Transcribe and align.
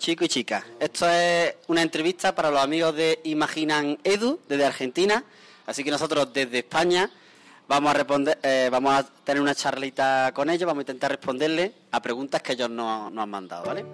chicos 0.00 0.24
y 0.24 0.28
chicas. 0.28 0.64
Esto 0.80 1.08
es 1.08 1.54
una 1.68 1.82
entrevista 1.82 2.34
para 2.34 2.50
los 2.50 2.60
amigos 2.60 2.96
de 2.96 3.20
Imaginan 3.24 3.98
Edu, 4.02 4.40
desde 4.48 4.64
Argentina. 4.64 5.22
Así 5.66 5.84
que 5.84 5.90
nosotros 5.90 6.32
desde 6.32 6.60
España 6.60 7.10
vamos 7.68 7.90
a 7.90 7.94
responder, 7.94 8.38
eh, 8.42 8.70
vamos 8.72 8.94
a 8.94 9.04
tener 9.04 9.42
una 9.42 9.54
charlita 9.54 10.32
con 10.34 10.48
ellos, 10.48 10.66
vamos 10.66 10.80
a 10.80 10.82
intentar 10.84 11.10
responderle 11.10 11.74
a 11.90 12.00
preguntas 12.00 12.40
que 12.40 12.54
ellos 12.54 12.70
nos, 12.70 13.12
nos 13.12 13.22
han 13.22 13.30
mandado, 13.30 13.66
¿vale? 13.66 13.84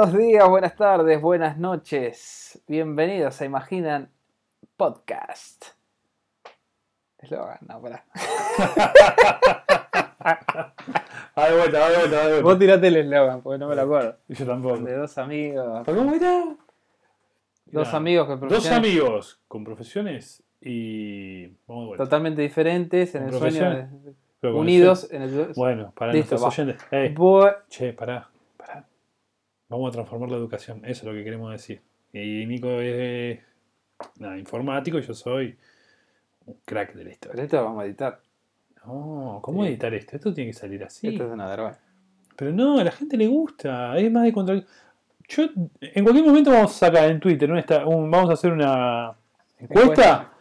Buenos 0.00 0.16
días, 0.18 0.48
buenas 0.48 0.76
tardes, 0.76 1.20
buenas 1.20 1.58
noches. 1.58 2.58
Bienvenidos 2.66 3.38
a 3.38 3.44
Imaginan 3.44 4.08
Podcast. 4.78 5.62
Eslogan, 7.18 7.58
no, 7.68 7.82
pará. 7.82 8.06
Ah, 11.34 11.48
de 11.50 11.54
vuelta, 11.54 11.86
vuelta, 11.86 12.22
vuelta. 12.28 12.42
Vos 12.42 12.58
tirate 12.58 12.86
el 12.88 12.96
eslogan, 12.96 13.42
porque 13.42 13.58
no 13.58 13.68
me 13.68 13.76
lo 13.76 13.82
acuerdo. 13.82 14.16
Y 14.26 14.34
yo 14.36 14.46
tampoco. 14.46 14.78
De 14.78 14.96
dos 14.96 15.18
amigos. 15.18 15.82
¿Cómo 15.84 16.14
era? 16.14 16.44
Dos 17.66 17.92
amigos 17.92 18.26
Dos 18.28 18.38
profesiones 18.40 18.78
amigos 18.78 19.40
con 19.48 19.64
profesiones 19.64 20.42
y. 20.62 21.46
Vamos 21.66 21.82
de 21.82 21.86
vuelta. 21.88 22.04
totalmente 22.04 22.40
diferentes 22.40 23.14
en 23.14 23.24
Con 23.24 23.34
el 23.34 23.38
sueño 23.38 23.70
de- 23.70 24.14
con 24.40 24.54
unidos 24.56 25.08
en 25.12 25.20
el 25.22 25.52
Bueno, 25.56 25.92
para 25.94 26.10
Listo, 26.14 26.36
nuestros 26.36 26.42
va. 26.42 26.48
oyentes. 26.48 26.86
Ey, 26.90 27.14
Bu- 27.14 27.54
che, 27.68 27.92
pará. 27.92 28.30
Vamos 29.70 29.88
a 29.88 29.92
transformar 29.92 30.30
la 30.30 30.36
educación. 30.36 30.78
Eso 30.84 30.90
es 31.00 31.04
lo 31.04 31.12
que 31.12 31.24
queremos 31.24 31.50
decir. 31.52 31.80
Y 32.12 32.44
Nico 32.46 32.68
es. 32.80 33.38
Nada, 34.18 34.36
informático 34.38 34.98
y 34.98 35.02
yo 35.02 35.14
soy 35.14 35.56
un 36.46 36.56
crack 36.64 36.94
de 36.94 36.96
la 36.96 37.02
Pero 37.04 37.10
historia. 37.12 37.44
esto 37.44 37.56
lo 37.58 37.64
vamos 37.64 37.82
a 37.82 37.86
editar. 37.86 38.20
No, 38.84 39.38
¿cómo 39.42 39.62
Sí. 39.62 39.70
editar 39.70 39.92
esto? 39.94 40.16
Esto 40.16 40.34
tiene 40.34 40.50
que 40.50 40.56
salir 40.58 40.82
así. 40.84 41.08
Esto 41.08 41.24
es 41.26 41.32
una 41.32 41.46
vergüenza. 41.48 41.80
Pero 42.36 42.52
no, 42.52 42.78
a 42.78 42.84
la 42.84 42.90
gente 42.92 43.16
le 43.16 43.26
gusta. 43.28 43.96
Es 43.98 44.10
más 44.10 44.24
de 44.24 44.32
contra. 44.32 44.62
Yo, 45.28 45.44
en 45.80 46.02
cualquier 46.02 46.26
momento 46.26 46.50
vamos 46.50 46.72
a 46.74 46.86
sacar 46.86 47.10
en 47.10 47.20
Twitter, 47.20 47.50
un 47.50 47.58
esta- 47.58 47.86
un- 47.86 48.10
vamos 48.10 48.30
a 48.30 48.32
hacer 48.32 48.52
una 48.52 49.14
encuesta. 49.58 49.82
Encuesta. 49.82 50.32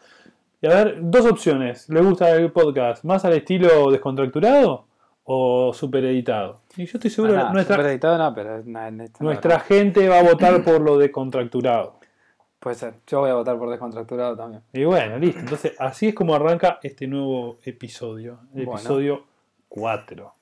Y 0.61 0.67
a 0.67 0.69
ver, 0.83 0.97
dos 1.01 1.25
opciones. 1.29 1.87
¿Le 1.89 2.01
gusta 2.01 2.35
el 2.35 2.51
podcast 2.51 3.03
más 3.03 3.23
al 3.25 3.33
estilo 3.33 3.91
descontracturado 3.91 4.85
o 5.23 5.71
super 5.73 6.03
editado? 6.05 6.61
Y 6.77 6.85
yo 6.85 6.91
estoy 6.97 7.09
seguro 7.11 7.33
Ah, 7.37 7.43
no, 7.45 7.53
nuestra, 7.53 7.75
super 7.75 7.89
editado 7.91 8.17
no, 8.17 8.33
pero 8.33 8.63
no, 8.65 8.91
no, 8.91 9.03
nuestra 9.19 9.59
gente 9.59 10.07
va 10.09 10.19
a 10.19 10.23
votar 10.23 10.63
por 10.63 10.81
lo 10.81 10.97
descontracturado. 10.97 11.99
Puede 12.59 12.75
ser. 12.75 12.95
Yo 13.07 13.21
voy 13.21 13.29
a 13.29 13.35
votar 13.35 13.57
por 13.57 13.69
descontracturado 13.69 14.35
también. 14.35 14.61
Y 14.73 14.83
bueno, 14.83 15.17
listo. 15.17 15.39
Entonces, 15.39 15.73
así 15.79 16.09
es 16.09 16.15
como 16.15 16.35
arranca 16.35 16.79
este 16.83 17.07
nuevo 17.07 17.57
episodio. 17.63 18.39
El 18.53 18.65
Bueno. 18.65 18.79
episodio 18.79 19.23
4. 19.69 20.33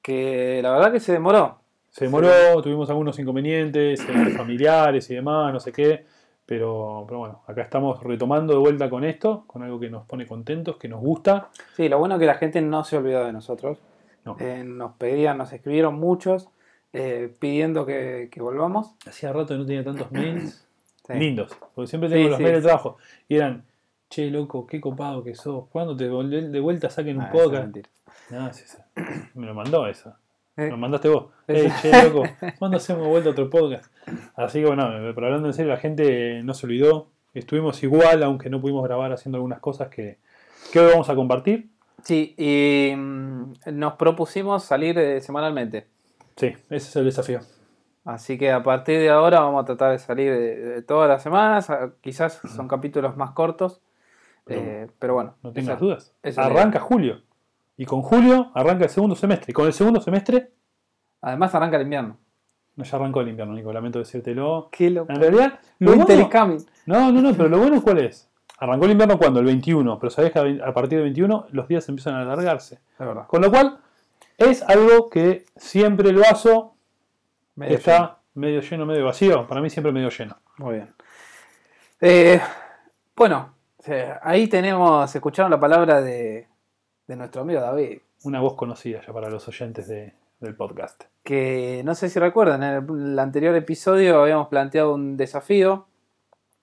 Que 0.00 0.60
la 0.62 0.70
verdad 0.72 0.90
que 0.92 1.00
se 1.00 1.12
demoró. 1.12 1.58
Se 1.90 2.04
demoró, 2.06 2.28
tuvimos 2.62 2.88
algunos 2.88 3.18
inconvenientes 3.18 4.00
eh, 4.08 4.30
familiares 4.36 5.10
y 5.10 5.14
demás, 5.16 5.52
no 5.52 5.60
sé 5.60 5.72
qué. 5.72 6.04
Pero, 6.46 7.04
pero 7.08 7.18
bueno, 7.18 7.42
acá 7.46 7.62
estamos 7.62 8.02
retomando 8.02 8.52
de 8.52 8.58
vuelta 8.60 8.88
con 8.88 9.02
esto, 9.04 9.44
con 9.46 9.62
algo 9.62 9.80
que 9.80 9.90
nos 9.90 10.04
pone 10.06 10.26
contentos, 10.26 10.76
que 10.76 10.88
nos 10.88 11.00
gusta. 11.00 11.48
Sí, 11.74 11.88
lo 11.88 11.98
bueno 11.98 12.14
es 12.14 12.20
que 12.20 12.26
la 12.26 12.34
gente 12.36 12.60
no 12.62 12.84
se 12.84 12.96
olvidó 12.96 13.24
de 13.26 13.32
nosotros. 13.32 13.78
No. 14.26 14.36
Eh, 14.40 14.62
nos 14.64 14.92
pedían, 14.96 15.38
nos 15.38 15.52
escribieron 15.52 15.94
muchos 15.94 16.48
eh, 16.92 17.32
pidiendo 17.38 17.86
que, 17.86 18.28
que 18.30 18.42
volvamos. 18.42 18.94
Hacía 19.06 19.32
rato 19.32 19.48
que 19.54 19.58
no 19.58 19.66
tenía 19.66 19.84
tantos 19.84 20.10
mails 20.12 20.62
Sí. 21.06 21.12
lindos, 21.14 21.56
porque 21.74 21.86
siempre 21.88 22.08
Sí, 22.08 22.14
tengo 22.16 22.28
los 22.30 22.36
sí, 22.38 22.42
mails 22.42 22.56
de 22.56 22.62
trabajo. 22.62 22.98
Y 23.28 23.36
eran, 23.36 23.64
che, 24.10 24.28
loco, 24.30 24.66
qué 24.66 24.80
copado 24.80 25.22
que 25.22 25.34
sos. 25.36 25.66
¿Cuándo 25.70 25.96
te 25.96 26.08
de 26.08 26.60
vuelta 26.60 26.90
saquen 26.90 27.18
un 27.18 27.22
Ah, 27.22 27.30
podcast? 27.30 27.76
No. 28.30 28.50
Me 29.34 29.46
lo 29.46 29.54
mandó 29.54 29.86
eso. 29.86 30.10
Eh, 30.56 30.62
Me 30.62 30.70
lo 30.70 30.76
mandaste 30.78 31.08
vos. 31.08 31.26
Eso. 31.46 31.66
Ey, 31.66 31.72
che, 31.80 32.02
loco, 32.10 32.24
¿cuándo 32.58 32.78
hacemos 32.78 33.06
vuelta 33.06 33.30
otro 33.30 33.48
podcast? 33.48 33.92
Así 34.34 34.60
que 34.60 34.66
bueno, 34.66 34.88
pero 35.14 35.26
hablando 35.26 35.46
en 35.48 35.54
serio, 35.54 35.70
la 35.70 35.78
gente 35.78 36.42
no 36.42 36.54
se 36.54 36.66
olvidó. 36.66 37.06
Estuvimos 37.34 37.82
igual, 37.84 38.22
aunque 38.24 38.48
no 38.50 38.60
pudimos 38.60 38.82
grabar 38.82 39.12
haciendo 39.12 39.36
algunas 39.36 39.60
cosas 39.60 39.88
que, 39.88 40.16
que 40.72 40.80
hoy 40.80 40.90
vamos 40.90 41.08
a 41.10 41.14
compartir. 41.14 41.68
Sí, 42.06 42.34
y 42.38 42.94
mm, 42.96 43.52
nos 43.72 43.94
propusimos 43.94 44.62
salir 44.62 44.96
eh, 44.96 45.20
semanalmente. 45.20 45.88
Sí, 46.36 46.46
ese 46.70 46.76
es 46.76 46.96
el 46.96 47.04
desafío. 47.06 47.40
Así 48.04 48.38
que 48.38 48.52
a 48.52 48.62
partir 48.62 49.00
de 49.00 49.10
ahora 49.10 49.40
vamos 49.40 49.62
a 49.62 49.66
tratar 49.66 49.90
de 49.90 49.98
salir 49.98 50.32
de 50.32 50.82
todas 50.82 51.08
las 51.08 51.20
semanas. 51.24 51.68
ah, 51.68 51.90
Quizás 52.00 52.40
son 52.54 52.68
capítulos 52.68 53.16
más 53.16 53.32
cortos. 53.32 53.80
Pero 54.44 54.60
eh, 54.60 54.86
pero 55.00 55.14
bueno, 55.14 55.34
No 55.42 55.50
tengas 55.52 55.74
esa- 55.76 55.84
dudas. 55.84 56.14
esa 56.22 56.42
es 56.42 56.46
Arranca 56.46 56.78
julio. 56.78 57.22
Y 57.76 57.84
con 57.86 58.02
julio 58.02 58.52
arranca 58.54 58.84
el 58.84 58.90
segundo 58.90 59.16
semestre. 59.16 59.50
Y 59.50 59.52
con 59.52 59.66
el 59.66 59.72
segundo 59.72 60.00
semestre, 60.00 60.52
Además 61.22 61.52
arranca 61.56 61.76
el 61.76 61.82
invierno. 61.82 62.16
no 62.76 62.84
ya 62.84 62.96
arrancó 62.96 63.20
el 63.22 63.28
invierno, 63.30 63.52
Nico, 63.54 63.72
lamento 63.72 63.98
decírtelo. 63.98 64.68
Qué 64.70 64.90
loco. 64.90 65.12
En 65.12 65.18
realidad, 65.20 65.58
lo 65.80 65.90
is 65.94 66.04
bueno, 66.06 66.28
no, 66.86 67.10
no, 67.10 67.20
no, 67.22 67.32
pero 67.32 67.48
lo 67.48 67.58
bueno 67.58 67.82
cuál 67.82 67.98
es. 67.98 68.30
Arrancó 68.58 68.86
el 68.86 68.92
invierno 68.92 69.18
cuando, 69.18 69.40
el 69.40 69.46
21, 69.46 69.98
pero 69.98 70.10
sabés 70.10 70.32
que 70.32 70.38
a 70.38 70.72
partir 70.72 70.98
del 70.98 71.04
21 71.04 71.46
los 71.52 71.68
días 71.68 71.88
empiezan 71.88 72.14
a 72.14 72.22
alargarse. 72.22 72.76
Es 72.76 72.98
verdad. 73.06 73.26
Con 73.26 73.42
lo 73.42 73.50
cual, 73.50 73.78
es 74.38 74.62
algo 74.62 75.10
que 75.10 75.44
siempre 75.56 76.08
el 76.10 76.16
vaso 76.16 76.74
Medio 77.54 77.76
está 77.76 77.96
lleno. 77.98 78.16
medio 78.34 78.60
lleno, 78.60 78.86
medio 78.86 79.04
vacío. 79.04 79.46
Para 79.46 79.60
mí 79.60 79.68
siempre 79.70 79.92
medio 79.92 80.08
lleno. 80.10 80.36
Muy 80.58 80.74
bien. 80.76 80.94
Eh, 82.00 82.40
bueno, 83.14 83.54
eh, 83.86 84.14
ahí 84.22 84.48
tenemos, 84.48 85.14
escucharon 85.14 85.50
la 85.50 85.60
palabra 85.60 86.00
de, 86.00 86.46
de 87.06 87.16
nuestro 87.16 87.42
amigo 87.42 87.60
David, 87.60 87.98
Una 88.24 88.40
voz 88.40 88.54
conocida 88.54 89.00
ya 89.06 89.12
para 89.12 89.28
los 89.30 89.46
oyentes 89.48 89.88
de- 89.88 90.14
del 90.40 90.54
podcast. 90.54 91.04
que 91.22 91.80
no 91.84 91.94
sé 91.94 92.10
si 92.10 92.18
recuerdan, 92.20 92.62
en 92.62 92.74
el, 92.74 93.12
el 93.12 93.18
anterior 93.18 93.54
episodio 93.56 94.20
habíamos 94.20 94.48
planteado 94.48 94.92
un 94.94 95.16
desafío 95.16 95.86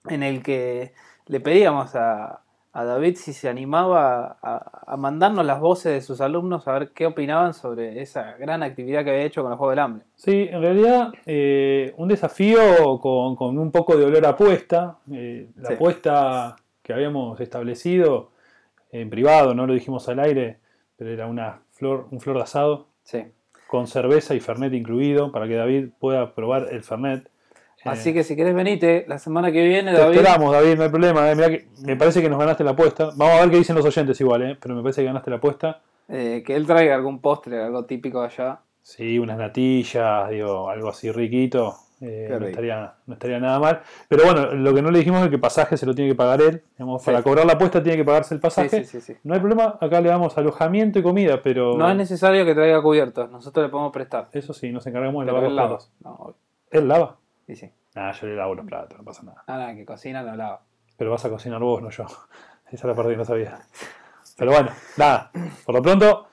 en 0.07 0.21
el 0.21 0.43
que 0.43 0.93
le 1.27 1.39
pedíamos 1.39 1.95
a, 1.95 2.39
a 2.73 2.83
David 2.85 3.15
si 3.17 3.33
se 3.33 3.49
animaba 3.49 4.37
a, 4.41 4.81
a 4.87 4.97
mandarnos 4.97 5.45
las 5.45 5.59
voces 5.59 5.93
de 5.93 6.01
sus 6.01 6.21
alumnos 6.21 6.67
a 6.67 6.73
ver 6.73 6.89
qué 6.91 7.05
opinaban 7.05 7.53
sobre 7.53 8.01
esa 8.01 8.33
gran 8.37 8.63
actividad 8.63 9.03
que 9.03 9.11
había 9.11 9.23
hecho 9.23 9.43
con 9.43 9.51
el 9.51 9.57
Juego 9.57 9.69
del 9.71 9.79
Hambre. 9.79 10.05
Sí, 10.15 10.47
en 10.49 10.61
realidad 10.61 11.13
eh, 11.25 11.93
un 11.97 12.07
desafío 12.07 12.99
con, 12.99 13.35
con 13.35 13.57
un 13.57 13.71
poco 13.71 13.95
de 13.95 14.05
olor 14.05 14.25
a 14.25 14.29
apuesta. 14.29 14.97
Eh, 15.11 15.49
la 15.57 15.69
Sí. 15.69 15.73
apuesta 15.75 16.55
que 16.81 16.93
habíamos 16.93 17.39
establecido 17.39 18.31
en 18.91 19.09
privado, 19.09 19.53
no 19.55 19.65
lo 19.65 19.73
dijimos 19.73 20.07
al 20.09 20.19
aire, 20.19 20.59
pero 20.97 21.11
era 21.11 21.25
una 21.27 21.61
flor, 21.71 22.07
un 22.11 22.19
flor 22.19 22.37
de 22.37 22.43
asado 22.43 22.87
Sí. 23.03 23.23
con 23.67 23.87
cerveza 23.87 24.35
y 24.35 24.39
fernet 24.39 24.73
incluido 24.73 25.31
para 25.31 25.47
que 25.47 25.55
David 25.55 25.89
pueda 25.99 26.33
probar 26.35 26.67
el 26.71 26.83
fernet. 26.83 27.29
Así 27.85 28.13
que 28.13 28.23
si 28.23 28.35
querés 28.35 28.55
venite 28.55 29.05
la 29.07 29.17
semana 29.19 29.51
que 29.51 29.63
viene, 29.67 29.91
Te 29.91 29.97
David. 29.97 30.17
esperamos, 30.17 30.51
David, 30.53 30.75
no 30.77 30.83
hay 30.83 30.89
problema. 30.89 31.31
eh, 31.31 31.35
mirá 31.35 31.49
que 31.49 31.67
me 31.85 31.95
parece 31.95 32.21
que 32.21 32.29
nos 32.29 32.39
ganaste 32.39 32.63
la 32.63 32.71
apuesta. 32.71 33.09
Vamos 33.15 33.35
a 33.35 33.41
ver 33.41 33.49
qué 33.51 33.57
dicen 33.57 33.75
los 33.75 33.85
oyentes 33.85 34.19
igual, 34.21 34.41
eh, 34.43 34.57
pero 34.61 34.75
me 34.75 34.81
parece 34.81 35.01
que 35.01 35.07
ganaste 35.07 35.29
la 35.29 35.37
apuesta. 35.37 35.81
eh, 36.09 36.43
que 36.45 36.55
él 36.55 36.65
traiga 36.67 36.95
algún 36.95 37.19
postre, 37.19 37.61
algo 37.63 37.85
típico 37.85 38.19
de 38.21 38.27
allá. 38.27 38.59
Sí, 38.81 39.17
unas 39.17 39.37
natillas, 39.37 40.29
digo, 40.29 40.69
algo 40.69 40.89
así 40.89 41.09
riquito. 41.11 41.75
eh, 42.01 42.27
no, 42.37 42.45
estaría, 42.45 42.93
no 43.05 43.13
estaría 43.13 43.39
nada 43.39 43.57
mal. 43.59 43.81
Pero 44.09 44.25
bueno, 44.25 44.51
lo 44.53 44.73
que 44.73 44.81
no 44.81 44.91
le 44.91 44.99
dijimos 44.99 45.21
es 45.23 45.29
que 45.29 45.35
el 45.35 45.41
pasaje 45.41 45.77
se 45.77 45.85
lo 45.85 45.95
tiene 45.95 46.11
que 46.11 46.15
pagar 46.15 46.41
él. 46.41 46.61
Digamos, 46.77 47.01
Sí. 47.01 47.05
Para 47.05 47.23
cobrar 47.23 47.45
la 47.45 47.53
apuesta 47.53 47.81
tiene 47.81 47.97
que 47.97 48.03
pagarse 48.03 48.33
el 48.33 48.41
pasaje. 48.41 48.83
sí, 48.83 48.99
sí, 48.99 48.99
sí. 48.99 49.15
No 49.23 49.33
hay 49.33 49.39
problema, 49.39 49.77
acá 49.79 50.01
le 50.01 50.09
damos 50.09 50.37
alojamiento 50.37 50.99
y 50.99 51.03
comida, 51.03 51.41
pero 51.41 51.77
No 51.77 51.89
es 51.89 51.95
necesario 51.95 52.43
que 52.43 52.53
traiga 52.53 52.81
cubiertos, 52.81 53.31
nosotros 53.31 53.65
le 53.65 53.69
podemos 53.71 53.93
prestar. 53.93 54.27
eso 54.33 54.53
sí, 54.53 54.69
nos 54.73 54.85
encargamos 54.85 55.25
de 55.25 55.31
Pero 55.31 55.49
lavar 55.49 55.51
los 55.77 55.85
platos. 55.87 55.91
No, 56.03 56.35
¿Él 56.71 56.87
lava? 56.89 57.15
Ah, 57.95 58.11
yo 58.19 58.27
le 58.27 58.35
lavo 58.35 58.55
los 58.55 58.65
platos, 58.65 58.97
no 58.97 59.03
pasa 59.03 59.23
nada. 59.23 59.43
Ah, 59.47 59.57
nada, 59.57 59.75
que 59.75 59.85
cocina 59.85 60.21
no 60.23 60.35
lava. 60.35 60.61
Pero 60.97 61.11
vas 61.11 61.25
a 61.25 61.29
cocinar 61.29 61.59
vos, 61.61 61.81
no 61.81 61.89
yo. 61.89 62.05
Esa 62.67 62.75
es 62.75 62.83
la 62.85 62.95
parte 62.95 63.11
que 63.11 63.17
no 63.17 63.25
sabía. 63.25 63.59
Pero 64.37 64.51
bueno, 64.51 64.69
nada. 64.97 65.31
Por 65.65 65.75
lo 65.75 65.81
pronto, 65.81 66.27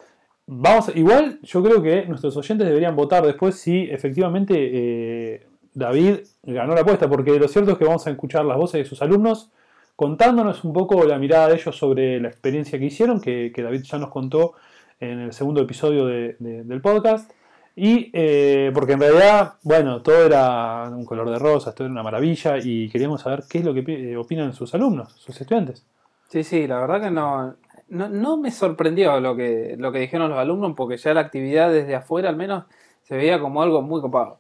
vamos. 0.46 0.94
Igual, 0.96 1.38
yo 1.42 1.62
creo 1.62 1.82
que 1.82 2.06
nuestros 2.06 2.36
oyentes 2.36 2.66
deberían 2.66 2.96
votar 2.96 3.24
después 3.26 3.56
si 3.56 3.82
efectivamente 3.90 4.54
eh, 4.56 5.46
David 5.74 6.20
ganó 6.42 6.74
la 6.74 6.80
apuesta, 6.82 7.08
porque 7.08 7.38
lo 7.38 7.46
cierto 7.48 7.72
es 7.72 7.78
que 7.78 7.84
vamos 7.84 8.06
a 8.06 8.10
escuchar 8.10 8.44
las 8.44 8.56
voces 8.56 8.78
de 8.82 8.84
sus 8.86 9.02
alumnos 9.02 9.50
contándonos 9.96 10.64
un 10.64 10.72
poco 10.72 11.04
la 11.04 11.18
mirada 11.18 11.48
de 11.48 11.54
ellos 11.56 11.76
sobre 11.76 12.18
la 12.20 12.28
experiencia 12.28 12.78
que 12.78 12.86
hicieron, 12.86 13.20
que, 13.20 13.52
que 13.54 13.62
David 13.62 13.82
ya 13.82 13.98
nos 13.98 14.08
contó 14.08 14.54
en 14.98 15.18
el 15.20 15.32
segundo 15.34 15.60
episodio 15.60 16.06
de- 16.06 16.36
de- 16.38 16.64
del 16.64 16.80
podcast. 16.80 17.30
Y 17.76 18.11
eh, 18.12 18.70
porque 18.75 18.93
en 18.93 19.00
realidad, 19.00 19.55
bueno, 19.62 20.02
todo 20.02 20.26
era 20.26 20.90
un 20.90 21.05
color 21.05 21.31
de 21.31 21.38
rosa, 21.38 21.75
todo 21.75 21.87
era 21.87 21.93
una 21.93 22.02
maravilla 22.02 22.58
y 22.62 22.88
queríamos 22.90 23.22
saber 23.22 23.44
qué 23.49 23.58
es 23.58 23.64
lo 23.64 23.72
que 23.72 23.84
eh, 23.87 24.17
opinan 24.17 24.52
sus 24.52 24.75
alumnos, 24.75 25.12
sus 25.12 25.40
estudiantes. 25.40 25.87
Sí, 26.28 26.44
sí, 26.44 26.67
la 26.67 26.81
verdad 26.81 27.00
que 27.00 27.11
no, 27.11 27.55
no, 27.88 28.08
no 28.08 28.37
me 28.37 28.50
sorprendió 28.50 29.19
lo 29.20 29.34
que, 29.37 29.76
lo 29.78 29.93
que 29.93 30.00
dijeron 30.00 30.31
los 30.31 30.38
alumnos, 30.38 30.75
porque 30.76 30.96
ya 30.96 31.14
la 31.14 31.20
actividad 31.20 31.72
desde 31.72 31.94
afuera 31.94 32.28
al 32.28 32.37
menos 32.37 32.64
se 33.02 33.17
veía 33.17 33.40
como 33.40 33.62
algo 33.62 33.82
muy 33.82 34.00
copado. 34.00 34.38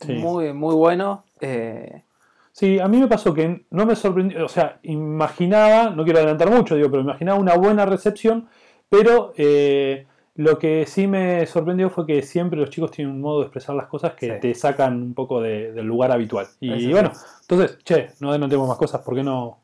Sí. 0.00 0.14
Muy, 0.14 0.52
muy 0.52 0.74
bueno. 0.74 1.24
eh, 1.40 2.02
Sí, 2.52 2.78
a 2.78 2.86
mí 2.86 2.98
me 2.98 3.08
pasó 3.08 3.32
que 3.32 3.64
no 3.70 3.86
me 3.86 3.96
sorprendió, 3.96 4.44
o 4.44 4.48
sea, 4.48 4.78
imaginaba, 4.82 5.88
no 5.88 6.04
quiero 6.04 6.18
adelantar 6.18 6.50
mucho, 6.50 6.76
digo, 6.76 6.90
pero 6.90 7.02
imaginaba 7.02 7.38
una 7.38 7.56
buena 7.56 7.86
recepción, 7.86 8.46
pero 8.90 9.32
eh, 9.38 10.06
lo 10.34 10.58
que 10.58 10.86
sí 10.86 11.06
me 11.06 11.44
sorprendió 11.46 11.90
fue 11.90 12.06
que 12.06 12.22
siempre 12.22 12.58
los 12.58 12.70
chicos 12.70 12.90
tienen 12.90 13.14
un 13.14 13.20
modo 13.20 13.40
de 13.40 13.44
expresar 13.46 13.74
las 13.74 13.86
cosas 13.86 14.14
que 14.14 14.34
Sí. 14.34 14.40
te 14.40 14.54
sacan 14.54 14.94
un 15.02 15.14
poco 15.14 15.40
de- 15.40 15.72
del 15.72 15.86
lugar 15.86 16.10
habitual. 16.12 16.46
Y 16.60 16.72
Eso 16.72 16.90
bueno, 16.90 17.12
entonces, 17.42 17.78
che, 17.84 18.10
no 18.20 18.30
adelantemos 18.30 18.66
más 18.68 18.78
cosas, 18.78 19.02
¿por 19.02 19.14
qué 19.14 19.22
no, 19.22 19.58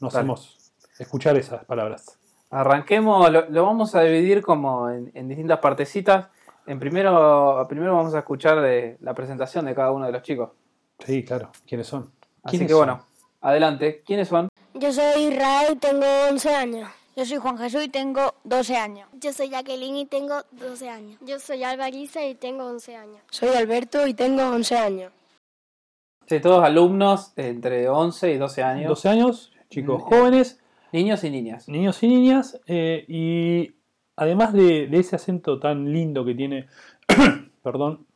no 0.00 0.08
hacemos 0.08 0.72
escuchar 0.98 1.36
esas 1.36 1.64
palabras? 1.64 2.18
Arranquemos, 2.50 3.30
lo, 3.32 3.48
lo 3.48 3.64
vamos 3.64 3.94
a 3.94 4.02
dividir 4.02 4.42
como 4.42 4.90
en, 4.90 5.10
en 5.14 5.26
distintas 5.28 5.58
partecitas. 5.58 6.26
En 6.66 6.78
primero, 6.78 7.66
primero 7.68 7.96
vamos 7.96 8.14
a 8.14 8.18
escuchar 8.18 8.60
de 8.60 8.98
la 9.00 9.14
presentación 9.14 9.64
de 9.64 9.74
cada 9.74 9.90
uno 9.90 10.06
de 10.06 10.12
los 10.12 10.22
chicos. 10.22 10.50
Sí, 11.04 11.24
claro, 11.24 11.50
¿quiénes 11.66 11.86
son? 11.88 12.12
Así 12.44 12.58
¿Quiénes 12.58 12.68
que 12.68 12.72
son? 12.74 12.78
bueno, 12.86 13.04
adelante. 13.40 14.02
¿Quiénes 14.06 14.28
son? 14.28 14.48
Yo 14.74 14.92
soy 14.92 15.24
Israel 15.24 15.72
y 15.72 15.76
tengo 15.76 16.04
11 16.30 16.54
años. 16.54 16.88
Yo 17.14 17.26
soy 17.26 17.36
Juan 17.38 17.58
Jesús 17.58 17.84
y 17.84 17.88
tengo 17.88 18.34
12 18.44 18.76
años. 18.76 19.08
Yo 19.20 19.32
soy 19.32 19.50
Jacqueline 19.50 19.96
y 19.96 20.06
tengo 20.06 20.42
12 20.52 20.88
años. 20.88 21.18
Yo 21.26 21.38
soy 21.38 21.62
Alvarisa 21.62 22.24
y 22.26 22.34
tengo 22.34 22.64
11 22.64 22.96
años. 22.96 23.20
Soy 23.30 23.50
Alberto 23.50 24.06
y 24.06 24.14
tengo 24.14 24.42
11 24.48 24.76
años. 24.78 25.12
Sí, 26.26 26.40
todos 26.40 26.64
alumnos 26.64 27.32
entre 27.36 27.88
11 27.88 28.32
y 28.32 28.38
12 28.38 28.62
años. 28.62 28.88
12 28.88 29.08
años, 29.10 29.52
chicos 29.68 30.00
Mm. 30.02 30.04
jóvenes, 30.06 30.58
Niños 30.92 31.24
y 31.24 31.30
niñas. 31.30 31.68
niños 31.68 32.02
y 32.02 32.08
niñas, 32.08 32.60
eh, 32.66 33.04
y 33.08 33.74
además 34.16 34.52
de, 34.52 34.86
de 34.88 34.98
ese 34.98 35.16
acento 35.16 35.58
tan 35.58 35.90
lindo 35.92 36.24
que 36.24 36.34
tiene, 36.34 36.66
perdón, 37.62 38.06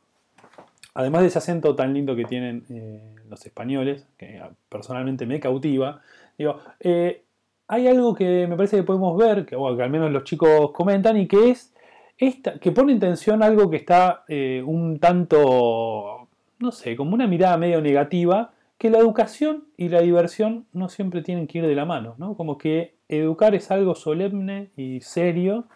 además 0.93 1.21
de 1.21 1.27
ese 1.27 1.37
acento 1.39 1.75
tan 1.75 1.93
lindo 1.93 2.15
que 2.15 2.25
tienen 2.25 2.65
eh, 2.69 3.15
los 3.29 3.45
españoles, 3.45 4.07
que 4.17 4.41
personalmente 4.69 5.25
me 5.25 5.39
cautiva, 5.39 6.01
digo, 6.37 6.59
eh, 6.79 7.23
hay 7.67 7.87
algo 7.87 8.13
que 8.13 8.47
me 8.47 8.55
parece 8.55 8.77
que 8.77 8.83
podemos 8.83 9.17
ver, 9.17 9.45
que, 9.45 9.55
que 9.55 9.83
al 9.83 9.89
menos 9.89 10.11
los 10.11 10.23
chicos 10.23 10.71
comentan, 10.71 11.17
y 11.17 11.27
que 11.27 11.51
es 11.51 11.73
esta, 12.17 12.59
que 12.59 12.71
pone 12.71 12.93
en 12.93 12.99
tensión 12.99 13.43
algo 13.43 13.69
que 13.69 13.77
está 13.77 14.23
eh, 14.27 14.63
un 14.65 14.99
tanto, 14.99 16.27
no 16.59 16.71
sé, 16.71 16.95
como 16.95 17.13
una 17.13 17.27
mirada 17.27 17.57
medio 17.57 17.81
negativa, 17.81 18.53
que 18.77 18.89
la 18.89 18.99
educación 18.99 19.65
y 19.75 19.89
la 19.89 20.01
diversión 20.01 20.65
no 20.71 20.87
siempre 20.87 21.21
tienen 21.21 21.47
que 21.47 21.59
ir 21.59 21.67
de 21.67 21.75
la 21.75 21.85
mano, 21.85 22.15
¿no? 22.17 22.35
Como 22.35 22.57
que 22.57 22.95
educar 23.09 23.55
es 23.55 23.71
algo 23.71 23.95
solemne 23.95 24.69
y 24.75 25.01
serio 25.01 25.67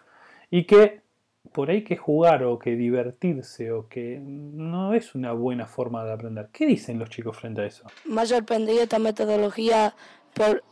y 0.50 0.64
que 0.64 1.02
por 1.52 1.70
ahí 1.70 1.82
que 1.82 1.96
jugar 1.96 2.44
o 2.44 2.58
que 2.58 2.76
divertirse 2.76 3.72
o 3.72 3.88
que 3.88 4.20
no 4.22 4.94
es 4.94 5.14
una 5.14 5.32
buena 5.32 5.66
forma 5.66 6.04
de 6.04 6.12
aprender. 6.12 6.48
¿Qué 6.52 6.66
dicen 6.66 6.98
los 6.98 7.10
chicos 7.10 7.36
frente 7.36 7.62
a 7.62 7.66
eso? 7.66 7.84
Me 8.04 8.20
ha 8.22 8.26
sorprendido 8.26 8.82
esta 8.82 8.98
metodología 8.98 9.94
por 10.34 10.62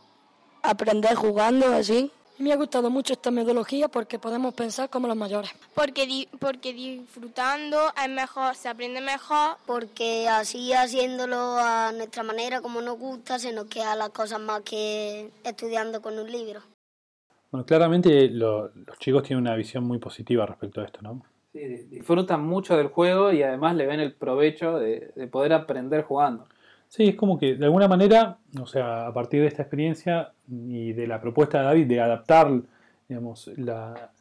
aprender 0.63 1.15
jugando 1.15 1.67
así. 1.73 2.11
Me 2.39 2.51
ha 2.51 2.55
gustado 2.55 2.89
mucho 2.89 3.13
esta 3.13 3.29
metodología 3.29 3.87
porque 3.87 4.17
podemos 4.17 4.53
pensar 4.55 4.89
como 4.89 5.07
los 5.07 5.15
mayores. 5.15 5.51
Porque, 5.75 6.07
di- 6.07 6.27
porque 6.39 6.73
disfrutando 6.73 7.77
es 8.03 8.09
mejor, 8.09 8.55
se 8.55 8.67
aprende 8.67 8.99
mejor. 8.99 9.57
Porque 9.67 10.27
así 10.27 10.73
haciéndolo 10.73 11.37
a 11.59 11.91
nuestra 11.91 12.23
manera, 12.23 12.61
como 12.61 12.81
nos 12.81 12.97
gusta, 12.97 13.37
se 13.37 13.53
nos 13.53 13.65
quedan 13.65 13.99
las 13.99 14.09
cosas 14.09 14.39
más 14.39 14.61
que 14.61 15.29
estudiando 15.43 16.01
con 16.01 16.17
un 16.17 16.31
libro. 16.31 16.61
Bueno, 17.51 17.65
claramente 17.65 18.29
lo- 18.29 18.69
los 18.73 18.97
chicos 18.97 19.23
tienen 19.23 19.43
una 19.45 19.55
visión 19.55 19.83
muy 19.83 19.99
positiva 19.99 20.45
respecto 20.45 20.81
a 20.81 20.85
esto, 20.85 21.01
¿no? 21.03 21.21
Sí, 21.51 21.59
di- 21.59 21.83
disfrutan 21.83 22.41
mucho 22.43 22.75
del 22.77 22.87
juego 22.87 23.31
y 23.33 23.43
además 23.43 23.75
le 23.75 23.85
ven 23.85 23.99
el 23.99 24.13
provecho 24.15 24.79
de, 24.79 25.11
de 25.15 25.27
poder 25.27 25.53
aprender 25.53 26.03
jugando. 26.05 26.47
Sí, 26.91 27.07
es 27.07 27.15
como 27.15 27.39
que 27.39 27.55
de 27.55 27.63
alguna 27.63 27.87
manera, 27.87 28.39
o 28.61 28.65
sea, 28.65 29.07
a 29.07 29.13
partir 29.13 29.39
de 29.39 29.47
esta 29.47 29.61
experiencia 29.61 30.33
y 30.49 30.91
de 30.91 31.07
la 31.07 31.21
propuesta 31.21 31.59
de 31.59 31.63
David 31.63 31.87
de 31.87 32.01
adaptar, 32.01 32.51
digamos, 33.07 33.49
la, 33.55 34.11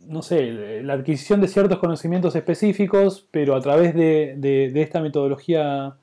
no 0.00 0.20
sé, 0.20 0.82
la 0.82 0.92
adquisición 0.92 1.40
de 1.40 1.48
ciertos 1.48 1.78
conocimientos 1.78 2.36
específicos, 2.36 3.26
pero 3.30 3.54
a 3.54 3.60
través 3.62 3.94
de, 3.94 4.34
de- 4.36 4.70
de 4.70 4.82
esta 4.82 5.00
metodología 5.00 5.96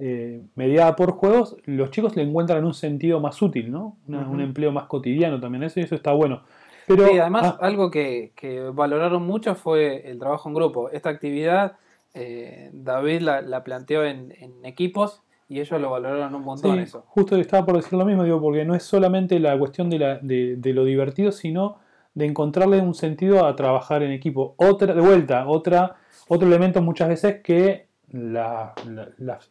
eh, 0.00 0.42
mediada 0.56 0.96
por 0.96 1.12
juegos, 1.12 1.56
los 1.64 1.92
chicos 1.92 2.16
le 2.16 2.22
encuentran 2.24 2.64
un 2.64 2.74
sentido 2.74 3.20
más 3.20 3.40
útil, 3.40 3.70
¿no? 3.70 3.96
Una-. 4.08 4.28
Un 4.28 4.40
empleo 4.40 4.72
más 4.72 4.86
cotidiano 4.86 5.38
también, 5.38 5.62
eso, 5.62 5.78
y 5.78 5.84
eso 5.84 5.94
está 5.94 6.10
bueno. 6.12 6.42
Pero, 6.88 7.06
Sí, 7.06 7.18
además 7.20 7.46
ah, 7.46 7.58
algo 7.60 7.88
que, 7.88 8.32
que 8.34 8.62
valoraron 8.62 9.24
mucho 9.24 9.54
fue 9.54 10.10
el 10.10 10.18
trabajo 10.18 10.48
en 10.48 10.56
grupo. 10.56 10.90
Esta 10.90 11.10
actividad 11.10 11.76
eh, 12.18 12.70
David 12.72 13.20
la, 13.22 13.40
la 13.42 13.62
planteó 13.64 14.04
en, 14.04 14.32
en 14.38 14.64
equipos 14.64 15.22
y 15.48 15.60
ellos 15.60 15.80
lo 15.80 15.90
valoraron 15.90 16.34
un 16.34 16.42
montón 16.42 16.76
Sí, 16.76 16.82
eso. 16.82 17.04
justo 17.08 17.36
estaba 17.36 17.64
por 17.64 17.76
decir 17.76 17.98
lo 17.98 18.04
mismo, 18.04 18.24
digo, 18.24 18.40
porque 18.40 18.64
no 18.64 18.74
es 18.74 18.82
solamente 18.82 19.38
la 19.40 19.58
cuestión 19.58 19.88
de, 19.88 19.98
la, 19.98 20.18
de, 20.18 20.56
de 20.56 20.72
lo 20.74 20.84
divertido, 20.84 21.32
sino 21.32 21.78
de 22.14 22.26
encontrarle 22.26 22.80
un 22.80 22.94
sentido 22.94 23.46
a 23.46 23.54
trabajar 23.56 24.02
en 24.02 24.10
equipo. 24.10 24.54
Otra, 24.58 24.92
de 24.94 25.00
vuelta, 25.00 25.46
otra, 25.46 25.96
otro 26.28 26.48
elemento 26.48 26.82
muchas 26.82 27.08
veces 27.08 27.40
que 27.42 27.88
la- 28.10 28.74
la- 28.86 29.08
las, 29.18 29.50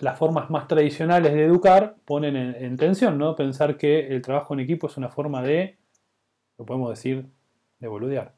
las 0.00 0.18
formas 0.18 0.50
más 0.50 0.68
tradicionales 0.68 1.32
de 1.32 1.44
educar 1.44 1.96
ponen 2.04 2.36
en, 2.36 2.54
en 2.54 2.76
tensión, 2.76 3.16
¿no? 3.18 3.34
Pensar 3.34 3.76
que 3.78 4.06
el 4.08 4.20
trabajo 4.22 4.54
en 4.54 4.60
equipo 4.60 4.86
es 4.88 4.96
una 4.98 5.08
forma 5.08 5.42
de, 5.42 5.78
lo 6.58 6.66
podemos 6.66 6.90
decir, 6.90 7.26
de 7.80 7.88
boludear. 7.88 8.35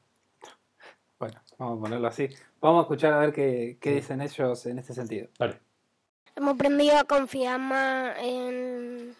Vamos 1.58 1.78
a 1.78 1.81
ponerlo 1.82 2.08
así. 2.08 2.28
Vamos 2.60 2.81
a 2.81 2.82
escuchar 2.82 3.12
a 3.12 3.19
ver 3.19 3.32
qué, 3.32 3.78
qué 3.81 3.94
dicen 3.96 4.20
ellos 4.20 4.64
en 4.66 4.78
este 4.78 4.94
sentido. 4.94 5.28
Vale. 5.38 5.60
Hemos 6.37 6.55
aprendido 6.55 6.96
a 6.96 7.02
confiar 7.05 7.58
más 7.58 8.16
en 8.20 9.16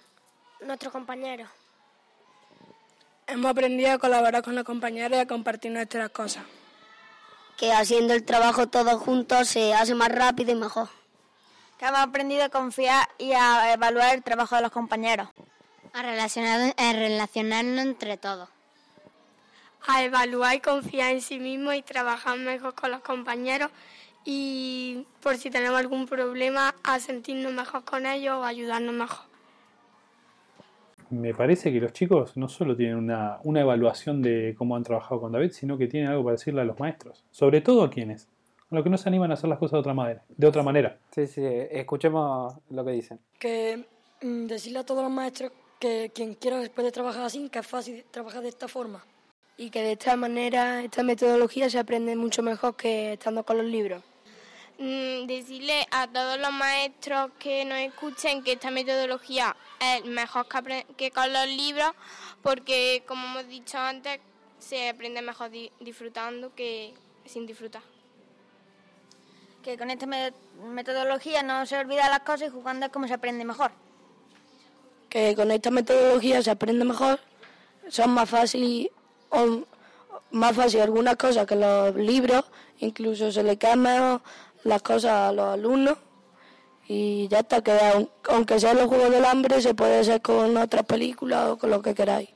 nuestros 0.61 0.93
compañeros. 0.93 1.49
Hemos 3.26 3.50
aprendido 3.50 3.93
a 3.93 3.99
colaborar 3.99 4.43
con 4.43 4.55
los 4.55 4.64
compañeros 4.64 5.19
y 5.19 5.20
a 5.20 5.26
compartir 5.26 5.73
nuestras 5.73 6.11
cosas. 6.11 6.44
Que 7.56 7.73
haciendo 7.73 8.14
el 8.14 8.25
trabajo 8.25 8.69
todos 8.69 9.02
juntos 9.02 9.49
se 9.49 9.75
hace 9.75 9.96
más 9.96 10.11
rápido 10.11 10.52
y 10.52 10.55
mejor. 10.55 10.88
Que 11.76 11.87
hemos 11.87 12.00
aprendido 12.00 12.44
a 12.44 12.49
confiar 12.50 13.08
y 13.19 13.32
a 13.32 13.73
evaluar 13.73 14.14
el 14.14 14.23
trabajo 14.23 14.55
de 14.55 14.62
los 14.62 14.70
compañeros. 14.70 15.29
A, 15.93 16.02
relacionar, 16.02 16.73
a 16.76 16.92
relacionarnos 16.92 17.85
entre 17.85 18.16
todos. 18.16 18.49
A 19.87 20.04
evaluar 20.04 20.56
y 20.56 20.61
confiar 20.61 21.12
en 21.12 21.20
sí 21.20 21.38
mismo 21.38 21.73
y 21.73 21.82
trabajar 21.82 22.38
mejor 22.38 22.75
con 22.75 22.90
los 22.90 23.00
compañeros 23.00 23.70
y 24.25 25.06
por 25.23 25.37
si 25.37 25.50
tenemos 25.50 25.78
algún 25.78 26.06
problema 26.06 26.75
a 26.85 26.99
sentirnos 26.99 27.52
mejor 27.52 27.85
con 27.85 28.04
ellos 28.04 28.37
o 28.37 28.44
ayudarnos 28.44 28.94
mejor. 28.94 29.26
Me 31.11 31.32
parece 31.32 31.73
que 31.73 31.80
los 31.80 31.92
chicos 31.92 32.37
no 32.37 32.49
solo 32.49 32.76
tienen 32.76 32.97
una, 32.97 33.38
una 33.44 33.62
evaluación 33.62 34.20
de 34.20 34.54
cómo 34.58 34.76
han 34.76 34.82
trabajado 34.82 35.23
con 35.23 35.32
David, 35.32 35.52
sino 35.52 35.78
que 35.78 35.87
tienen 35.87 36.11
algo 36.11 36.25
para 36.25 36.37
decirle 36.37 36.61
a 36.61 36.64
los 36.64 36.78
maestros. 36.78 37.25
Sobre 37.30 37.62
todo 37.62 37.82
a 37.82 37.90
quienes. 37.90 38.28
A 38.70 38.75
los 38.75 38.85
que 38.85 38.90
no 38.90 38.99
se 38.99 39.08
animan 39.08 39.30
a 39.30 39.35
hacer 39.35 39.49
las 39.49 39.58
cosas 39.58 39.73
de 39.73 39.78
otra 39.78 39.94
manera. 39.94 40.23
De 40.28 40.47
otra 40.47 40.62
manera. 40.62 40.99
Sí, 41.11 41.26
sí, 41.26 41.42
escuchemos 41.42 42.54
lo 42.68 42.85
que 42.85 42.90
dicen. 42.90 43.18
Que 43.38 43.87
mm, 44.20 44.47
decirle 44.47 44.80
a 44.80 44.85
todos 44.85 45.02
los 45.02 45.11
maestros 45.11 45.52
que 45.80 46.11
quien 46.14 46.35
quiera 46.35 46.61
puede 46.75 46.92
trabajar 46.92 47.25
así, 47.25 47.49
que 47.49 47.61
es 47.61 47.66
fácil 47.66 48.04
trabajar 48.11 48.42
de 48.42 48.50
esta 48.50 48.68
forma. 48.68 49.02
Y 49.59 49.71
que 49.71 49.83
de 49.83 49.93
esta 49.93 50.17
manera, 50.17 50.83
esta 50.85 51.03
metodología 51.03 51.69
se 51.69 51.79
aprende 51.81 52.15
mucho 52.15 52.43
mejor 52.43 52.77
que 52.77 53.15
estando 53.15 53.43
con 53.43 53.59
los 53.59 53.67
libros. 53.67 54.03
Mm, 54.79 55.27
decirle 55.27 55.85
a 55.91 56.07
todos 56.07 56.38
los 56.38 56.53
maestros 56.53 57.33
que 57.41 57.65
nos 57.65 57.79
escuchen 57.79 58.45
que 58.45 58.53
esta 58.53 58.71
metodología 58.71 59.57
es 59.81 60.05
mejor 60.05 60.47
que, 60.47 60.87
que 60.97 61.11
con 61.11 61.33
los 61.33 61.49
libros 61.49 61.91
porque, 62.43 63.03
como 63.09 63.27
hemos 63.27 63.49
dicho 63.49 63.77
antes, 63.77 64.21
se 64.61 64.88
aprende 64.91 65.21
mejor 65.21 65.50
di- 65.50 65.73
disfrutando 65.81 66.55
que 66.55 66.95
sin 67.27 67.45
disfrutar. 67.45 67.83
Que 69.65 69.77
con 69.77 69.91
esta 69.91 70.07
me- 70.07 70.33
metodología 70.73 71.43
no 71.43 71.67
se 71.67 71.77
olvida 71.77 72.09
las 72.09 72.21
cosas 72.21 72.49
y 72.49 72.53
jugando 72.53 72.87
es 72.87 72.93
como 72.93 73.09
se 73.09 73.15
aprende 73.15 73.45
mejor. 73.45 73.73
Que 75.09 75.35
con 75.35 75.50
esta 75.50 75.73
metodología 75.73 76.41
se 76.43 76.53
aprende 76.53 76.85
mejor, 76.85 77.19
son 77.88 78.11
más 78.11 78.31
fácil, 78.31 78.93
o, 79.30 79.62
más 80.30 80.54
fácil 80.56 80.80
algunas 80.80 81.16
cosas 81.16 81.47
que 81.47 81.56
los 81.56 81.94
libros, 81.94 82.44
incluso 82.78 83.32
se 83.32 83.42
le 83.42 83.56
quedan 83.56 83.80
mejor 83.82 84.20
las 84.64 84.82
cosas 84.82 85.12
a 85.12 85.32
los 85.32 85.47
alumnos 85.54 85.97
y 86.87 87.28
ya 87.28 87.40
está, 87.40 87.62
que 87.62 87.73
aun- 87.73 88.11
aunque 88.28 88.58
sean 88.58 88.76
los 88.76 88.87
Juegos 88.87 89.11
del 89.11 89.25
Hambre, 89.25 89.61
se 89.61 89.75
puede 89.75 90.00
hacer 90.00 90.20
con 90.23 90.56
otras 90.56 90.85
películas 90.85 91.49
o 91.50 91.58
con 91.58 91.70
lo 91.70 91.82
que 91.82 91.94
queráis. 91.94 92.30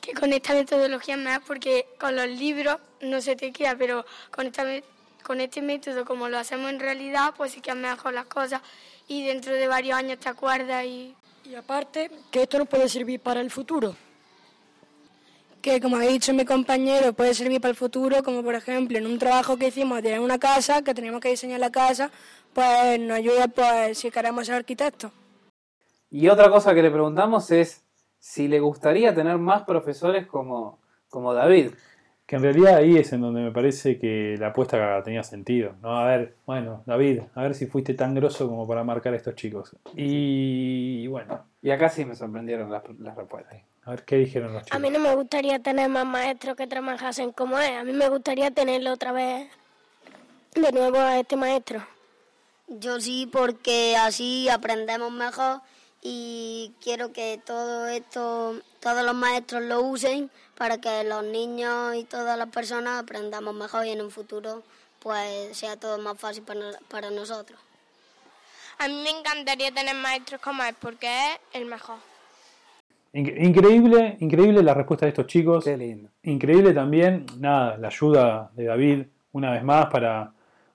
Que 0.00 0.12
con 0.12 0.32
esta 0.32 0.52
metodología 0.52 1.14
es 1.14 1.20
mejor 1.20 1.42
porque 1.46 1.86
con 1.98 2.14
los 2.14 2.26
libros 2.28 2.76
no 3.00 3.20
se 3.22 3.36
te 3.36 3.52
queda, 3.52 3.74
pero 3.78 4.04
con 4.30 4.46
esta, 4.46 4.64
me- 4.64 4.84
con 5.22 5.40
este 5.40 5.62
método, 5.62 6.04
como 6.04 6.28
lo 6.28 6.38
hacemos 6.38 6.70
en 6.70 6.80
realidad, 6.80 7.32
pues 7.36 7.52
sí 7.52 7.60
que 7.62 7.70
es 7.70 7.76
mejor 7.76 8.12
las 8.12 8.26
cosas 8.26 8.60
y 9.08 9.24
dentro 9.26 9.54
de 9.54 9.66
varios 9.68 9.96
años 9.96 10.18
te 10.18 10.28
acuerdas 10.28 10.84
y... 10.84 11.14
Y 11.46 11.54
aparte, 11.56 12.10
que 12.30 12.42
esto 12.42 12.58
nos 12.58 12.68
puede 12.68 12.88
servir 12.88 13.20
para 13.20 13.40
el 13.42 13.50
futuro. 13.50 13.94
Que 15.64 15.80
como 15.80 15.96
ha 15.96 16.00
dicho 16.00 16.34
mi 16.34 16.44
compañero, 16.44 17.14
puede 17.14 17.32
servir 17.32 17.58
para 17.58 17.70
el 17.70 17.74
futuro, 17.74 18.22
como 18.22 18.42
por 18.42 18.54
ejemplo 18.54 18.98
en 18.98 19.06
un 19.06 19.18
trabajo 19.18 19.56
que 19.56 19.68
hicimos 19.68 20.02
de 20.02 20.20
una 20.20 20.38
casa, 20.38 20.82
que 20.82 20.92
teníamos 20.92 21.22
que 21.22 21.30
diseñar 21.30 21.58
la 21.58 21.72
casa, 21.72 22.10
pues 22.52 23.00
nos 23.00 23.16
ayuda 23.16 23.48
pues 23.48 23.96
si 23.96 24.10
queremos 24.10 24.44
ser 24.44 24.56
arquitectos. 24.56 25.10
Y 26.10 26.28
otra 26.28 26.50
cosa 26.50 26.74
que 26.74 26.82
le 26.82 26.90
preguntamos 26.90 27.50
es 27.50 27.82
si 28.18 28.46
le 28.46 28.60
gustaría 28.60 29.14
tener 29.14 29.38
más 29.38 29.62
profesores 29.62 30.26
como, 30.26 30.80
como 31.08 31.32
David. 31.32 31.70
Que 32.34 32.38
en 32.38 32.42
realidad 32.42 32.78
ahí 32.78 32.96
es 32.96 33.12
en 33.12 33.20
donde 33.20 33.42
me 33.42 33.52
parece 33.52 33.96
que 33.96 34.34
la 34.40 34.48
apuesta 34.48 35.00
tenía 35.04 35.22
sentido. 35.22 35.76
¿no? 35.80 35.96
A 35.96 36.04
ver, 36.04 36.34
bueno, 36.44 36.82
David, 36.84 37.20
a 37.36 37.42
ver 37.42 37.54
si 37.54 37.66
fuiste 37.66 37.94
tan 37.94 38.12
grosso 38.12 38.48
como 38.48 38.66
para 38.66 38.82
marcar 38.82 39.12
a 39.14 39.16
estos 39.16 39.36
chicos. 39.36 39.76
Y 39.94 41.06
bueno, 41.06 41.44
Y 41.62 41.70
acá 41.70 41.88
sí 41.88 42.04
me 42.04 42.16
sorprendieron 42.16 42.72
las, 42.72 42.82
las 42.98 43.14
respuestas. 43.16 43.58
a 43.84 43.90
ver 43.90 44.04
qué 44.04 44.16
dijeron 44.16 44.52
los 44.52 44.62
A 44.62 44.64
chicos. 44.64 44.80
mí 44.80 44.90
no 44.90 44.98
me 44.98 45.14
gustaría 45.14 45.60
tener 45.60 45.88
más 45.88 46.04
maestros 46.06 46.56
que 46.56 46.66
trabajasen 46.66 47.30
como 47.30 47.56
él. 47.60 47.72
A 47.72 47.84
mí 47.84 47.92
me 47.92 48.08
gustaría 48.08 48.50
tenerlo 48.50 48.94
otra 48.94 49.12
vez 49.12 49.48
de 50.56 50.72
nuevo 50.72 50.98
a 50.98 51.20
este 51.20 51.36
maestro. 51.36 51.86
Yo 52.66 52.98
sí, 52.98 53.28
porque 53.32 53.94
así 53.96 54.48
aprendemos 54.48 55.12
mejor 55.12 55.60
y 56.04 56.72
quiero 56.82 57.12
que 57.12 57.40
todo 57.44 57.88
esto, 57.88 58.60
todos 58.80 59.04
los 59.04 59.14
maestros 59.16 59.62
lo 59.64 59.82
usen 59.82 60.30
para 60.56 60.78
que 60.78 61.02
los 61.04 61.24
niños 61.24 61.96
y 61.96 62.04
todas 62.04 62.38
las 62.38 62.50
personas 62.50 63.02
aprendamos 63.02 63.54
mejor 63.54 63.86
y 63.86 63.90
en 63.90 64.02
un 64.02 64.10
futuro 64.12 64.62
pues 65.00 65.56
sea 65.56 65.76
todo 65.76 65.98
más 65.98 66.18
fácil 66.18 66.44
para, 66.44 66.78
para 66.88 67.10
nosotros. 67.10 67.58
A 68.78 68.88
mí 68.88 68.94
me 69.02 69.10
encantaría 69.10 69.72
tener 69.72 69.96
maestros 69.96 70.40
como 70.40 70.62
él 70.62 70.74
porque 70.80 71.06
es 71.06 71.40
el 71.54 71.64
mejor. 71.66 71.96
Inc- 73.14 73.34
Increíble, 73.42 74.16
increíble 74.20 74.62
la 74.62 74.74
respuesta 74.74 75.06
de 75.06 75.10
estos 75.10 75.26
chicos. 75.26 75.64
Qué 75.64 75.76
lindo. 75.76 76.10
Increíble 76.22 76.72
también, 76.74 77.26
nada, 77.38 77.76
la 77.78 77.88
ayuda 77.88 78.50
de 78.54 78.64
David 78.64 79.06
una 79.32 79.52
vez 79.52 79.62
más 79.64 79.86
para, 79.86 80.32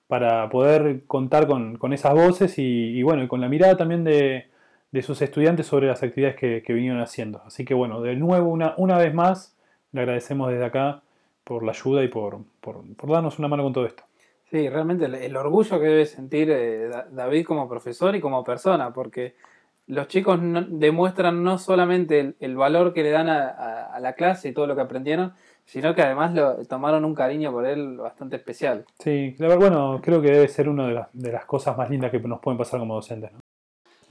para 0.08 0.48
poder 0.50 1.06
contar 1.06 1.46
con, 1.46 1.76
con 1.78 1.92
esas 1.92 2.14
voces 2.14 2.58
y, 2.58 2.62
y 2.98 3.02
bueno, 3.02 3.22
y 3.22 3.28
con 3.28 3.40
la 3.40 3.48
mirada 3.48 3.76
también 3.76 4.04
de, 4.04 4.49
de 4.92 5.02
sus 5.02 5.22
estudiantes 5.22 5.66
sobre 5.66 5.86
las 5.86 6.02
actividades 6.02 6.36
que, 6.36 6.62
que 6.62 6.72
vinieron 6.72 7.00
haciendo. 7.00 7.42
Así 7.46 7.64
que 7.64 7.74
bueno, 7.74 8.00
de 8.00 8.16
nuevo, 8.16 8.48
una, 8.50 8.74
una 8.76 8.98
vez 8.98 9.14
más, 9.14 9.56
le 9.92 10.00
agradecemos 10.00 10.50
desde 10.50 10.64
acá 10.64 11.02
por 11.44 11.62
la 11.64 11.72
ayuda 11.72 12.02
y 12.04 12.08
por, 12.08 12.38
por, 12.60 12.82
por 12.96 13.10
darnos 13.10 13.38
una 13.38 13.48
mano 13.48 13.62
con 13.62 13.72
todo 13.72 13.86
esto. 13.86 14.02
Sí, 14.50 14.68
realmente 14.68 15.04
el, 15.04 15.14
el 15.14 15.36
orgullo 15.36 15.78
que 15.78 15.86
debe 15.86 16.06
sentir 16.06 16.50
eh, 16.50 16.88
Da- 16.88 17.06
David 17.10 17.44
como 17.46 17.68
profesor 17.68 18.14
y 18.16 18.20
como 18.20 18.42
persona, 18.44 18.92
porque 18.92 19.34
los 19.86 20.08
chicos 20.08 20.40
no- 20.42 20.62
demuestran 20.62 21.42
no 21.44 21.58
solamente 21.58 22.18
el, 22.20 22.36
el 22.40 22.56
valor 22.56 22.92
que 22.92 23.02
le 23.04 23.10
dan 23.10 23.28
a, 23.28 23.48
a- 23.48 23.94
a 23.94 24.00
la 24.00 24.14
clase 24.14 24.48
y 24.48 24.52
todo 24.52 24.66
lo 24.66 24.74
que 24.74 24.82
aprendieron, 24.82 25.32
sino 25.64 25.94
que 25.94 26.02
además 26.02 26.34
lo, 26.34 26.64
tomaron 26.66 27.04
un 27.04 27.14
cariño 27.14 27.52
por 27.52 27.64
él 27.66 27.96
bastante 27.96 28.36
especial. 28.36 28.84
Sí, 28.98 29.36
la 29.38 29.46
verdad, 29.48 29.60
bueno, 29.60 30.00
creo 30.02 30.20
que 30.20 30.30
debe 30.32 30.48
ser 30.48 30.68
una 30.68 30.88
de 30.88 30.94
las, 30.94 31.08
de 31.12 31.30
las 31.32 31.44
cosas 31.44 31.76
más 31.78 31.88
lindas 31.90 32.10
que 32.10 32.18
nos 32.20 32.40
pueden 32.40 32.58
pasar 32.58 32.80
como 32.80 32.94
docentes. 32.96 33.32
¿no? 33.32 33.39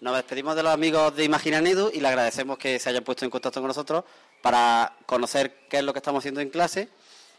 Nos 0.01 0.15
despedimos 0.15 0.55
de 0.55 0.63
los 0.63 0.73
amigos 0.73 1.13
de 1.13 1.25
Imaginan 1.25 1.67
Edu 1.67 1.91
y 1.93 1.99
le 1.99 2.07
agradecemos 2.07 2.57
que 2.57 2.79
se 2.79 2.89
hayan 2.89 3.03
puesto 3.03 3.25
en 3.25 3.31
contacto 3.31 3.59
con 3.59 3.67
nosotros 3.67 4.05
para 4.41 4.93
conocer 5.05 5.67
qué 5.69 5.79
es 5.79 5.83
lo 5.83 5.91
que 5.91 5.99
estamos 5.99 6.21
haciendo 6.21 6.39
en 6.39 6.49
clase 6.49 6.87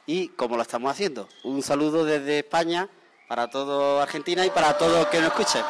y 0.04 0.28
cómo 0.28 0.56
lo 0.56 0.62
estamos 0.62 0.90
haciendo. 0.92 1.26
Un 1.42 1.62
saludo 1.62 2.04
desde 2.04 2.40
España 2.40 2.90
para 3.28 3.48
todo 3.48 4.02
Argentina 4.02 4.44
y 4.44 4.50
para 4.50 4.76
todos 4.76 5.06
que 5.06 5.20
nos 5.20 5.28
escuchen. 5.28 5.62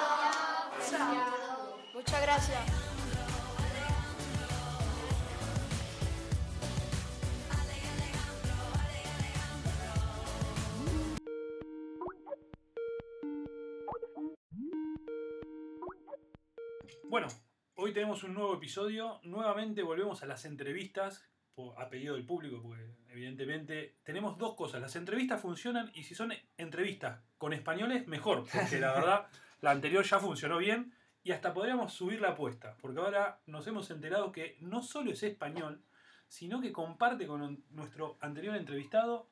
Bueno, 17.10 17.26
hoy 17.74 17.92
tenemos 17.92 18.22
un 18.22 18.34
nuevo 18.34 18.54
episodio. 18.54 19.18
Nuevamente 19.24 19.82
volvemos 19.82 20.22
a 20.22 20.26
las 20.26 20.44
entrevistas 20.44 21.28
a 21.76 21.88
pedido 21.88 22.14
del 22.14 22.24
público, 22.24 22.62
porque 22.62 22.86
evidentemente 23.08 23.96
tenemos 24.04 24.38
dos 24.38 24.54
cosas. 24.54 24.80
Las 24.80 24.94
entrevistas 24.94 25.40
funcionan 25.40 25.90
y 25.92 26.04
si 26.04 26.14
son 26.14 26.32
entrevistas 26.56 27.20
con 27.36 27.52
españoles, 27.52 28.06
mejor, 28.06 28.46
porque 28.54 28.78
la 28.78 28.92
verdad 28.94 29.26
la 29.60 29.72
anterior 29.72 30.04
ya 30.04 30.20
funcionó 30.20 30.58
bien 30.58 30.94
y 31.24 31.32
hasta 31.32 31.52
podríamos 31.52 31.92
subir 31.92 32.20
la 32.20 32.28
apuesta, 32.28 32.76
porque 32.80 33.00
ahora 33.00 33.40
nos 33.44 33.66
hemos 33.66 33.90
enterado 33.90 34.30
que 34.30 34.56
no 34.60 34.80
solo 34.80 35.10
es 35.10 35.24
español, 35.24 35.82
sino 36.28 36.60
que 36.60 36.70
comparte 36.70 37.26
con 37.26 37.64
nuestro 37.70 38.18
anterior 38.20 38.54
entrevistado 38.54 39.28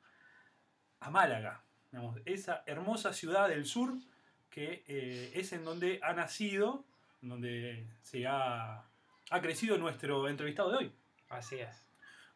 a 0.99 1.11
Málaga, 1.11 1.63
digamos, 1.93 2.19
esa 2.25 2.65
hermosa 2.67 3.13
ciudad 3.13 3.49
del 3.49 3.67
sur 3.67 3.95
que 4.51 4.83
eh, 4.89 5.31
es 5.37 5.53
en 5.53 5.65
donde 5.65 6.01
ha 6.03 6.13
nacido 6.13 6.88
donde 7.21 7.87
se 8.03 8.27
ha, 8.27 8.85
ha 9.31 9.41
crecido 9.41 9.79
nuestro 9.79 10.29
entrevistado 10.29 10.71
de 10.71 10.77
hoy. 10.77 10.93
Así 11.29 11.57
es. 11.57 11.89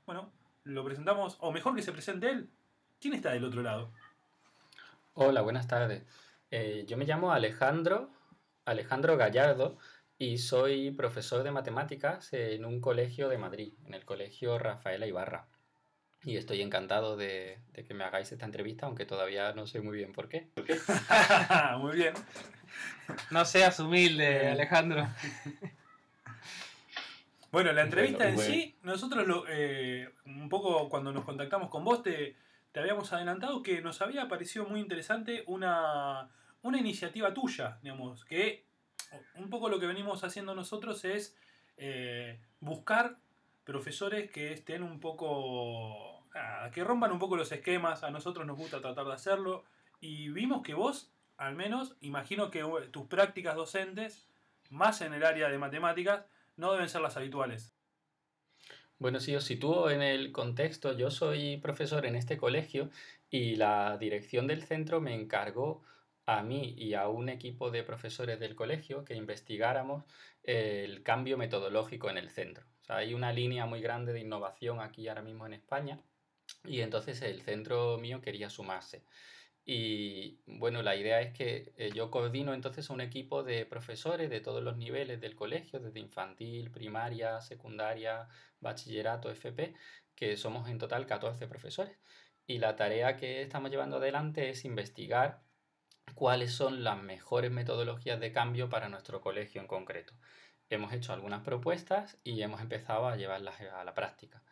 Bueno, 0.07 0.33
lo 0.65 0.85
presentamos, 0.85 1.37
o 1.41 1.53
mejor 1.53 1.75
que 1.75 1.83
se 1.83 1.93
presente 1.93 2.31
él. 2.31 2.51
¿Quién 3.01 3.15
está 3.15 3.33
del 3.33 3.45
otro 3.45 3.63
lado? 3.63 3.93
Hola, 5.15 5.43
buenas 5.43 5.67
tardes. 5.67 6.05
Eh, 6.51 6.85
yo 6.87 6.97
me 6.97 7.05
llamo 7.05 7.33
Alejandro, 7.33 8.11
Alejandro 8.65 9.17
Gallardo 9.17 9.79
y 10.19 10.39
soy 10.39 10.91
profesor 10.91 11.43
de 11.43 11.51
matemáticas 11.51 12.33
en 12.33 12.65
un 12.65 12.81
colegio 12.81 13.29
de 13.29 13.39
Madrid, 13.39 13.75
en 13.87 13.95
el 13.95 14.05
colegio 14.05 14.59
Rafaela 14.59 15.07
Ibarra. 15.07 15.49
Y 16.25 16.37
estoy 16.37 16.61
encantado 16.61 17.17
de, 17.17 17.59
de 17.73 17.85
que 17.85 17.95
me 17.95 18.05
hagáis 18.05 18.31
esta 18.31 18.45
entrevista, 18.45 18.87
aunque 18.87 19.05
todavía 19.05 19.53
no 19.55 19.67
sé 19.67 19.81
muy 19.81 19.97
bien 19.97 20.13
por 20.13 20.29
qué. 20.29 20.51
Muy 21.79 21.97
bien. 21.97 22.15
No 23.31 23.45
seas 23.45 23.79
humilde, 23.81 24.47
Eh. 24.47 24.51
Alejandro. 24.53 25.09
Bueno, 27.51 27.73
la 27.73 27.83
entrevista 27.83 28.19
Bueno, 28.25 28.31
en 28.31 28.37
bueno. 28.37 28.51
sí, 28.51 28.77
nosotros 28.83 29.27
lo, 29.27 29.45
eh, 29.49 30.11
un 30.25 30.49
poco 30.49 30.89
cuando 30.89 31.13
nos 31.13 31.25
contactamos 31.25 31.69
con 31.69 31.85
vos 31.85 32.03
te, 32.03 32.35
te 32.73 32.81
habíamos 32.81 33.13
adelantado 33.13 33.63
que 33.63 33.83
nos 33.83 34.01
había 34.01 34.27
parecido 34.27 34.65
muy 34.65 34.81
interesante 34.81 35.45
una, 35.47 36.31
una 36.63 36.79
iniciativa 36.79 37.35
tuya, 37.35 37.79
digamos, 37.83 38.25
que 38.25 38.65
un 39.35 39.51
poco 39.51 39.69
lo 39.69 39.79
que 39.79 39.87
venimos 39.87 40.25
haciendo 40.25 40.55
nosotros 40.55 41.05
es 41.05 41.37
eh, 41.77 42.41
buscar 42.61 43.17
profesores 43.65 44.31
que 44.31 44.55
estén 44.55 44.83
un 44.83 44.99
poco, 44.99 46.25
ah, 46.35 46.71
que 46.73 46.83
rompan 46.83 47.13
un 47.13 47.19
poco 47.19 47.37
los 47.37 47.53
esquemas, 47.53 48.03
a 48.03 48.11
nosotros 48.11 48.47
nos 48.47 48.57
gusta 48.57 48.81
tratar 48.81 49.05
de 49.05 49.13
hacerlo, 49.13 49.65
y 50.01 50.31
vimos 50.31 50.63
que 50.63 50.73
vos, 50.73 51.11
al 51.37 51.55
menos, 51.55 51.97
imagino 52.01 52.51
que 52.51 52.61
eh, 52.61 52.89
tus 52.91 53.07
prácticas 53.07 53.57
docentes, 53.57 54.29
más 54.71 55.01
en 55.01 55.15
el 55.15 55.25
área 55.25 55.49
de 55.49 55.59
matemáticas, 55.59 56.25
no 56.57 56.73
deben 56.73 56.89
ser 56.89 57.01
las 57.01 57.17
habituales. 57.17 57.75
Bueno, 58.99 59.19
si 59.19 59.35
os 59.35 59.45
sitúo 59.45 59.91
en 59.91 60.01
el 60.01 60.31
contexto, 60.31 60.97
yo 60.97 61.11
soy 61.11 61.57
profesor 61.57 62.07
en 62.07 62.15
este 62.15 62.37
colegio 62.37 62.89
y 63.31 63.57
la 63.57 63.99
dirección 63.99 64.47
del 64.47 64.63
centro 64.63 65.01
me 65.01 65.15
encargó 65.15 65.83
a 66.25 66.43
mí 66.43 66.75
y 66.79 66.95
a 66.95 67.09
un 67.09 67.29
equipo 67.29 67.71
de 67.71 67.83
profesores 67.83 68.39
del 68.39 68.55
colegio 68.55 69.05
que 69.05 69.15
investigáramos 69.15 70.05
el 70.45 71.03
cambio 71.03 71.37
metodológico 71.37 72.11
en 72.11 72.19
el 72.19 72.31
centro. 72.31 72.65
Hay 72.89 73.15
una 73.15 73.33
línea 73.33 73.67
muy 73.67 73.81
grande 73.81 74.13
de 74.13 74.21
innovación 74.21 74.81
aquí 74.81 75.09
ahora 75.09 75.23
mismo 75.23 75.47
en 75.47 75.55
España 75.55 76.01
y 76.65 76.81
entonces 76.81 77.23
el 77.23 77.43
centro 77.43 77.99
mío 77.99 78.21
quería 78.21 78.51
sumarse. 78.51 79.03
Y 79.65 80.41
bueno, 80.47 80.83
la 80.83 80.97
idea 80.97 81.21
es 81.21 81.33
que 81.33 81.73
eh, 81.77 81.93
yo 81.95 82.11
coordino 82.11 82.53
entonces 82.53 82.91
un 82.91 83.01
equipo 83.01 83.45
de 83.45 83.65
profesores 83.65 84.29
de 84.29 84.41
todos 84.41 84.63
los 84.63 84.77
niveles 84.77 85.21
del 85.21 85.37
colegio, 85.37 85.79
desde 85.79 86.01
infantil, 86.01 86.71
primaria, 86.71 87.41
secundaria, 87.41 88.29
bachillerato, 88.61 89.31
FP, 89.31 89.75
que 90.17 90.37
somos 90.37 90.69
en 90.69 90.79
total 90.79 91.07
14 91.07 91.47
profesores. 91.47 91.97
Y 92.47 92.59
la 92.59 92.75
tarea 92.77 93.17
que 93.17 93.43
estamos 93.43 93.71
llevando 93.71 93.99
adelante 93.99 94.51
es 94.51 94.65
investigar 94.65 95.43
cuáles 96.15 96.53
son 96.53 96.83
las 96.85 97.01
mejores 97.03 97.51
metodologías 97.53 98.21
de 98.21 98.33
cambio 98.33 98.69
para 98.69 98.89
nuestro 98.89 99.21
colegio 99.21 99.61
en 99.61 99.69
concreto. 99.69 100.15
Hemos 100.71 100.93
hecho 100.93 101.13
algunas 101.13 101.43
propuestas 101.43 102.19
y 102.25 102.43
hemos 102.43 102.61
empezado 102.61 103.07
a 103.07 103.17
llevarlas 103.17 103.61
a 103.61 103.85
la 103.85 103.95
práctica. 103.95 104.43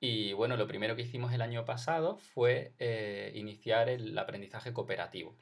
Y 0.00 0.32
bueno, 0.32 0.56
lo 0.56 0.66
primero 0.66 0.96
que 0.96 1.02
hicimos 1.02 1.32
el 1.32 1.42
año 1.42 1.64
pasado 1.64 2.16
fue 2.16 2.74
eh, 2.78 3.32
iniciar 3.34 3.88
el 3.90 4.16
aprendizaje 4.18 4.72
cooperativo. 4.72 5.36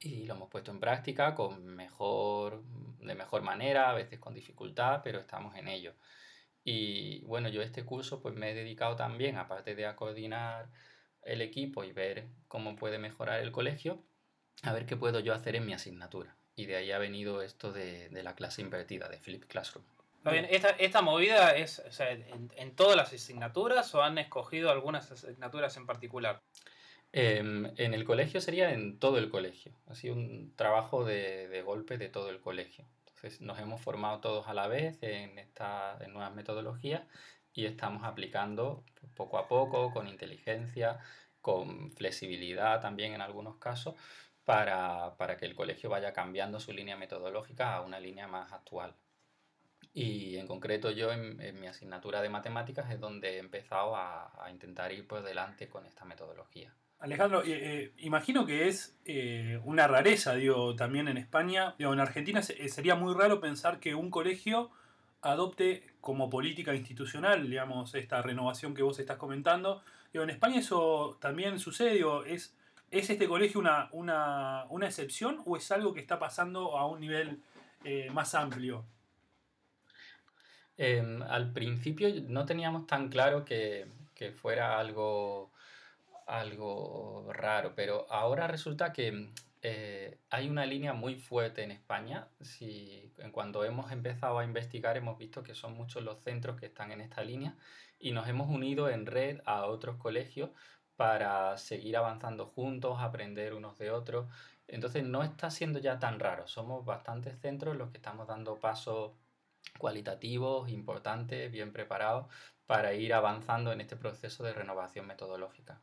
Y 0.00 0.26
lo 0.26 0.34
hemos 0.34 0.50
puesto 0.50 0.70
en 0.70 0.80
práctica 0.80 1.34
con 1.34 1.64
mejor, 1.64 2.62
de 2.98 3.14
mejor 3.14 3.42
manera, 3.42 3.90
a 3.90 3.94
veces 3.94 4.18
con 4.18 4.34
dificultad, 4.34 5.00
pero 5.02 5.20
estamos 5.20 5.56
en 5.56 5.68
ello. 5.68 5.94
Y 6.64 7.24
bueno, 7.24 7.48
yo 7.48 7.62
este 7.62 7.84
curso 7.84 8.20
pues 8.20 8.34
me 8.34 8.50
he 8.50 8.54
dedicado 8.54 8.96
también, 8.96 9.36
aparte 9.36 9.74
de 9.74 9.94
coordinar 9.96 10.70
el 11.22 11.40
equipo 11.42 11.84
y 11.84 11.92
ver 11.92 12.28
cómo 12.48 12.76
puede 12.76 12.98
mejorar 12.98 13.40
el 13.40 13.52
colegio, 13.52 14.04
a 14.62 14.72
ver 14.72 14.86
qué 14.86 14.96
puedo 14.96 15.20
yo 15.20 15.34
hacer 15.34 15.56
en 15.56 15.66
mi 15.66 15.72
asignatura. 15.72 16.36
Y 16.56 16.66
de 16.66 16.76
ahí 16.76 16.90
ha 16.90 16.98
venido 16.98 17.42
esto 17.42 17.72
de, 17.72 18.10
la 18.10 18.34
clase 18.34 18.62
invertida, 18.62 19.08
de 19.08 19.18
Flip 19.18 19.44
Classroom. 19.44 19.86
¿Esta, 20.24 21.02
movida 21.02 21.56
es 21.56 21.82
en, 22.56 22.74
todas 22.74 22.96
las 22.96 23.12
asignaturas 23.12 23.94
o 23.94 24.02
han 24.02 24.18
escogido 24.18 24.70
algunas 24.70 25.10
asignaturas 25.10 25.76
en 25.76 25.86
particular? 25.86 26.42
Em, 27.12 27.72
en 27.76 27.94
el 27.94 28.04
colegio 28.04 28.40
sería 28.40 28.72
en 28.72 28.98
todo 28.98 29.18
el 29.18 29.30
colegio. 29.30 29.72
Ha 29.86 29.94
sido 29.94 30.14
un 30.14 30.54
trabajo 30.56 31.04
de, 31.04 31.62
golpe 31.64 31.96
de 31.96 32.08
todo 32.08 32.30
el 32.30 32.40
colegio. 32.40 32.84
Entonces 33.06 33.40
nos 33.40 33.58
hemos 33.58 33.80
formado 33.80 34.20
todos 34.20 34.48
a 34.48 34.54
la 34.54 34.68
vez 34.68 34.98
en 35.02 35.38
estas 35.38 36.06
nuevas 36.08 36.34
metodologías 36.34 37.02
y 37.52 37.66
estamos 37.66 38.04
aplicando 38.04 38.84
poco 39.16 39.38
a 39.38 39.48
poco, 39.48 39.92
con 39.92 40.06
inteligencia, 40.06 40.98
con 41.40 41.92
flexibilidad 41.92 42.80
también 42.80 43.14
en 43.14 43.22
algunos 43.22 43.56
casos, 43.56 43.94
para, 44.44 45.36
que 45.38 45.44
el 45.44 45.54
colegio 45.54 45.90
vaya 45.90 46.12
cambiando 46.12 46.60
su 46.60 46.72
línea 46.72 46.96
metodológica 46.96 47.74
a 47.74 47.82
una 47.82 48.00
línea 48.00 48.26
más 48.28 48.52
actual. 48.52 48.94
Y 49.98 50.36
en 50.36 50.46
concreto 50.46 50.92
yo 50.92 51.10
en, 51.10 51.36
mi 51.60 51.66
asignatura 51.66 52.22
de 52.22 52.28
matemáticas 52.28 52.88
es 52.92 53.00
donde 53.00 53.34
he 53.34 53.38
empezado 53.38 53.96
a, 53.96 54.30
intentar 54.48 54.92
ir 54.92 55.06
por 55.08 55.24
delante 55.24 55.68
con 55.68 55.86
esta 55.86 56.04
metodología. 56.04 56.72
Alejandro, 57.00 57.42
eh, 57.42 57.46
eh, 57.48 57.92
imagino 57.98 58.46
que 58.46 58.68
es 58.68 58.96
eh, 59.04 59.60
una 59.64 59.88
rareza, 59.88 60.34
digo, 60.34 60.76
también 60.76 61.08
en 61.08 61.16
España. 61.16 61.74
Digo, 61.78 61.92
en 61.92 61.98
Argentina 61.98 62.42
sería 62.42 62.94
muy 62.94 63.12
raro 63.12 63.40
pensar 63.40 63.80
que 63.80 63.96
un 63.96 64.10
colegio 64.10 64.70
adopte 65.20 65.84
como 66.00 66.30
política 66.30 66.76
institucional, 66.76 67.50
digamos, 67.50 67.92
esta 67.96 68.22
renovación 68.22 68.74
que 68.74 68.84
vos 68.84 69.00
estás 69.00 69.16
comentando. 69.16 69.82
Digo, 70.12 70.22
en 70.22 70.30
España 70.30 70.60
eso 70.60 71.18
también 71.20 71.58
sucede, 71.58 72.04
¿es, 72.26 72.56
¿es 72.92 73.10
este 73.10 73.26
colegio 73.26 73.58
una, 73.58 73.88
una, 73.90 74.64
una, 74.70 74.86
excepción 74.86 75.42
o 75.44 75.56
es 75.56 75.70
algo 75.72 75.92
que 75.92 76.00
está 76.00 76.20
pasando 76.20 76.78
a 76.78 76.86
un 76.86 77.00
nivel 77.00 77.42
más 78.12 78.34
amplio? 78.36 78.84
Em, 80.78 81.22
al 81.22 81.52
principio 81.52 82.08
no 82.28 82.46
teníamos 82.46 82.86
tan 82.86 83.08
claro 83.10 83.44
que, 83.44 83.86
que 84.14 84.32
fuera 84.32 84.78
algo 84.78 85.50
algo 86.28 87.26
raro, 87.32 87.72
pero 87.74 88.06
ahora 88.10 88.46
resulta 88.46 88.92
que 88.92 89.30
eh, 89.62 90.18
hay 90.30 90.48
una 90.48 90.66
línea 90.66 90.92
muy 90.92 91.16
fuerte 91.16 91.62
en 91.64 91.70
España. 91.72 92.28
Si, 92.40 93.12
cuando 93.32 93.64
hemos 93.64 93.90
empezado 93.92 94.38
a 94.38 94.44
investigar 94.44 94.96
hemos 94.96 95.18
visto 95.18 95.42
que 95.42 95.54
son 95.54 95.74
muchos 95.74 96.02
los 96.04 96.20
centros 96.22 96.60
que 96.60 96.66
están 96.66 96.92
en 96.92 97.00
esta 97.00 97.22
línea 97.24 97.56
y 97.98 98.12
nos 98.12 98.28
hemos 98.28 98.48
unido 98.48 98.88
en 98.90 99.06
red 99.06 99.40
a 99.46 99.64
otros 99.66 99.96
colegios 99.96 100.50
para 100.96 101.56
seguir 101.58 101.96
avanzando 101.96 102.46
juntos, 102.46 102.98
aprender 103.00 103.54
unos 103.54 103.78
de 103.78 103.90
otros. 103.90 104.26
Entonces 104.68 105.04
no 105.04 105.22
está 105.24 105.50
siendo 105.50 105.78
ya 105.78 105.98
tan 105.98 106.20
raro. 106.20 106.46
Somos 106.46 106.84
bastantes 106.84 107.38
centros 107.40 107.76
los 107.76 107.90
que 107.90 107.96
estamos 107.98 108.26
dando 108.28 108.56
pasos 108.56 109.12
cualitativos, 109.78 110.68
importantes, 110.70 111.50
bien 111.50 111.72
preparados 111.72 112.26
para 112.66 112.92
ir 112.94 113.14
avanzando 113.14 113.72
en 113.72 113.80
este 113.80 113.96
proceso 113.96 114.44
de 114.44 114.52
renovación 114.52 115.06
metodológica. 115.06 115.80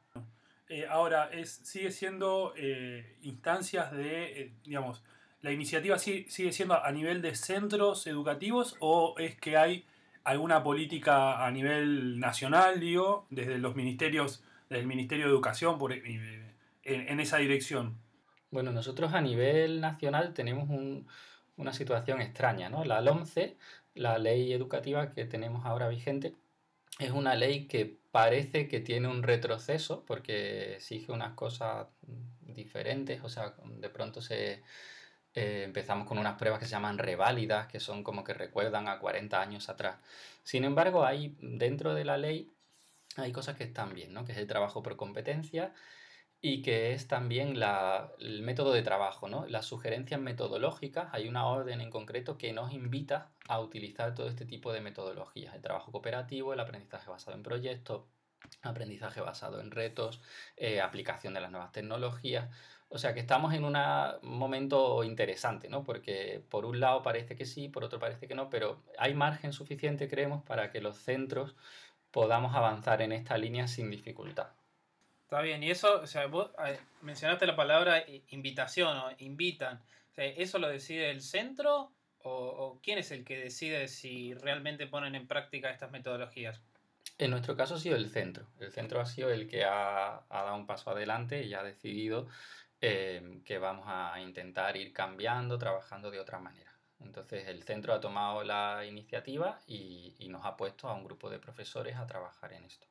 Eh, 0.68 0.86
ahora, 0.88 1.30
es, 1.32 1.52
sigue 1.64 1.92
siendo 1.92 2.54
eh, 2.58 3.18
instancias 3.22 3.92
de, 3.92 4.42
eh, 4.42 4.54
digamos, 4.64 5.04
la 5.42 5.52
iniciativa 5.52 5.98
sigue, 6.00 6.30
sigue 6.30 6.52
siendo 6.52 6.84
a 6.84 6.92
nivel 6.92 7.22
de 7.22 7.36
centros 7.36 8.08
educativos 8.08 8.76
o 8.80 9.16
es 9.20 9.36
que 9.36 9.58
hay 9.58 9.86
alguna 10.24 10.64
política 10.64 11.46
a 11.46 11.52
nivel 11.52 12.20
nacional, 12.20 12.80
digo, 12.80 13.28
desde 13.30 13.60
los 13.60 13.76
ministerios, 13.76 14.44
desde 14.70 14.82
el 14.82 14.88
Ministerio 14.88 15.26
de 15.26 15.32
Educación 15.32 15.78
por, 15.78 15.94
en, 15.94 16.56
en, 16.84 17.20
esa 17.20 17.38
dirección? 17.38 17.96
Bueno, 18.50 18.72
nosotros 18.72 19.14
a 19.14 19.22
nivel 19.22 19.82
nacional 19.82 20.34
tenemos 20.34 20.68
un, 20.70 21.08
una 21.58 21.74
situación 21.74 22.22
extraña, 22.22 22.70
¿no? 22.70 22.84
La 22.86 23.02
LOMCE, 23.02 23.58
la 23.94 24.18
ley 24.18 24.54
educativa 24.54 25.12
que 25.14 25.26
tenemos 25.26 25.66
ahora 25.66 25.88
vigente, 25.88 26.36
es 27.00 27.12
una 27.12 27.36
ley 27.36 27.68
que 27.68 27.98
parece 28.12 28.68
que 28.68 28.80
tiene 28.80 29.08
un 29.08 29.24
retroceso 29.24 30.06
porque 30.06 30.76
exige 30.76 31.12
unas 31.12 31.34
cosas 31.34 31.88
diferentes, 32.42 33.22
o 33.24 33.30
sea, 33.30 33.56
de 33.66 33.90
pronto 33.90 34.22
se 34.22 34.64
eh, 35.34 35.64
empezamos 35.66 36.08
con 36.08 36.18
unas 36.18 36.38
pruebas 36.38 36.60
que 36.60 36.66
se 36.66 36.72
llaman 36.72 36.98
reválidas, 36.98 37.68
que 37.68 37.80
son 37.80 38.04
como 38.04 38.24
que 38.24 38.34
recuerdan 38.34 38.88
a 38.88 39.00
40 39.00 39.42
años 39.42 39.70
atrás. 39.70 39.98
Sin 40.44 40.64
embargo, 40.64 41.06
hay 41.06 41.36
dentro 41.42 41.94
de 41.94 42.06
la 42.06 42.18
ley 42.18 42.56
hay 43.18 43.32
cosas 43.32 43.56
que 43.56 43.64
están 43.64 43.94
bien, 43.94 44.14
¿no? 44.14 44.26
Que 44.26 44.34
es 44.34 44.38
el 44.38 44.48
trabajo 44.48 44.84
por 44.84 44.98
competencia, 44.98 45.74
y 46.48 46.62
que 46.62 46.94
es 46.94 47.08
también 47.08 47.56
el 48.20 48.42
método 48.44 48.72
de 48.72 48.84
trabajo, 48.84 49.28
¿no? 49.28 49.48
Las 49.48 49.66
sugerencias 49.66 50.22
metodológicas, 50.22 51.10
hay 51.12 51.28
una 51.28 51.48
orden 51.48 51.82
en 51.82 51.90
concreto 51.90 52.38
que 52.38 52.54
nos 52.54 52.72
invita 52.72 53.32
a 53.48 53.60
utilizar 53.60 54.14
todo 54.14 54.28
este 54.28 54.46
tipo 54.46 54.72
de 54.72 54.80
metodologías, 54.80 55.56
el 55.56 55.64
trabajo 55.64 55.92
cooperativo, 55.92 56.54
el 56.54 56.60
aprendizaje 56.60 57.10
basado 57.10 57.36
en 57.36 57.42
proyectos, 57.42 58.04
aprendizaje 58.62 59.22
basado 59.22 59.60
en 59.60 59.72
retos, 59.72 60.22
eh, 60.56 60.82
aplicación 60.82 61.34
de 61.34 61.42
las 61.42 61.50
nuevas 61.50 61.72
tecnologías. 61.72 62.48
O 62.90 63.00
sea 63.00 63.16
que 63.16 63.22
estamos 63.22 63.52
en 63.56 63.64
un 63.66 63.76
momento 64.22 65.04
interesante, 65.04 65.68
¿no? 65.68 65.84
Porque 65.84 66.44
por 66.50 66.66
un 66.66 66.80
lado 66.80 67.02
parece 67.02 67.36
que 67.36 67.46
sí, 67.46 67.70
por 67.70 67.84
otro 67.84 67.98
parece 67.98 68.28
que 68.28 68.36
no, 68.36 68.52
pero 68.52 68.84
hay 69.00 69.16
margen 69.16 69.52
suficiente, 69.52 70.08
creemos, 70.08 70.44
para 70.44 70.70
que 70.72 70.80
los 70.80 70.96
centros 70.98 71.56
podamos 72.12 72.54
avanzar 72.56 73.02
en 73.02 73.14
esta 73.14 73.36
línea 73.40 73.68
sin 73.68 73.90
dificultad. 73.90 74.50
Está 75.26 75.42
bien, 75.42 75.64
y 75.64 75.72
eso, 75.72 76.02
o 76.02 76.06
sea, 76.06 76.28
vos 76.28 76.52
mencionaste 77.02 77.48
la 77.48 77.56
palabra 77.56 78.06
invitación 78.30 78.96
o 78.96 79.10
invitan. 79.18 79.82
¿Eso 80.16 80.60
lo 80.60 80.70
decide 80.70 81.10
el 81.10 81.22
centro 81.22 81.92
o, 82.22 82.80
quién 82.84 83.00
es 83.00 83.10
el 83.10 83.26
que 83.26 83.40
decide 83.40 83.88
si 83.88 84.36
realmente 84.36 84.86
ponen 84.86 85.16
en 85.16 85.28
práctica 85.28 85.72
estas 85.72 85.90
metodologías? 85.90 86.62
En 87.18 87.32
nuestro 87.32 87.58
caso 87.58 87.74
ha 87.74 87.80
sido 87.80 87.96
el 87.96 88.08
centro. 88.08 88.46
El 88.60 88.72
centro 88.72 89.02
ha 89.02 89.08
sido 89.08 89.32
el 89.32 89.48
que 89.48 89.64
ha, 89.64 90.22
dado 90.30 90.56
un 90.56 90.68
paso 90.68 90.92
adelante 90.92 91.44
y 91.44 91.56
ha 91.56 91.64
decidido 91.64 92.28
eh, 92.80 93.42
que 93.44 93.58
vamos 93.58 93.86
a 93.88 94.22
intentar 94.22 94.78
ir 94.78 94.94
cambiando, 94.94 95.58
trabajando 95.58 96.12
de 96.12 96.20
otra 96.20 96.38
manera. 96.38 96.72
Entonces 97.00 97.48
el 97.48 97.64
centro 97.64 97.96
ha 97.96 98.00
tomado 98.00 98.44
la 98.44 98.86
iniciativa 98.86 99.60
y 99.66 100.28
nos 100.30 100.46
ha 100.46 100.56
puesto 100.56 100.88
a 100.88 100.94
un 100.94 101.04
grupo 101.04 101.32
de 101.32 101.40
profesores 101.40 101.96
a 101.96 102.06
trabajar 102.06 102.54
en 102.54 102.66
esto. 102.66 102.86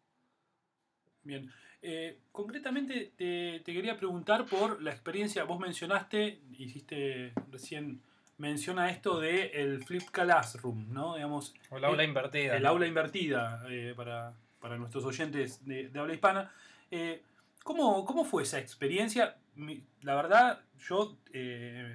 Bien, 1.24 1.50
eh, 1.86 2.16
concretamente 2.32 3.12
te, 3.14 3.62
quería 3.62 3.98
preguntar 3.98 4.46
por 4.46 4.80
la 4.80 4.90
experiencia, 4.90 5.44
vos 5.44 5.60
mencionaste, 5.60 6.40
hiciste 6.56 7.34
recién 7.52 8.00
menciona 8.38 8.88
esto 8.88 9.20
de 9.20 9.48
el 9.48 9.84
flip 9.84 10.04
classroom, 10.10 10.90
¿no? 10.94 11.16
Digamos, 11.16 11.54
o 11.68 11.76
el 11.76 11.84
aula 11.84 12.02
invertida. 12.02 12.56
El 12.56 12.64
aula 12.64 12.86
invertida 12.86 13.66
eh, 13.68 13.92
para, 13.94 14.32
nuestros 14.78 15.04
oyentes 15.04 15.66
de, 15.66 15.90
habla 15.94 16.14
hispana. 16.14 16.50
Eh, 16.90 17.22
¿cómo, 17.62 18.24
fue 18.24 18.44
esa 18.44 18.58
experiencia? 18.58 19.36
La 20.00 20.14
verdad, 20.14 20.60
yo 20.88 21.18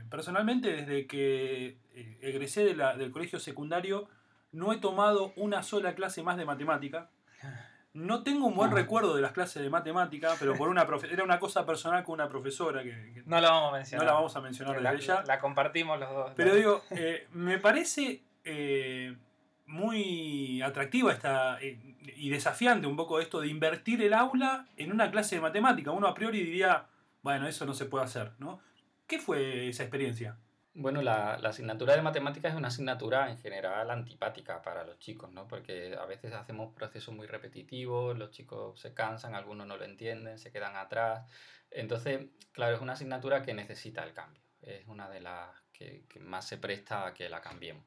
personalmente 0.08 0.71
desde 0.71 1.08
que 1.08 1.78
egresé 2.21 2.63
de 2.63 2.75
del 2.75 3.10
colegio 3.10 3.39
secundario 3.39 4.08
no 4.52 4.71
he 4.71 4.78
tomado 4.78 5.34
una 5.36 5.63
sola 5.63 5.95
clase 5.95 6.21
más 6.21 6.38
de 6.38 6.45
matemática. 6.45 7.10
No 7.99 8.23
tengo 8.23 8.47
un 8.47 8.55
buen 8.55 8.71
recuerdo 8.71 9.13
de 9.13 9.21
las 9.21 9.33
clases 9.33 9.62
de 9.62 9.69
matemática, 9.69 10.33
pero 10.39 10.55
por 10.55 10.69
una 10.69 10.88
era 11.12 11.23
una 11.23 11.38
cosa 11.38 11.65
personal 11.65 12.01
con 12.05 12.13
una 12.13 12.29
profesora 12.29 12.81
que, 12.81 13.23
no 13.25 13.41
la 13.41 13.51
vamos 13.51 13.73
a 13.73 13.77
mencionar. 13.77 14.05
No 14.05 14.12
la 14.12 14.15
vamos 14.15 14.35
a 14.38 14.41
mencionar 14.41 14.81
la, 14.81 14.93
ella. 14.93 15.23
La 15.27 15.39
compartimos 15.39 15.99
los 15.99 16.09
dos. 16.09 16.31
Pero 16.38 16.55
digo, 16.55 16.81
eh, 16.91 17.27
me 17.33 17.57
parece 17.57 18.21
eh, 18.45 19.17
muy 19.65 20.62
atractiva 20.62 21.12
esta 21.12 21.59
eh, 21.62 21.77
y 22.15 22.29
desafiante 22.29 22.88
un 22.88 22.95
poco 22.95 23.19
esto 23.19 23.41
de 23.41 23.49
invertir 23.49 24.01
el 24.01 24.13
aula 24.13 24.65
en 24.77 24.93
una 24.93 25.12
clase 25.12 25.35
de 25.35 25.41
matemática. 25.41 25.91
Uno 25.91 26.07
a 26.07 26.13
priori 26.13 26.41
diría, 26.41 26.85
bueno, 27.21 27.47
eso 27.47 27.65
no 27.65 27.73
se 27.73 27.83
puede 27.83 28.05
hacer, 28.05 28.31
¿no? 28.39 28.62
¿Qué 29.07 29.19
fue 29.19 29.67
esa 29.67 29.83
experiencia? 29.83 30.38
Bueno, 30.75 31.01
la, 31.01 31.34
asignatura 31.34 31.95
de 31.95 32.01
matemáticas 32.01 32.51
es 32.53 32.58
una 32.58 32.67
asignatura 32.69 33.29
en 33.29 33.38
general 33.39 33.89
antipática 33.89 34.62
para 34.62 34.84
los 34.84 34.99
chicos, 34.99 35.32
¿no? 35.32 35.47
Porque 35.47 35.95
a 35.99 36.05
veces 36.05 36.34
hacemos 36.34 36.73
procesos 36.73 37.13
muy 37.13 37.27
repetitivos, 37.27 38.17
los 38.17 38.32
chicos 38.32 38.79
se 38.79 38.93
cansan, 38.93 39.36
algunos 39.36 39.67
no 39.67 39.77
lo 39.77 39.84
entienden, 39.84 40.38
se 40.38 40.51
quedan 40.51 40.75
atrás. 40.75 41.27
Entonces, 41.71 42.29
claro, 42.51 42.75
es 42.75 42.82
una 42.82 42.93
asignatura 42.93 43.41
que 43.41 43.53
necesita 43.53 44.03
el 44.03 44.13
cambio. 44.13 44.41
Es 44.62 44.88
una 44.88 45.10
de 45.10 45.21
las 45.21 45.49
que, 45.73 46.05
que 46.08 46.19
más 46.19 46.47
se 46.47 46.58
presta 46.58 47.08
a 47.08 47.13
que 47.13 47.29
la 47.29 47.41
cambiemos. 47.41 47.84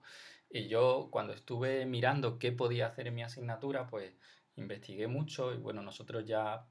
Y 0.51 0.69
yo 0.69 1.09
cuando 1.11 1.33
estuve 1.33 1.87
mirando 1.87 2.39
qué 2.39 2.53
podía 2.53 2.89
hacer 2.89 3.07
en 3.07 3.15
mi 3.15 3.23
asignatura, 3.23 3.87
pues 3.87 4.13
investigué 4.57 5.07
mucho 5.07 5.55
y 5.55 5.57
bueno, 5.57 5.83
nosotros 5.83 6.27
ya 6.27 6.67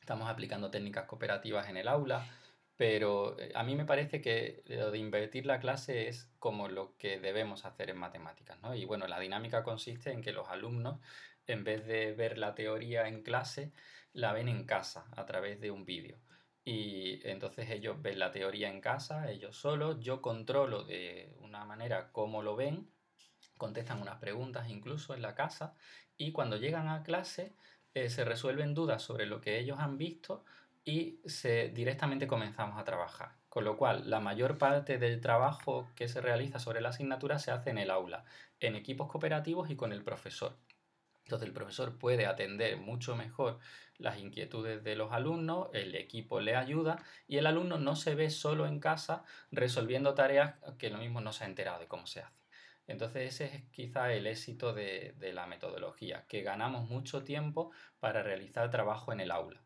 estamos 0.00 0.30
aplicando 0.30 0.70
técnicas 0.70 1.04
cooperativas 1.06 1.68
en 1.68 1.76
el 1.76 1.88
aula 1.88 2.26
pero 2.78 3.38
eh, 3.38 3.52
a 3.54 3.64
mí 3.64 3.74
me 3.76 3.84
parece 3.84 4.22
que 4.22 4.62
lo 4.66 4.90
de 4.92 4.98
invertir 4.98 5.46
la 5.46 5.60
clase 5.60 6.08
es 6.08 6.30
como 6.38 6.68
lo 6.68 6.96
que 6.96 7.20
debemos 7.20 7.66
hacer 7.66 7.90
en 7.90 7.98
matemáticas, 7.98 8.60
¿no? 8.62 8.74
Y 8.74 8.84
bueno, 8.86 9.08
la 9.08 9.20
dinámica 9.20 9.64
consiste 9.64 10.12
en 10.12 10.22
que 10.22 10.32
los 10.32 10.48
alumnos, 10.48 11.00
en 11.46 11.64
vez 11.64 11.86
de 11.86 12.14
ver 12.14 12.38
la 12.38 12.54
teoría 12.54 13.08
en 13.08 13.22
clase, 13.22 13.72
la 14.12 14.32
ven 14.32 14.48
en 14.48 14.64
casa 14.64 15.06
a 15.16 15.26
través 15.26 15.60
de 15.60 15.70
un 15.72 15.84
vídeo. 15.84 16.18
y 16.64 17.20
entonces 17.28 17.70
ellos 17.70 18.00
ven 18.02 18.18
la 18.18 18.30
teoría 18.30 18.68
en 18.70 18.80
casa, 18.80 19.30
ellos 19.30 19.56
solos, 19.56 19.98
yo 20.00 20.20
controlo 20.22 20.84
de 20.84 21.34
una 21.40 21.64
manera 21.64 22.12
cómo 22.12 22.42
lo 22.42 22.56
ven, 22.56 22.90
contestan 23.58 24.00
unas 24.00 24.18
preguntas 24.18 24.70
incluso 24.70 25.14
en 25.14 25.22
la 25.22 25.34
casa 25.34 25.74
y 26.16 26.32
cuando 26.32 26.56
llegan 26.56 26.88
a 26.88 27.02
clase 27.02 27.54
eh, 27.94 28.10
se 28.10 28.24
resuelven 28.24 28.74
dudas 28.74 29.02
sobre 29.02 29.26
lo 29.26 29.40
que 29.40 29.58
ellos 29.58 29.78
han 29.80 29.98
visto 29.98 30.44
y 30.88 31.20
se, 31.26 31.68
directamente 31.68 32.26
comenzamos 32.26 32.78
a 32.78 32.84
trabajar. 32.84 33.32
Con 33.50 33.64
lo 33.64 33.76
cual, 33.76 34.08
la 34.08 34.20
mayor 34.20 34.56
parte 34.56 34.96
del 34.96 35.20
trabajo 35.20 35.90
que 35.94 36.08
se 36.08 36.22
realiza 36.22 36.58
sobre 36.58 36.80
la 36.80 36.88
asignatura 36.88 37.38
se 37.38 37.50
hace 37.50 37.68
en 37.68 37.76
el 37.76 37.90
aula, 37.90 38.24
en 38.58 38.74
equipos 38.74 39.06
cooperativos 39.06 39.68
y 39.68 39.76
con 39.76 39.92
el 39.92 40.02
profesor. 40.02 40.56
Entonces 41.24 41.46
el 41.46 41.52
profesor 41.52 41.98
puede 41.98 42.24
atender 42.24 42.78
mucho 42.78 43.16
mejor 43.16 43.58
las 43.98 44.18
inquietudes 44.18 44.82
de 44.82 44.96
los 44.96 45.12
alumnos, 45.12 45.68
el 45.74 45.94
equipo 45.94 46.40
le 46.40 46.56
ayuda 46.56 47.04
y 47.26 47.36
el 47.36 47.46
alumno 47.46 47.76
no 47.76 47.94
se 47.94 48.14
ve 48.14 48.30
solo 48.30 48.66
en 48.66 48.80
casa 48.80 49.24
resolviendo 49.50 50.14
tareas 50.14 50.54
que 50.78 50.88
lo 50.88 50.96
mismo 50.96 51.20
no 51.20 51.34
se 51.34 51.44
ha 51.44 51.48
enterado 51.48 51.80
de 51.80 51.86
cómo 51.86 52.06
se 52.06 52.22
hace. 52.22 52.40
Entonces 52.86 53.34
ese 53.34 53.54
es 53.54 53.64
quizá 53.72 54.10
el 54.14 54.26
éxito 54.26 54.72
de, 54.72 55.14
de 55.18 55.34
la 55.34 55.46
metodología, 55.46 56.24
que 56.28 56.40
ganamos 56.40 56.88
mucho 56.88 57.24
tiempo 57.24 57.72
para 58.00 58.22
realizar 58.22 58.70
trabajo 58.70 59.12
en 59.12 59.20
el 59.20 59.30
aula, 59.30 59.60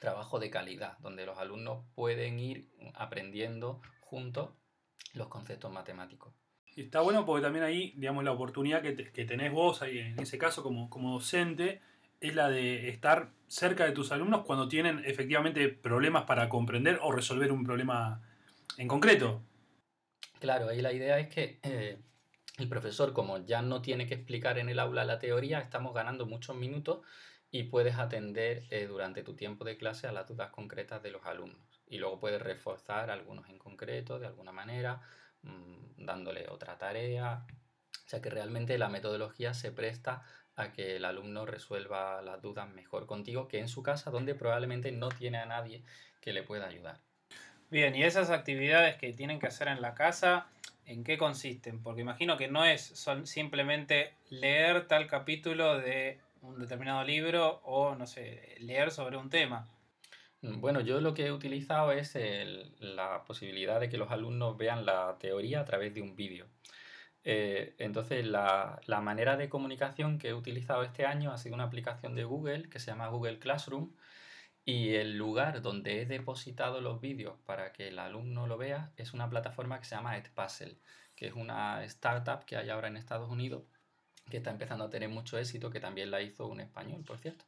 trabajo 0.00 0.40
de 0.40 0.50
calidad, 0.50 0.98
donde 0.98 1.24
los 1.24 1.38
alumnos 1.38 1.84
pueden 1.94 2.40
ir 2.40 2.68
aprendiendo 2.94 3.80
juntos 4.00 4.50
los 5.12 5.28
conceptos 5.28 5.70
matemáticos. 5.72 6.34
Y 6.74 6.82
está 6.82 7.00
bueno 7.00 7.24
porque 7.26 7.42
también 7.42 7.64
ahí, 7.64 7.92
digamos, 7.96 8.24
la 8.24 8.32
oportunidad 8.32 8.82
que, 8.82 8.96
que 8.96 9.24
tenés 9.24 9.52
vos 9.52 9.82
ahí, 9.82 9.98
en 9.98 10.18
ese 10.18 10.38
caso 10.38 10.62
como, 10.62 10.88
como 10.88 11.12
docente, 11.12 11.82
es 12.20 12.34
la 12.34 12.48
de 12.48 12.88
estar 12.88 13.30
cerca 13.46 13.84
de 13.84 13.92
tus 13.92 14.10
alumnos 14.12 14.44
cuando 14.44 14.68
tienen 14.68 15.02
efectivamente 15.04 15.68
problemas 15.68 16.24
para 16.24 16.48
comprender 16.48 16.98
o 17.02 17.12
resolver 17.12 17.52
un 17.52 17.64
problema 17.64 18.22
en 18.78 18.88
concreto. 18.88 19.42
Claro, 20.38 20.68
ahí 20.68 20.80
la 20.80 20.92
idea 20.92 21.18
es 21.18 21.28
que 21.28 21.58
eh, 21.62 21.98
el 22.56 22.68
profesor, 22.68 23.12
como 23.12 23.44
ya 23.44 23.60
no 23.60 23.82
tiene 23.82 24.06
que 24.06 24.14
explicar 24.14 24.58
en 24.58 24.68
el 24.68 24.78
aula 24.78 25.04
la 25.04 25.18
teoría, 25.18 25.58
estamos 25.58 25.92
ganando 25.92 26.26
muchos 26.26 26.56
minutos 26.56 27.00
y 27.50 27.64
puedes 27.64 27.96
atender 27.96 28.64
eh, 28.70 28.86
durante 28.86 29.22
tu 29.22 29.34
tiempo 29.34 29.64
de 29.64 29.76
clase 29.76 30.06
a 30.06 30.12
las 30.12 30.26
dudas 30.28 30.50
concretas 30.50 31.02
de 31.02 31.10
los 31.10 31.24
alumnos. 31.26 31.82
Y 31.86 31.98
luego 31.98 32.20
puedes 32.20 32.40
reforzar 32.40 33.10
algunos 33.10 33.48
en 33.48 33.58
concreto 33.58 34.18
de 34.18 34.26
alguna 34.26 34.52
manera 34.52 35.02
Mm, 35.42 36.04
dándole 36.04 36.46
otra 36.48 36.76
tarea. 36.78 37.46
O 38.06 38.08
sea 38.08 38.20
que 38.20 38.30
realmente 38.30 38.76
la 38.78 38.88
metodología 38.88 39.54
se 39.54 39.72
presta 39.72 40.22
a 40.56 40.72
que 40.72 40.96
el 40.96 41.04
alumno 41.04 41.46
resuelva 41.46 42.20
las 42.22 42.42
dudas 42.42 42.68
mejor 42.68 43.06
contigo 43.06 43.48
que 43.48 43.58
en 43.58 43.68
su 43.68 43.82
casa 43.82 44.10
donde 44.10 44.34
probablemente 44.34 44.92
no 44.92 45.08
tiene 45.08 45.38
a 45.38 45.46
nadie 45.46 45.82
que 46.20 46.32
le 46.32 46.42
pueda 46.42 46.66
ayudar. 46.66 47.00
Bien, 47.70 47.94
y 47.94 48.02
esas 48.02 48.30
actividades 48.30 48.96
que 48.96 49.12
tienen 49.12 49.38
que 49.38 49.46
hacer 49.46 49.68
en 49.68 49.80
la 49.80 49.94
casa, 49.94 50.48
¿en 50.86 51.04
qué 51.04 51.16
consisten? 51.16 51.82
Porque 51.82 52.00
imagino 52.00 52.36
que 52.36 52.48
no 52.48 52.64
es 52.64 52.92
simplemente 53.24 54.12
leer 54.28 54.88
tal 54.88 55.06
capítulo 55.06 55.78
de 55.78 56.18
un 56.42 56.58
determinado 56.58 57.04
libro 57.04 57.60
o, 57.64 57.94
no 57.94 58.06
sé, 58.06 58.56
leer 58.60 58.90
sobre 58.90 59.16
un 59.16 59.30
tema. 59.30 59.68
Mm, 60.42 60.60
bueno, 60.60 60.80
yo 60.80 61.00
lo 61.00 61.14
que 61.14 61.26
he 61.26 61.32
utilizado 61.32 61.92
es 61.92 62.14
la 62.80 63.24
posibilidad 63.24 63.80
de 63.80 63.88
que 63.88 63.98
los 63.98 64.10
alumnos 64.10 64.56
vean 64.56 64.86
la 64.86 65.16
teoría 65.18 65.60
a 65.60 65.64
través 65.64 65.94
de 65.94 66.02
un 66.02 66.16
vídeo. 66.16 66.46
Eh, 67.24 67.74
entonces, 67.78 68.24
la, 68.26 68.80
manera 69.02 69.36
de 69.36 69.48
comunicación 69.48 70.18
que 70.18 70.28
he 70.28 70.34
utilizado 70.34 70.82
este 70.82 71.04
año 71.06 71.32
ha 71.32 71.38
sido 71.38 71.54
una 71.54 71.64
aplicación 71.64 72.14
de 72.14 72.24
Google 72.24 72.68
que 72.70 72.78
se 72.78 72.86
llama 72.90 73.08
Google 73.08 73.38
Classroom 73.38 73.94
y 74.64 74.94
el 74.94 75.16
lugar 75.18 75.62
donde 75.62 76.02
he 76.02 76.06
depositado 76.06 76.80
los 76.80 77.00
vídeos 77.00 77.38
para 77.46 77.72
que 77.72 77.88
el 77.88 77.98
alumno 77.98 78.46
lo 78.46 78.58
vea 78.58 78.92
es 78.96 79.12
una 79.14 79.28
plataforma 79.28 79.78
que 79.78 79.86
se 79.86 79.96
llama 79.96 80.16
Edpuzzle, 80.16 80.78
que 81.16 81.26
es 81.26 81.34
una 81.34 81.84
startup 81.84 82.44
que 82.44 82.56
hay 82.56 82.70
ahora 82.70 82.88
en 82.88 82.96
Estados 82.96 83.30
Unidos 83.30 83.64
que 84.30 84.38
está 84.38 84.50
empezando 84.50 84.84
a 84.84 84.90
tener 84.90 85.08
mucho 85.08 85.38
éxito, 85.38 85.70
que 85.70 85.80
también 85.80 86.10
la 86.10 86.22
hizo 86.22 86.46
un 86.46 86.60
español, 86.60 87.04
por 87.04 87.18
cierto. 87.18 87.44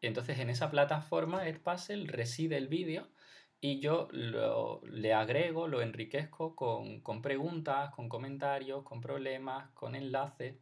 Entonces 0.00 0.38
en 0.38 0.50
esa 0.50 0.70
plataforma 0.70 1.48
Edpuzzle 1.48 2.06
reside 2.06 2.56
el 2.56 2.68
vídeo 2.68 3.08
y 3.60 3.78
yo 3.78 4.08
le 4.10 5.14
agrego, 5.14 5.68
lo 5.68 5.82
enriquezco 5.82 6.56
con, 6.56 7.22
preguntas, 7.22 7.94
con 7.94 8.08
comentarios, 8.08 8.82
con 8.82 9.00
problemas, 9.00 9.70
con 9.70 9.94
enlaces, 9.94 10.56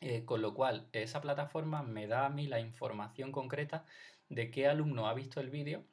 eh, 0.00 0.24
con 0.24 0.42
lo 0.42 0.52
cual 0.52 0.88
esa 0.92 1.20
plataforma 1.20 1.84
me 1.84 2.08
da 2.08 2.26
a 2.26 2.30
mí 2.30 2.48
la 2.48 2.58
información 2.58 3.30
concreta 3.30 3.86
de 4.28 4.50
qué 4.50 4.66
alumno 4.66 5.06
ha 5.06 5.14
visto 5.14 5.40
el 5.40 5.50
vídeo, 5.50 5.84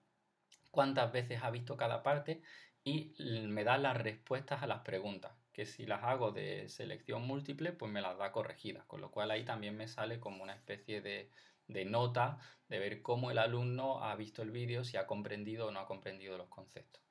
cuántas 0.72 1.12
veces 1.12 1.43
ha 1.43 1.52
visto 1.52 1.78
cada 1.78 2.02
parte 2.02 2.41
y 2.84 3.13
me 3.19 3.63
da 3.63 3.78
las 3.78 4.02
respuestas 4.02 4.63
a 4.63 4.67
las 4.67 4.80
preguntas, 4.80 5.34
que 5.60 5.65
si 5.65 5.86
las 5.86 6.06
hago 6.06 6.32
de 6.32 6.69
selección 6.69 7.28
múltiple, 7.28 7.74
pues 7.74 7.91
me 7.91 8.00
las 8.00 8.17
da 8.17 8.32
corregidas, 8.32 8.86
con 8.86 9.02
lo 9.02 9.12
cual 9.12 9.30
ahí 9.30 9.43
también 9.43 9.76
me 9.76 9.89
sale 9.89 10.17
como 10.17 10.41
una 10.41 10.54
especie 10.54 11.02
de, 11.02 11.30
de 11.67 11.84
nota 11.84 12.39
de 12.69 12.80
ver 12.80 13.02
cómo 13.02 13.30
el 13.30 13.39
alumno 13.39 14.02
ha 14.02 14.15
visto 14.15 14.41
el 14.41 14.52
vídeo, 14.52 14.86
si 14.86 14.95
ha 14.95 15.06
comprendido 15.06 15.67
o 15.67 15.72
no 15.72 15.82
ha 15.82 15.86
comprendido 15.86 16.38
los 16.38 16.48
conceptos. 16.48 17.04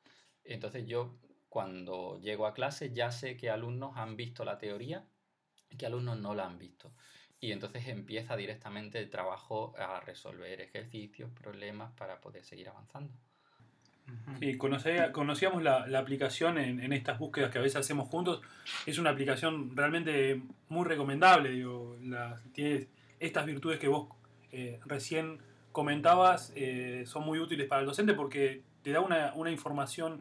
Entonces 0.45 0.87
yo 0.87 1.19
cuando 1.51 2.19
llego 2.23 2.47
a 2.47 2.55
clase 2.55 2.91
ya 2.95 3.11
sé 3.11 3.37
qué 3.37 3.51
alumnos 3.51 3.99
han 3.99 4.17
visto 4.17 4.47
la 4.47 4.57
teoría 4.57 5.07
y 5.69 5.77
qué 5.77 5.85
alumnos 5.85 6.19
no 6.19 6.35
la 6.35 6.47
han 6.47 6.59
visto. 6.59 6.95
Y 7.41 7.53
entonces 7.53 7.87
empieza 7.87 8.35
directamente 8.35 8.99
el 8.99 9.11
trabajo 9.11 9.75
a 9.77 10.01
resolver 10.01 10.63
ejercicios, 10.63 11.31
problemas 11.33 11.93
para 11.93 12.19
poder 12.23 12.45
seguir 12.45 12.71
avanzando. 12.71 13.13
Sí, 14.41 14.57
conocíamos 14.57 15.63
la, 15.63 15.99
aplicación 15.99 16.59
en, 16.59 16.93
estas 16.93 17.19
búsquedas 17.19 17.51
que 17.51 17.59
a 17.59 17.63
veces 17.63 17.77
hacemos 17.77 18.09
juntos. 18.09 18.41
Es 18.87 18.99
una 18.99 19.11
aplicación 19.11 19.77
realmente 19.77 20.43
muy 20.69 20.87
recomendable. 20.87 21.51
Digo, 21.51 21.97
tiene 22.53 22.87
estas 23.19 23.47
virtudes 23.47 23.79
que 23.79 23.89
vos 23.89 24.09
eh, 24.53 24.79
recién 24.87 25.39
comentabas 25.73 26.53
eh, 26.57 27.05
son 27.07 27.25
muy 27.25 27.39
útiles 27.39 27.67
para 27.67 27.81
el 27.81 27.87
docente 27.87 28.15
porque 28.15 28.63
te 28.83 28.93
da 28.93 29.01
una, 29.01 29.51
información, 29.51 30.21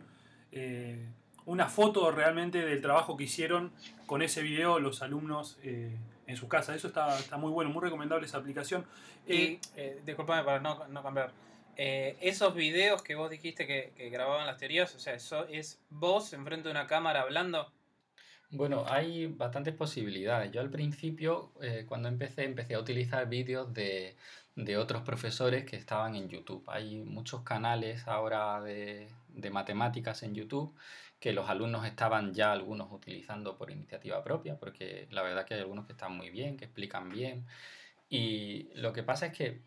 eh, 0.51 1.09
una 1.45 1.67
foto 1.67 2.11
realmente 2.11 2.65
del 2.65 2.81
trabajo 2.81 3.15
que 3.17 3.25
hicieron 3.25 3.71
con 4.05 4.21
ese 4.21 4.41
video 4.41 4.79
los 4.79 5.01
alumnos 5.03 5.59
en 5.61 6.37
su 6.37 6.47
casa. 6.47 6.75
Eso 6.75 6.87
está, 6.87 7.19
está, 7.19 7.37
muy 7.37 7.51
bueno, 7.51 7.69
muy 7.69 7.83
recomendable 7.83 8.25
esa 8.25 8.39
aplicación. 8.39 8.85
Y, 9.27 9.59
disculpame 10.05 10.43
para 10.43 10.59
no, 10.59 10.87
no 10.87 11.03
cambiar. 11.03 11.31
Esos 11.77 12.55
videos 12.55 13.03
que 13.03 13.15
vos 13.15 13.29
dijiste 13.29 13.67
que, 13.67 14.09
grababan 14.09 14.47
las 14.47 14.57
teorías, 14.57 14.93
o 14.95 14.99
sea, 14.99 15.13
eso 15.13 15.45
es 15.47 15.79
vos 15.89 16.33
enfrente 16.33 16.67
de 16.67 16.71
una 16.71 16.87
cámara 16.87 17.21
hablando. 17.21 17.71
Bueno, 18.49 18.85
hay 18.87 19.27
bastantes 19.27 19.75
posibilidades. 19.75 20.51
Yo 20.51 20.61
al 20.61 20.69
principio, 20.69 21.51
eh, 21.61 21.85
cuando 21.87 22.07
empecé, 22.07 22.45
empecé 22.45 22.75
a 22.75 22.79
utilizar 22.79 23.27
vídeos 23.27 23.73
de, 23.73 24.15
otros 24.77 25.03
profesores 25.03 25.65
que 25.65 25.75
estaban 25.75 26.15
en 26.15 26.29
YouTube. 26.29 26.63
Hay 26.67 27.03
muchos 27.03 27.41
canales 27.41 28.07
ahora 28.07 28.61
de, 28.61 29.09
matemáticas 29.51 30.23
en 30.23 30.33
YouTube 30.33 30.73
que 31.19 31.33
los 31.33 31.49
alumnos 31.49 31.85
estaban 31.85 32.33
ya 32.33 32.51
algunos 32.51 32.91
utilizando 32.91 33.57
por 33.57 33.71
iniciativa 33.71 34.23
propia, 34.23 34.57
porque 34.57 35.07
la 35.11 35.23
verdad 35.23 35.45
que 35.45 35.55
hay 35.55 35.61
algunos 35.61 35.85
que 35.85 35.93
están 35.93 36.15
muy 36.15 36.29
bien, 36.29 36.57
que 36.57 36.65
explican 36.65 37.09
bien. 37.09 37.45
Y 38.09 38.69
lo 38.75 38.93
que 38.93 39.03
pasa 39.03 39.27
es 39.27 39.33
que 39.37 39.61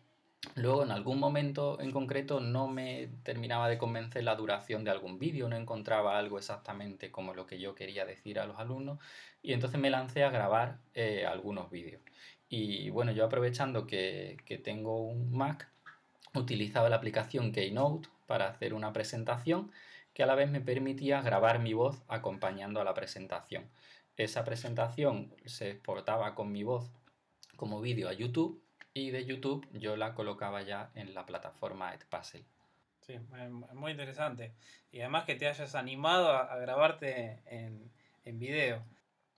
Luego, 0.55 0.83
en 0.83 0.91
algún 0.91 1.19
momento 1.19 1.79
en 1.79 1.91
concreto, 1.91 2.39
no 2.39 2.67
me 2.67 3.09
terminaba 3.23 3.69
de 3.69 3.77
convencer 3.77 4.23
la 4.23 4.35
duración 4.35 4.83
de 4.83 4.89
algún 4.89 5.19
vídeo, 5.19 5.47
no 5.47 5.55
encontraba 5.55 6.17
algo 6.17 6.39
exactamente 6.39 7.11
como 7.11 7.33
lo 7.35 7.45
que 7.45 7.59
yo 7.59 7.75
quería 7.75 8.05
decir 8.05 8.39
a 8.39 8.47
los 8.47 8.57
alumnos, 8.57 8.99
y 9.43 9.53
entonces 9.53 9.79
me 9.79 9.91
lancé 9.91 10.23
a 10.23 10.31
grabar 10.31 10.79
eh, 10.95 11.25
algunos 11.27 11.69
vídeos. 11.69 12.01
Y 12.49 12.89
bueno, 12.89 13.11
yo 13.11 13.23
aprovechando 13.23 13.85
que, 13.85 14.37
que 14.45 14.57
tengo 14.57 14.99
un 14.99 15.31
Mac, 15.31 15.69
utilizaba 16.33 16.89
la 16.89 16.95
aplicación 16.97 17.51
Keynote 17.51 18.09
para 18.25 18.47
hacer 18.47 18.73
una 18.73 18.93
presentación 18.93 19.71
que 20.13 20.23
a 20.23 20.25
la 20.25 20.35
vez 20.35 20.49
me 20.49 20.59
permitía 20.59 21.21
grabar 21.21 21.59
mi 21.59 21.73
voz 21.73 22.01
acompañando 22.07 22.81
a 22.81 22.83
la 22.83 22.93
presentación. 22.93 23.69
Esa 24.17 24.43
presentación 24.43 25.33
se 25.45 25.71
exportaba 25.71 26.35
con 26.35 26.51
mi 26.51 26.63
voz 26.63 26.91
como 27.55 27.79
vídeo 27.79 28.09
a 28.09 28.13
YouTube 28.13 28.61
y 28.93 29.11
de 29.11 29.25
YouTube 29.25 29.67
yo 29.73 29.95
la 29.95 30.13
colocaba 30.13 30.61
ya 30.63 30.91
en 30.95 31.13
la 31.13 31.25
plataforma 31.25 31.93
Edpuzzle. 31.93 32.45
Sí, 33.01 33.17
muy 33.73 33.91
interesante. 33.91 34.53
Y 34.91 34.99
además 34.99 35.25
que 35.25 35.35
te 35.35 35.47
hayas 35.47 35.75
animado 35.75 36.29
a, 36.29 36.55
grabarte 36.57 37.41
en, 37.45 37.91
en 38.25 38.39
video. 38.39 38.83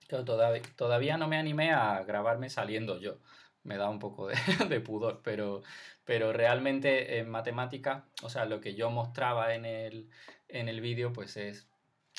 todavía, 0.07 0.61
todavía 0.75 1.17
no 1.17 1.27
me 1.27 1.37
animé 1.37 1.71
a 1.71 2.03
grabarme 2.03 2.49
saliendo 2.49 2.99
yo. 2.99 3.19
Me 3.63 3.77
da 3.77 3.89
un 3.89 3.99
poco 3.99 4.27
de, 4.27 4.35
de, 4.69 4.81
pudor, 4.81 5.21
pero, 5.23 5.61
pero 6.03 6.33
realmente 6.33 7.19
en 7.19 7.29
matemática, 7.29 8.05
o 8.21 8.29
sea, 8.29 8.45
lo 8.45 8.59
que 8.59 8.75
yo 8.75 8.89
mostraba 8.89 9.55
en 9.55 9.65
el, 9.65 10.09
en 10.49 10.67
el 10.67 10.81
vídeo, 10.81 11.13
pues 11.13 11.37
es 11.37 11.67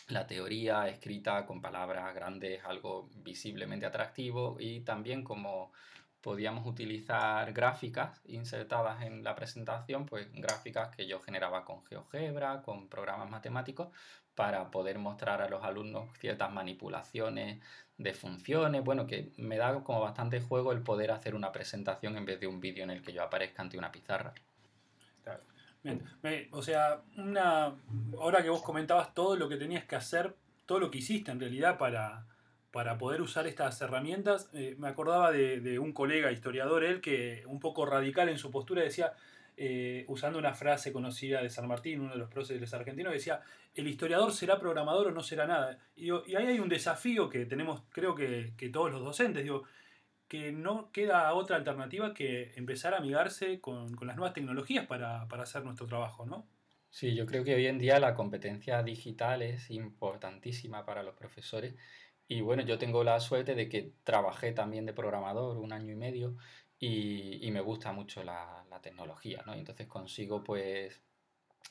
la 0.09 0.27
teoría 0.27 0.89
escrita 0.89 1.47
con 1.47 1.61
palabras 1.61 2.15
grandes, 2.15 2.65
algo 2.65 3.11
visiblemente 3.17 3.87
atractivo 3.87 4.57
y 4.59 4.81
también 4.81 5.23
como 5.23 5.73
podíamos 6.25 6.67
utilizar 6.67 7.53
gráficas 7.53 8.23
insertadas 8.25 9.03
en 9.03 9.23
la 9.23 9.35
presentación, 9.35 10.07
pues 10.07 10.33
gráficas 10.33 10.97
que 10.97 11.07
yo 11.07 11.21
generaba 11.21 11.67
con 11.67 11.85
GeoGebra, 11.85 12.63
con 12.63 12.89
programas 12.89 13.29
matemáticos, 13.29 13.89
para 14.35 14.71
poder 14.71 14.99
mostrar 14.99 15.43
a 15.43 15.51
los 15.51 15.63
alumnos 15.63 16.09
ciertas 16.19 16.51
manipulaciones 16.51 17.63
de 17.99 18.15
funciones, 18.15 18.83
bueno, 18.83 19.07
que 19.07 19.33
me 19.37 19.59
da 19.59 19.85
como 19.85 20.01
bastante 20.01 20.41
juego 20.41 20.73
el 20.73 20.81
poder 20.81 21.11
hacer 21.11 21.35
una 21.35 21.53
presentación 21.53 22.17
en 22.17 22.25
vez 22.25 22.41
de 22.41 22.47
un 22.47 22.59
vídeo 22.59 22.85
en 22.85 22.91
el 22.91 23.03
que 23.03 23.13
yo 23.13 23.23
aparezca 23.23 23.61
ante 23.61 23.77
una 23.77 23.93
pizarra. 23.93 24.33
Bien. 25.83 26.49
o 26.53 26.63
sea, 26.63 27.03
una, 27.19 27.75
ahora 28.19 28.43
que 28.43 28.49
vos 28.49 28.63
comentabas 28.63 29.13
todo 29.13 29.37
lo 29.37 29.47
que 29.47 29.59
tenías 29.59 29.85
que 29.85 29.97
hacer, 29.97 30.35
todo 30.65 30.81
lo 30.81 30.91
que 30.91 30.97
hiciste 30.97 31.31
en 31.31 31.39
realidad 31.39 31.77
para, 31.77 32.25
para 32.75 32.99
poder 32.99 33.23
usar 33.23 33.47
estas 33.47 33.81
herramientas, 33.83 34.51
eh, 34.53 34.75
me 34.79 34.89
acordaba 34.89 35.31
de, 35.31 35.79
un 35.79 35.93
colega 35.93 36.33
historiador, 36.33 36.83
él, 36.83 37.01
que 37.01 37.45
un 37.47 37.61
poco 37.61 37.87
radical 37.87 38.29
en 38.29 38.37
su 38.37 38.51
postura 38.51 38.83
decía, 38.83 39.13
eh, 39.57 40.05
usando 40.09 40.41
una 40.41 40.55
frase 40.55 40.93
conocida 40.93 41.41
de 41.41 41.51
San 41.51 41.69
Martín, 41.69 42.01
uno 42.01 42.15
de 42.15 42.19
los 42.19 42.29
próceres 42.29 42.75
argentinos, 42.75 43.13
decía, 43.13 43.43
el 43.77 43.87
historiador 43.87 44.33
será 44.33 44.59
programador 44.59 45.07
o 45.07 45.11
no 45.13 45.23
será 45.23 45.47
nada. 45.47 45.79
Y, 45.95 46.07
y 46.07 46.35
ahí 46.35 46.49
hay 46.49 46.59
un 46.59 46.69
desafío 46.69 47.29
que 47.29 47.47
tenemos, 47.47 47.85
creo 47.91 48.17
que, 48.17 48.53
todos 48.73 48.91
los 48.91 49.05
docentes, 49.05 49.45
digo, 49.45 49.63
que 50.27 50.51
no 50.51 50.91
queda 50.91 51.33
otra 51.33 51.55
alternativa 51.55 52.13
que 52.13 52.55
empezar 52.57 52.93
a 52.93 52.97
amigarse 52.97 53.61
con, 53.61 53.95
con 53.95 54.09
las 54.09 54.17
nuevas 54.17 54.35
tecnologías 54.35 54.85
para, 54.89 55.29
para, 55.29 55.45
hacer 55.45 55.63
nuestro 55.63 55.87
trabajo, 55.87 56.27
¿no? 56.27 56.45
Sí, 56.91 57.15
yo 57.15 57.25
creo 57.25 57.45
que 57.45 57.55
hoy 57.55 57.69
en 57.69 57.79
día 57.79 58.01
la 58.01 58.15
competencia 58.15 58.83
digital 58.83 59.43
es 59.43 59.71
importantísima 59.71 60.85
para 60.85 61.05
los 61.05 61.15
profesores 61.15 61.77
y 62.29 62.41
bueno, 62.41 62.63
yo 62.63 62.79
tengo 62.79 63.05
la 63.05 63.21
suerte 63.21 63.55
de 63.55 63.69
que 63.69 63.93
trabajé 64.05 64.53
también 64.53 64.87
de 64.87 64.93
programador 64.93 65.59
un 65.59 65.73
año 65.73 65.93
y 65.93 65.97
medio 65.97 66.37
y, 66.79 67.47
y 67.47 67.51
me 67.51 67.61
gusta 67.61 67.93
mucho 67.93 68.25
la, 68.25 68.65
la, 68.71 68.81
tecnología, 68.81 69.43
¿no? 69.47 69.55
Y 69.55 69.61
entonces 69.61 69.87
consigo 69.87 70.43
pues, 70.43 71.03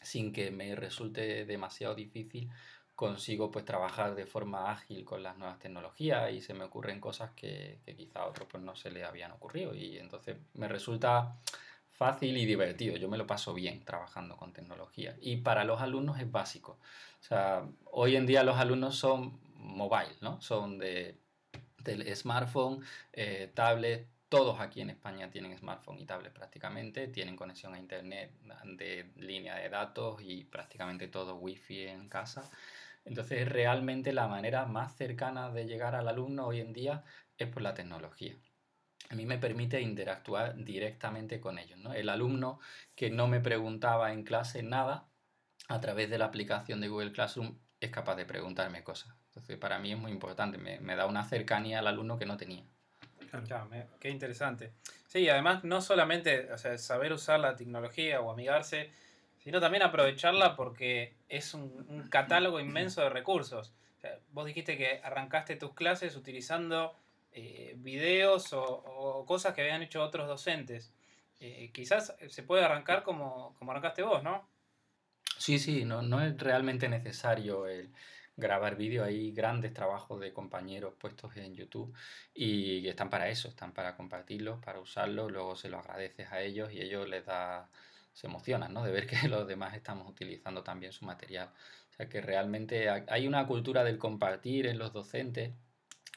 sin 0.02 0.34
que 0.34 0.52
me 0.52 0.76
resulte 0.76 1.46
demasiado 1.46 1.96
difícil, 1.96 2.50
consigo 2.96 3.52
pues 3.52 3.66
trabajar 3.66 4.16
de 4.16 4.26
forma 4.26 4.72
ágil 4.72 5.04
con 5.06 5.24
las 5.24 5.38
nuevas 5.38 5.60
tecnologías 5.60 6.32
y 6.32 6.42
se 6.42 6.54
me 6.54 6.64
ocurren 6.66 7.00
cosas 7.00 7.32
que, 7.32 7.80
que 7.86 7.96
quizá 7.96 8.22
a 8.22 8.28
otros 8.28 8.48
pues 8.50 8.64
no 8.64 8.76
se 8.76 8.92
le 8.92 9.04
habían 9.04 9.32
ocurrido 9.32 9.74
y 9.76 9.98
entonces 9.98 10.38
me 10.54 10.68
resulta 10.68 11.38
fácil 11.94 12.38
y 12.38 12.46
divertido. 12.46 12.98
Yo 12.98 13.08
me 13.08 13.18
lo 13.18 13.26
paso 13.26 13.54
bien 13.54 13.86
trabajando 13.86 14.36
con 14.36 14.52
tecnología. 14.52 15.16
Y 15.22 15.38
para 15.38 15.64
los 15.64 15.82
alumnos 15.82 16.20
es 16.20 16.30
básico. 16.32 16.78
O 17.22 17.24
sea, 17.24 17.66
hoy 17.86 18.16
en 18.16 18.26
día 18.26 18.44
los 18.44 18.58
alumnos 18.58 18.96
son 18.96 19.40
mobile, 19.64 20.16
¿no? 20.22 20.42
Son 20.42 20.78
de, 20.78 21.20
del 21.80 22.16
smartphone, 22.16 22.84
eh, 23.12 23.52
tablet. 23.54 24.10
Todos 24.30 24.60
aquí 24.60 24.82
en 24.82 24.90
España 24.90 25.30
tienen 25.30 25.56
smartphone 25.58 26.00
y 26.00 26.06
tablet 26.06 26.34
prácticamente, 26.34 27.08
tienen 27.08 27.36
conexión 27.36 27.76
a 27.76 27.80
internet 27.80 28.32
de 28.78 29.12
línea 29.18 29.56
de 29.58 29.70
datos 29.70 30.22
y 30.24 30.44
prácticamente 30.46 31.08
todo 31.08 31.36
wifi 31.36 31.84
en 31.84 32.10
casa. 32.10 32.50
Entonces, 33.06 33.48
realmente 33.48 34.14
la 34.14 34.28
manera 34.28 34.66
más 34.66 34.96
cercana 34.96 35.52
de 35.52 35.66
llegar 35.66 35.94
al 35.96 36.08
alumno 36.08 36.48
hoy 36.48 36.62
en 36.62 36.74
día 36.74 37.04
es 37.38 37.48
por 37.48 37.62
la 37.62 37.74
tecnología. 37.74 38.36
A 39.10 39.16
mí 39.16 39.26
me 39.26 39.38
permite 39.38 39.82
interactuar 39.82 40.56
directamente 40.56 41.40
con 41.40 41.60
ellos. 41.60 41.78
¿no? 41.80 41.94
El 41.94 42.10
alumno 42.10 42.60
que 42.96 43.10
no 43.12 43.28
me 43.28 43.40
preguntaba 43.40 44.14
en 44.14 44.24
clase 44.24 44.64
nada, 44.64 45.10
a 45.70 45.80
través 45.80 46.10
de 46.10 46.18
la 46.18 46.26
aplicación 46.26 46.82
de 46.82 46.90
Google 46.90 47.12
Classroom 47.14 47.60
es 47.80 47.92
capaz 47.92 48.16
de 48.16 48.26
preguntarme 48.26 48.84
cosas. 48.84 49.23
Entonces, 49.34 49.58
para 49.58 49.80
mí 49.80 49.92
es 49.92 49.98
muy 49.98 50.12
importante, 50.12 50.60
me, 50.60 50.80
me 50.80 50.96
da 50.96 51.08
una 51.08 51.24
cercanía 51.24 51.80
al 51.80 51.88
alumno 51.88 52.20
que 52.20 52.28
no 52.28 52.38
tenía. 52.38 52.64
Claro, 53.48 53.68
qué 54.00 54.10
interesante. 54.10 54.74
Sí, 55.08 55.28
además 55.28 55.64
no 55.64 55.82
solamente 55.82 56.52
o 56.54 56.58
sea, 56.60 56.78
saber 56.78 57.14
usar 57.14 57.40
la 57.40 57.56
tecnología 57.56 58.22
o 58.22 58.30
amigarse, 58.30 58.92
sino 59.40 59.60
también 59.60 59.82
aprovecharla 59.82 60.56
porque 60.56 61.16
es 61.30 61.56
un, 61.56 61.86
un 61.90 62.08
catálogo 62.10 62.60
inmenso 62.60 63.02
de 63.02 63.10
recursos. 63.10 63.74
O 63.98 64.02
sea, 64.02 64.20
vos 64.32 64.46
dijiste 64.46 64.78
que 64.78 65.02
arrancaste 65.04 65.56
tus 65.56 65.74
clases 65.74 66.16
utilizando 66.16 66.96
eh, 67.32 67.74
videos 67.78 68.54
o, 68.54 68.64
o, 68.64 69.26
cosas 69.26 69.56
que 69.56 69.62
habían 69.62 69.82
hecho 69.82 70.04
otros 70.04 70.28
docentes. 70.28 70.94
Eh, 71.40 71.72
quizás 71.74 72.16
se 72.30 72.44
puede 72.44 72.64
arrancar 72.64 73.02
como, 73.02 73.56
como 73.58 73.72
arrancaste 73.72 74.04
vos, 74.04 74.22
¿no? 74.22 74.48
Sí, 75.40 75.58
sí, 75.58 75.86
no, 75.86 76.04
no 76.04 76.22
es 76.22 76.38
realmente 76.38 76.88
necesario 76.88 77.66
el 77.66 77.92
grabar 78.36 78.76
vídeo. 78.76 79.04
Hay 79.04 79.32
grandes 79.32 79.74
trabajos 79.74 80.20
de 80.20 80.34
compañeros 80.34 80.94
puestos 80.98 81.36
en 81.38 81.56
YouTube 81.56 81.94
y 82.34 82.88
están 82.88 83.10
para 83.10 83.30
eso, 83.30 83.48
están 83.50 83.74
para 83.74 83.96
compartirlos, 83.96 84.60
para 84.64 84.80
usarlos, 84.80 85.32
luego 85.32 85.56
se 85.56 85.70
lo 85.70 85.80
agradeces 85.80 86.32
a 86.32 86.42
ellos 86.42 86.72
y 86.74 86.82
ellos 86.82 87.08
les 87.08 87.26
da 87.26 87.70
se 88.14 88.28
emocionan 88.28 88.74
¿no? 88.74 88.84
de 88.84 88.92
ver 88.92 89.08
que 89.08 89.16
los 89.28 89.48
demás 89.48 89.76
estamos 89.76 90.10
utilizando 90.10 90.64
también 90.64 90.94
su 90.94 91.06
material. 91.06 91.50
O 91.90 91.94
sea 91.96 92.10
que 92.10 92.22
realmente 92.22 92.90
hay 92.90 93.28
una 93.28 93.46
cultura 93.46 93.84
del 93.84 93.98
compartir 93.98 94.68
en 94.68 94.80
los 94.80 94.94
docentes 94.94 95.54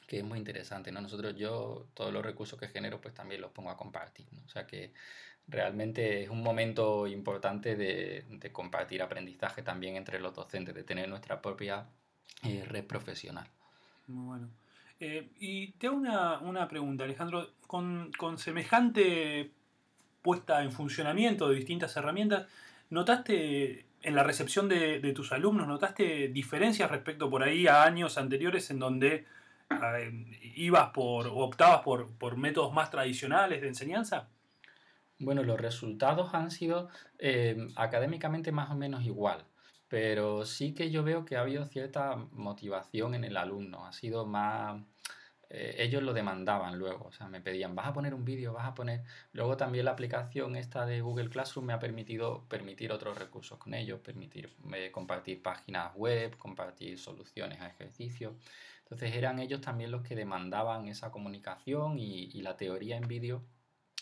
que 0.07 0.19
es 0.19 0.25
muy 0.25 0.39
interesante. 0.39 0.93
¿no? 0.93 1.01
Nosotros 1.01 1.35
yo 1.37 1.89
todos 1.95 2.13
los 2.13 2.25
recursos 2.25 2.59
que 2.59 2.69
genero 2.69 3.01
pues 3.01 3.15
también 3.15 3.41
los 3.41 3.51
pongo 3.51 3.71
a 3.71 3.77
compartir. 3.77 4.27
O 4.47 4.49
sea 4.49 4.67
que 4.67 4.93
realmente 5.49 6.23
es 6.23 6.31
un 6.31 6.43
momento 6.43 7.07
importante 7.07 7.77
de, 7.77 8.25
de 8.29 8.53
compartir 8.53 9.03
aprendizaje 9.03 9.63
también 9.63 9.97
entre 9.97 10.21
los 10.21 10.35
docentes, 10.35 10.75
de 10.75 10.85
tener 10.85 11.09
nuestra 11.09 11.41
propia 11.43 11.87
eh, 12.43 12.65
red 12.67 12.85
profesional. 12.85 13.49
Muy 14.07 14.27
bueno. 14.27 14.49
Eh, 14.99 15.31
y 15.39 15.73
te 15.73 15.89
hago 15.89 15.97
una, 15.97 16.39
una 16.39 16.69
pregunta, 16.69 17.05
Alejandro. 17.05 17.51
Con, 17.67 18.13
con 18.17 18.39
semejante 18.39 19.51
puesta 20.23 20.63
en 20.63 20.73
funcionamiento 20.73 21.49
de 21.49 21.57
distintas 21.57 21.97
herramientas, 21.97 22.47
¿notaste 22.91 23.87
en 24.03 24.15
la 24.15 24.23
recepción 24.23 24.69
de, 24.69 25.01
de, 25.01 25.13
tus 25.13 25.33
alumnos, 25.33 25.67
notaste 25.67 26.29
diferencias 26.29 26.91
respecto 26.91 27.29
por 27.29 27.43
ahí 27.43 27.67
a 27.67 27.83
años 27.83 28.19
anteriores 28.19 28.71
en 28.71 28.79
donde 28.79 29.25
eh, 29.71 30.53
ibas 30.55 30.91
por, 30.91 31.27
o 31.27 31.39
optabas 31.39 31.81
por, 31.81 32.17
por, 32.17 32.37
métodos 32.37 32.73
más 32.73 32.91
tradicionales 32.91 33.61
de 33.61 33.69
enseñanza? 33.69 34.29
Bueno, 35.19 35.43
los 35.43 35.61
resultados 35.61 36.35
han 36.35 36.51
sido 36.51 36.89
eh, 37.19 37.69
académicamente 37.75 38.53
más 38.53 38.71
o 38.71 38.77
menos 38.77 39.05
igual, 39.05 39.45
pero 39.89 40.45
sí 40.47 40.75
que 40.75 40.91
yo 40.91 41.03
veo 41.05 41.25
que 41.25 41.37
ha 41.37 41.43
habido 41.43 41.65
cierta 41.67 42.17
motivación 42.33 43.15
en 43.15 43.25
el 43.25 43.37
alumno, 43.37 43.87
ha 43.87 43.93
sido 43.93 44.27
más 44.27 44.83
eh, 45.49 45.77
ellos 45.79 46.03
lo 46.03 46.13
demandaban 46.13 46.79
luego, 46.79 47.07
o 47.07 47.13
sea, 47.13 47.29
me 47.29 47.41
pedían, 47.41 47.75
vas 47.75 47.87
a 47.87 47.93
poner 47.93 48.15
un 48.15 48.25
vídeo, 48.25 48.53
vas 48.53 48.67
a 48.67 48.75
poner... 48.75 49.05
Luego 49.33 49.57
también 49.57 49.85
la 49.85 49.93
aplicación 49.93 50.57
esta 50.57 50.87
de 50.87 51.01
Google 51.01 51.29
Classroom 51.31 51.67
me 51.67 51.73
ha 51.73 51.79
permitido 51.79 52.45
permitir 52.49 52.91
otros 52.93 53.17
recursos 53.17 53.59
con 53.59 53.75
ellos, 53.75 54.01
permitir 54.01 54.53
eh, 54.75 54.91
compartir 54.91 55.43
páginas 55.43 55.95
web, 55.95 56.37
compartir 56.37 56.99
soluciones 56.99 57.61
a 57.61 57.69
ejercicios. 57.69 58.35
Entonces 58.81 59.15
eran 59.15 59.39
ellos 59.39 59.61
también 59.61 59.91
los 59.91 60.03
que 60.03 60.17
demandaban 60.17 60.89
esa 60.89 61.11
comunicación 61.11 61.99
y, 61.99 62.25
y 62.33 62.43
la 62.43 62.57
teoría 62.57 62.97
en 62.97 63.07
vídeo 63.09 63.43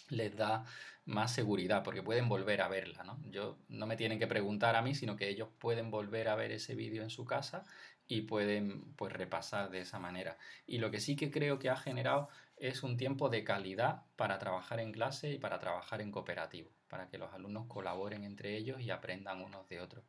les 0.08 0.36
da 0.36 0.64
más 1.04 1.34
seguridad 1.34 1.82
porque 1.82 2.02
pueden 2.02 2.28
volver 2.28 2.62
a 2.62 2.68
verla, 2.68 3.04
¿no? 3.04 3.20
Yo 3.30 3.58
no 3.68 3.86
me 3.86 3.96
tienen 3.96 4.18
que 4.18 4.26
preguntar 4.26 4.76
a 4.76 4.82
mí, 4.82 4.94
sino 4.94 5.16
que 5.16 5.28
ellos 5.28 5.48
pueden 5.58 5.90
volver 5.90 6.28
a 6.28 6.34
ver 6.34 6.52
ese 6.52 6.74
vídeo 6.74 7.02
en 7.02 7.10
su 7.10 7.24
casa 7.24 7.64
y 8.06 8.22
pueden 8.22 8.94
pues 8.94 9.12
repasar 9.12 9.70
de 9.70 9.80
esa 9.80 9.98
manera. 9.98 10.38
Y 10.66 10.78
lo 10.78 10.90
que 10.90 11.00
sí 11.00 11.16
que 11.16 11.30
creo 11.30 11.58
que 11.58 11.70
ha 11.70 11.76
generado 11.76 12.28
es 12.56 12.82
un 12.82 12.96
tiempo 12.96 13.28
de 13.28 13.44
calidad 13.44 14.04
para 14.16 14.38
trabajar 14.38 14.80
en 14.80 14.92
clase 14.92 15.32
y 15.32 15.38
para 15.38 15.58
trabajar 15.58 16.00
en 16.00 16.12
cooperativo, 16.12 16.70
para 16.88 17.08
que 17.08 17.18
los 17.18 17.32
alumnos 17.32 17.66
colaboren 17.66 18.24
entre 18.24 18.56
ellos 18.56 18.80
y 18.80 18.90
aprendan 18.90 19.42
unos 19.42 19.68
de 19.68 19.80
otros. 19.80 20.04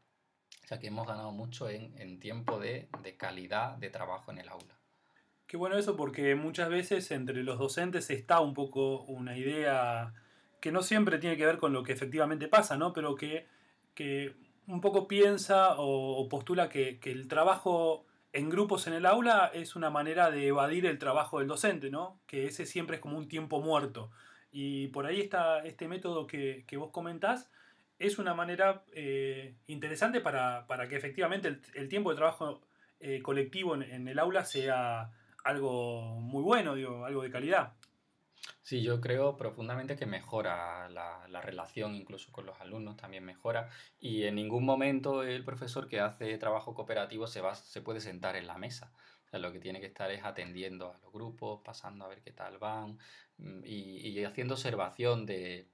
O 0.63 0.67
sea 0.67 0.79
que 0.79 0.87
hemos 0.87 1.07
ganado 1.07 1.31
mucho 1.31 1.69
en, 1.69 1.97
en 1.99 2.19
tiempo 2.19 2.59
de, 2.59 2.89
de 3.03 3.17
calidad 3.17 3.77
de 3.77 3.89
trabajo 3.89 4.31
en 4.31 4.39
el 4.39 4.49
aula. 4.49 4.74
Qué 5.47 5.57
bueno 5.57 5.77
eso 5.77 5.95
porque 5.95 6.35
muchas 6.35 6.69
veces 6.69 7.11
entre 7.11 7.43
los 7.43 7.59
docentes 7.59 8.09
está 8.09 8.39
un 8.39 8.53
poco 8.53 9.03
una 9.03 9.37
idea 9.37 10.13
que 10.59 10.71
no 10.71 10.81
siempre 10.81 11.19
tiene 11.19 11.37
que 11.37 11.45
ver 11.45 11.57
con 11.57 11.73
lo 11.73 11.83
que 11.83 11.93
efectivamente 11.93 12.47
pasa, 12.47 12.77
¿no? 12.77 12.93
Pero 12.93 13.15
que, 13.15 13.45
que 13.93 14.35
un 14.67 14.81
poco 14.81 15.07
piensa 15.07 15.75
o, 15.77 16.27
postula 16.29 16.69
que, 16.69 16.99
que, 16.99 17.11
el 17.11 17.27
trabajo 17.27 18.05
en 18.33 18.49
grupos 18.49 18.87
en 18.87 18.93
el 18.93 19.05
aula 19.05 19.51
es 19.53 19.75
una 19.75 19.91
manera 19.91 20.31
de 20.31 20.47
evadir 20.47 20.87
el 20.87 20.97
trabajo 20.97 21.39
del 21.39 21.47
docente, 21.47 21.91
¿no? 21.91 22.19
Que 22.25 22.47
ese 22.47 22.65
siempre 22.65 22.95
es 22.95 23.01
como 23.01 23.17
un 23.17 23.27
tiempo 23.27 23.61
muerto. 23.61 24.09
Y 24.51 24.87
por 24.87 25.05
ahí 25.05 25.21
está 25.21 25.63
este 25.63 25.87
método 25.87 26.25
que, 26.25 26.65
que 26.67 26.77
vos 26.77 26.89
comentás, 26.91 27.51
es 27.99 28.17
una 28.17 28.33
manera 28.33 28.83
eh, 28.93 29.55
interesante 29.67 30.21
para, 30.21 30.65
para, 30.65 30.87
que 30.87 30.95
efectivamente 30.95 31.59
el, 31.75 31.89
tiempo 31.89 32.09
de 32.09 32.15
trabajo 32.15 32.61
eh, 32.99 33.21
colectivo 33.21 33.75
en, 33.75 33.83
en 33.83 34.07
el 34.07 34.17
aula 34.17 34.45
sea 34.45 35.11
algo 35.45 36.01
muy 36.19 36.43
bueno, 36.43 36.75
digo, 36.75 37.05
algo 37.05 37.23
de 37.23 37.31
calidad. 37.31 37.73
Sí, 38.61 38.81
yo 38.81 38.99
creo 38.99 39.37
profundamente 39.37 39.95
que 39.95 40.05
mejora 40.05 40.89
la, 40.89 41.27
la, 41.29 41.41
relación 41.41 41.95
incluso 41.95 42.31
con 42.31 42.45
los 42.47 42.59
alumnos, 42.59 42.97
también 42.97 43.23
mejora 43.23 43.69
y 43.99 44.23
en 44.23 44.35
ningún 44.35 44.65
momento 44.65 45.23
el 45.23 45.43
profesor 45.45 45.87
que 45.87 45.99
hace 45.99 46.37
trabajo 46.39 46.73
cooperativo 46.73 47.27
se, 47.27 47.41
va, 47.41 47.55
se 47.55 47.81
puede 47.81 48.01
sentar 48.01 48.35
en 48.35 48.47
la 48.47 48.57
mesa. 48.57 48.91
sea, 49.29 49.39
lo 49.39 49.51
que 49.51 49.59
tiene 49.59 49.79
que 49.79 49.87
estar 49.87 50.11
es 50.11 50.23
atendiendo 50.23 50.91
a 50.91 50.97
los 50.97 51.11
grupos, 51.13 51.61
pasando 51.63 52.05
a 52.05 52.07
ver 52.09 52.21
qué 52.21 52.31
tal 52.31 52.57
van 52.57 52.97
mm, 53.37 53.61
y, 53.65 54.07
y 54.09 54.23
haciendo 54.23 54.55
observación 54.55 55.25
de, 55.27 55.69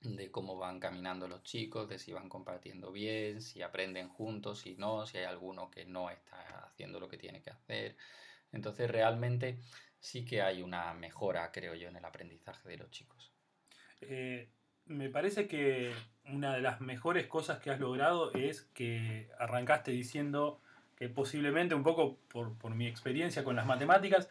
de 0.00 0.30
cómo 0.30 0.56
van 0.56 0.78
caminando 0.78 1.28
los 1.28 1.42
chicos, 1.42 1.88
de 1.88 1.98
si 1.98 2.12
van 2.12 2.28
compartiendo 2.28 2.92
bien, 2.92 3.40
si 3.40 3.62
aprenden 3.62 4.08
juntos, 4.08 4.60
si 4.60 4.74
no, 4.76 5.06
si 5.06 5.18
hay 5.18 5.24
alguno 5.24 5.70
que 5.70 5.84
no 5.86 6.10
está 6.10 6.66
haciendo 6.66 7.00
lo 7.00 7.08
que 7.08 7.18
tiene 7.18 7.40
que 7.40 7.50
hacer. 7.50 7.96
Entonces 8.56 8.90
realmente 8.90 9.58
sí 10.00 10.24
que 10.24 10.42
hay 10.42 10.62
una 10.62 10.92
mejora, 10.94 11.50
creo 11.52 11.74
yo, 11.74 11.88
en 11.88 11.96
el 11.96 12.04
aprendizaje 12.04 12.68
de 12.68 12.78
los 12.78 12.90
chicos. 12.90 13.32
Eh, 14.00 14.48
me 14.86 15.08
parece 15.08 15.46
que 15.46 15.92
una 16.24 16.54
de 16.54 16.62
las 16.62 16.80
mejores 16.80 17.26
cosas 17.26 17.58
que 17.60 17.70
has 17.70 17.80
logrado 17.80 18.32
es 18.32 18.62
que 18.74 19.28
arrancaste 19.38 19.90
diciendo 19.90 20.60
que 20.96 21.08
posiblemente 21.08 21.74
un 21.74 21.82
poco 21.82 22.18
por, 22.28 22.56
por 22.56 22.74
mi 22.74 22.86
experiencia 22.86 23.44
con 23.44 23.56
las 23.56 23.66
matemáticas, 23.66 24.30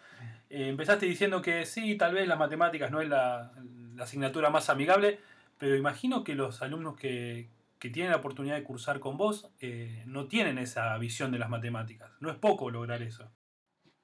eh, 0.49 0.69
empezaste 0.69 1.05
diciendo 1.05 1.41
que 1.41 1.65
sí, 1.65 1.95
tal 1.95 2.13
vez 2.13 2.27
las 2.27 2.39
matemáticas 2.39 2.91
no 2.91 3.01
es 3.01 3.09
la, 3.09 3.51
asignatura 3.99 4.49
más 4.49 4.69
amigable, 4.69 5.19
pero 5.57 5.77
imagino 5.77 6.25
que 6.25 6.35
los 6.35 6.61
alumnos 6.61 6.97
que, 6.97 7.47
que 7.79 7.89
tienen 7.89 8.11
la 8.11 8.17
oportunidad 8.17 8.55
de 8.55 8.63
cursar 8.63 8.99
con 8.99 9.15
vos 9.15 9.49
eh, 9.61 10.03
no 10.05 10.27
tienen 10.27 10.57
esa 10.57 10.97
visión 10.97 11.31
de 11.31 11.39
las 11.39 11.49
matemáticas. 11.49 12.11
No 12.19 12.29
es 12.29 12.35
poco 12.35 12.69
lograr 12.69 13.01
eso. 13.01 13.31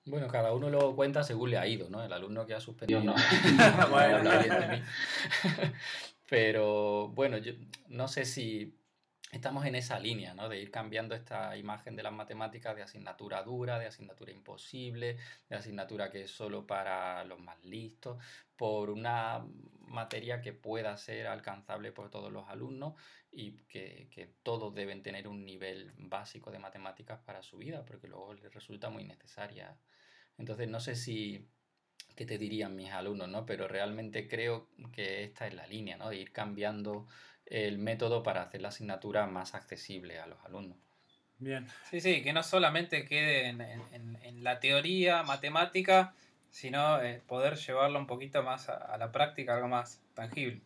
Bueno, 0.06 0.28
cada 0.28 0.54
uno 0.54 0.70
lo 0.70 0.96
cuenta 0.96 1.24
según 1.24 1.52
le 1.52 1.58
ha 1.58 1.68
ido, 1.68 1.90
¿no? 1.90 2.04
El 2.04 2.12
alumno 2.12 2.46
que 2.46 2.56
ha 2.56 2.60
suspendido 2.60 3.04
no. 3.04 3.16
Bueno. 3.90 4.30
Pero 6.30 7.10
bueno, 7.10 7.38
yo 7.38 7.54
no 7.90 8.08
sé 8.08 8.26
si 8.26 8.74
estamos 9.32 9.66
en 9.66 9.76
esa 9.76 10.00
línea, 10.00 10.34
¿no? 10.34 10.50
De 10.50 10.60
ir 10.60 10.72
cambiando 10.72 11.16
esta 11.16 11.56
imagen 11.58 11.96
de 11.96 12.04
las 12.04 12.14
matemáticas 12.14 12.76
de 12.76 12.84
asignatura 12.84 13.44
dura, 13.44 13.80
de 13.80 13.88
asignatura 13.88 14.32
imposible, 14.32 15.18
de 15.50 15.56
asignatura 15.56 16.10
que 16.12 16.24
es 16.24 16.32
solo 16.32 16.68
para 16.68 17.24
los 17.24 17.40
más 17.40 17.64
listos, 17.64 18.22
por 18.58 18.90
una 18.90 19.46
materia 19.80 20.42
que 20.42 20.54
pueda 20.54 20.96
ser 20.98 21.28
alcanzable 21.28 21.92
por 21.92 22.10
todos 22.10 22.32
los 22.32 22.48
alumnos 22.50 22.94
y 23.32 23.54
que, 23.68 24.10
que 24.12 24.28
todos 24.44 24.74
deben 24.74 25.02
tener 25.02 25.28
un 25.28 25.46
nivel 25.46 25.94
básico 25.98 26.52
de 26.52 26.60
matemáticas 26.60 27.20
para 27.20 27.42
su 27.42 27.58
vida, 27.58 27.86
porque 27.86 28.08
luego 28.08 28.34
les 28.34 28.54
resulta 28.54 28.90
muy 28.90 29.06
necesaria. 29.06 29.78
Entonces, 30.38 30.68
no 30.68 30.80
sé 30.80 30.96
si 30.96 31.50
qué 32.16 32.26
te 32.26 32.38
dirían 32.38 32.76
mis 32.76 32.92
alumnos, 32.92 33.30
¿no? 33.30 33.46
Pero 33.46 33.68
realmente 33.68 34.28
creo 34.28 34.70
que 34.92 35.24
esta 35.24 35.48
es 35.48 35.54
la 35.54 35.68
línea, 35.68 35.98
¿no? 35.98 36.10
De 36.10 36.18
ir 36.18 36.32
cambiando 36.32 37.08
el 37.52 37.78
método 37.80 38.24
para 38.24 38.42
hacer 38.44 38.62
la 38.62 38.70
asignatura 38.70 39.28
más 39.28 39.56
accesible 39.56 40.20
a 40.20 40.28
los 40.28 40.44
alumnos. 40.46 40.80
Bien. 41.38 41.68
Sí, 41.90 42.00
sí, 42.02 42.24
que 42.24 42.32
no 42.34 42.42
solamente 42.44 43.04
quede 43.06 43.48
en, 43.50 43.60
en- 43.62 44.16
en 44.22 44.44
la 44.44 44.60
teoría 44.62 45.24
matemática, 45.24 46.16
sino 46.50 47.02
eh, 47.02 47.22
poder 47.28 47.56
llevarlo 47.58 48.00
un 48.00 48.08
poquito 48.08 48.44
más 48.44 48.70
a, 48.70 48.76
a 48.78 48.98
la 48.98 49.12
práctica, 49.12 49.56
algo 49.56 49.68
más 49.68 50.06
tangible. 50.14 50.64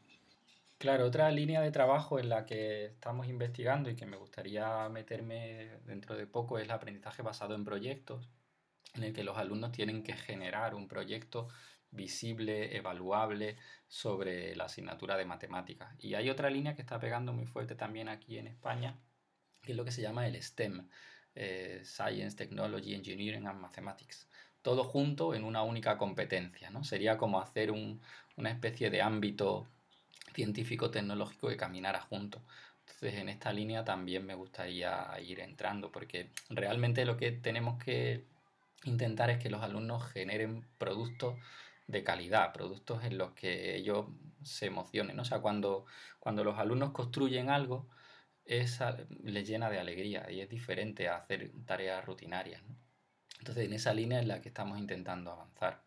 Claro, 0.77 1.05
otra 1.05 1.31
línea 1.31 1.61
de 1.61 1.71
trabajo 1.71 2.19
en 2.19 2.29
la 2.29 2.45
que 2.45 2.85
estamos 2.85 3.27
investigando 3.27 3.89
y 3.89 3.95
que 3.95 4.05
me 4.05 4.17
gustaría 4.17 4.87
meterme 4.89 5.79
dentro 5.83 6.15
de 6.15 6.27
poco 6.27 6.57
es 6.57 6.65
el 6.65 6.71
aprendizaje 6.71 7.21
basado 7.21 7.55
en 7.55 7.63
proyectos, 7.65 8.29
en 8.95 9.03
el 9.03 9.13
que 9.13 9.23
los 9.23 9.37
alumnos 9.37 9.71
tienen 9.71 10.03
que 10.03 10.13
generar 10.13 10.75
un 10.75 10.87
proyecto 10.87 11.47
visible, 11.91 12.75
evaluable 12.75 13.57
sobre 13.87 14.55
la 14.55 14.65
asignatura 14.65 15.17
de 15.17 15.25
matemáticas. 15.25 15.95
Y 15.99 16.13
hay 16.15 16.29
otra 16.29 16.49
línea 16.49 16.75
que 16.75 16.81
está 16.81 16.99
pegando 16.99 17.33
muy 17.33 17.45
fuerte 17.45 17.75
también 17.75 18.09
aquí 18.09 18.37
en 18.37 18.47
España, 18.47 18.97
que 19.61 19.71
es 19.71 19.77
lo 19.77 19.85
que 19.85 19.91
se 19.91 20.01
llama 20.01 20.27
el 20.27 20.35
STEM, 20.41 20.87
eh, 21.35 21.81
Science, 21.83 22.35
Technology, 22.35 22.93
Engineering 22.93 23.47
and 23.47 23.59
Mathematics. 23.59 24.27
Todo 24.61 24.83
junto 24.83 25.33
en 25.35 25.43
una 25.43 25.63
única 25.63 25.97
competencia, 25.97 26.69
¿no? 26.69 26.83
Sería 26.83 27.17
como 27.17 27.39
hacer 27.39 27.71
un- 27.71 28.01
una 28.35 28.49
especie 28.51 28.89
de 28.89 29.01
ámbito 29.01 29.67
científico-tecnológico 30.33 31.47
que 31.47 31.57
caminara 31.57 32.01
juntos. 32.01 32.41
Entonces, 32.79 33.15
en 33.15 33.29
esta 33.29 33.51
línea 33.53 33.83
también 33.83 34.25
me 34.25 34.35
gustaría 34.35 35.07
ir 35.21 35.39
entrando, 35.39 35.91
porque 35.91 36.29
realmente 36.49 37.05
lo 37.05 37.17
que 37.17 37.31
tenemos 37.31 37.81
que 37.83 38.25
intentar 38.83 39.29
es 39.29 39.39
que 39.39 39.49
los 39.49 39.63
alumnos 39.63 40.05
generen 40.11 40.67
productos 40.77 41.35
de 41.87 42.03
calidad, 42.03 42.53
productos 42.53 43.03
en 43.03 43.17
los 43.17 43.31
que 43.31 43.75
ellos 43.75 44.07
se 44.43 44.67
emocionen. 44.67 45.15
¿no? 45.15 45.21
O 45.23 45.25
sea, 45.25 45.39
cuando, 45.39 45.85
cuando 46.19 46.43
los 46.43 46.57
alumnos 46.57 46.91
construyen 46.91 47.49
algo, 47.49 47.87
esa 48.45 48.97
les 49.23 49.47
llena 49.47 49.69
de 49.69 49.79
alegría 49.79 50.29
y 50.29 50.41
es 50.41 50.49
diferente 50.49 51.09
a 51.09 51.17
hacer 51.17 51.51
tareas 51.65 52.05
rutinarias. 52.05 52.61
¿no? 52.63 52.75
Entonces, 53.39 53.65
en 53.65 53.73
esa 53.73 53.93
línea 53.93 54.19
es 54.19 54.27
la 54.27 54.41
que 54.41 54.49
estamos 54.49 54.77
intentando 54.79 55.31
avanzar. 55.31 55.81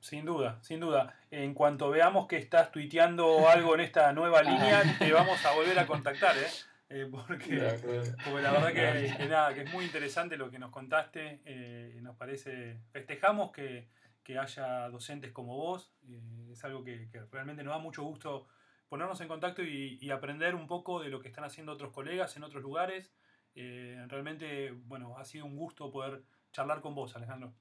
Sin 0.00 0.24
duda, 0.24 0.58
sin 0.62 0.80
duda. 0.80 1.18
En 1.30 1.54
cuanto 1.54 1.90
veamos 1.90 2.26
que 2.28 2.36
estás 2.36 2.70
tuiteando 2.70 3.48
algo 3.48 3.74
en 3.74 3.80
esta 3.80 4.12
nueva 4.12 4.42
línea, 4.42 4.82
te 4.98 5.12
vamos 5.12 5.44
a 5.44 5.52
volver 5.52 5.78
a 5.78 5.86
contactar, 5.86 6.36
¿eh? 6.36 6.46
Eh, 6.88 7.08
porque, 7.10 7.56
De 7.56 7.68
acuerdo. 7.70 8.16
porque 8.24 8.42
la 8.42 8.52
verdad 8.52 8.72
que, 8.72 9.16
que 9.16 9.28
nada, 9.28 9.54
que 9.54 9.62
es 9.62 9.72
muy 9.72 9.84
interesante 9.84 10.36
lo 10.36 10.50
que 10.50 10.58
nos 10.58 10.70
contaste. 10.70 11.40
eh, 11.44 11.98
nos 12.02 12.16
parece, 12.16 12.80
festejamos 12.92 13.50
que, 13.52 13.88
que 14.22 14.38
haya 14.38 14.88
docentes 14.90 15.32
como 15.32 15.56
vos. 15.56 15.92
eh, 16.08 16.50
es 16.52 16.64
algo 16.64 16.84
que, 16.84 17.08
que 17.10 17.20
realmente 17.30 17.62
nos 17.64 17.74
da 17.74 17.78
mucho 17.78 18.02
gusto 18.04 18.46
ponernos 18.88 19.20
en 19.20 19.28
contacto 19.28 19.62
y, 19.62 19.98
y 20.00 20.10
aprender 20.10 20.54
un 20.54 20.66
poco 20.68 21.02
de 21.02 21.08
lo 21.10 21.20
que 21.20 21.28
están 21.28 21.44
haciendo 21.44 21.72
otros 21.72 21.92
colegas 21.92 22.36
en 22.36 22.44
otros 22.44 22.62
lugares. 22.62 23.12
Eh, 23.54 24.04
realmente, 24.08 24.70
bueno, 24.72 25.18
ha 25.18 25.24
sido 25.24 25.44
un 25.46 25.56
gusto 25.56 25.90
poder 25.90 26.22
charlar 26.52 26.80
con 26.80 26.94
vos, 26.94 27.16
Alejandro. 27.16 27.52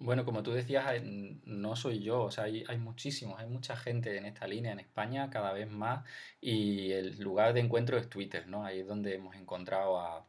Bueno, 0.00 0.24
como 0.24 0.42
tú 0.44 0.52
decías, 0.52 0.86
hay- 0.86 1.40
no 1.44 1.74
soy 1.74 2.00
yo, 2.00 2.22
o 2.22 2.30
sea, 2.30 2.44
hay, 2.44 2.64
hay 2.68 2.78
muchísimos, 2.78 3.38
hay 3.40 3.46
mucha 3.48 3.76
gente 3.76 4.16
en 4.16 4.26
esta 4.26 4.46
línea 4.46 4.70
en 4.72 4.78
España, 4.78 5.28
cada 5.28 5.52
vez 5.52 5.68
más, 5.68 6.04
y 6.40 6.92
el 6.92 7.18
lugar 7.20 7.52
de 7.52 7.60
encuentro 7.60 7.98
es 7.98 8.08
Twitter, 8.08 8.46
¿no? 8.46 8.64
Ahí 8.64 8.80
es 8.80 8.86
donde 8.86 9.16
hemos 9.16 9.34
encontrado 9.34 9.98
a, 10.00 10.24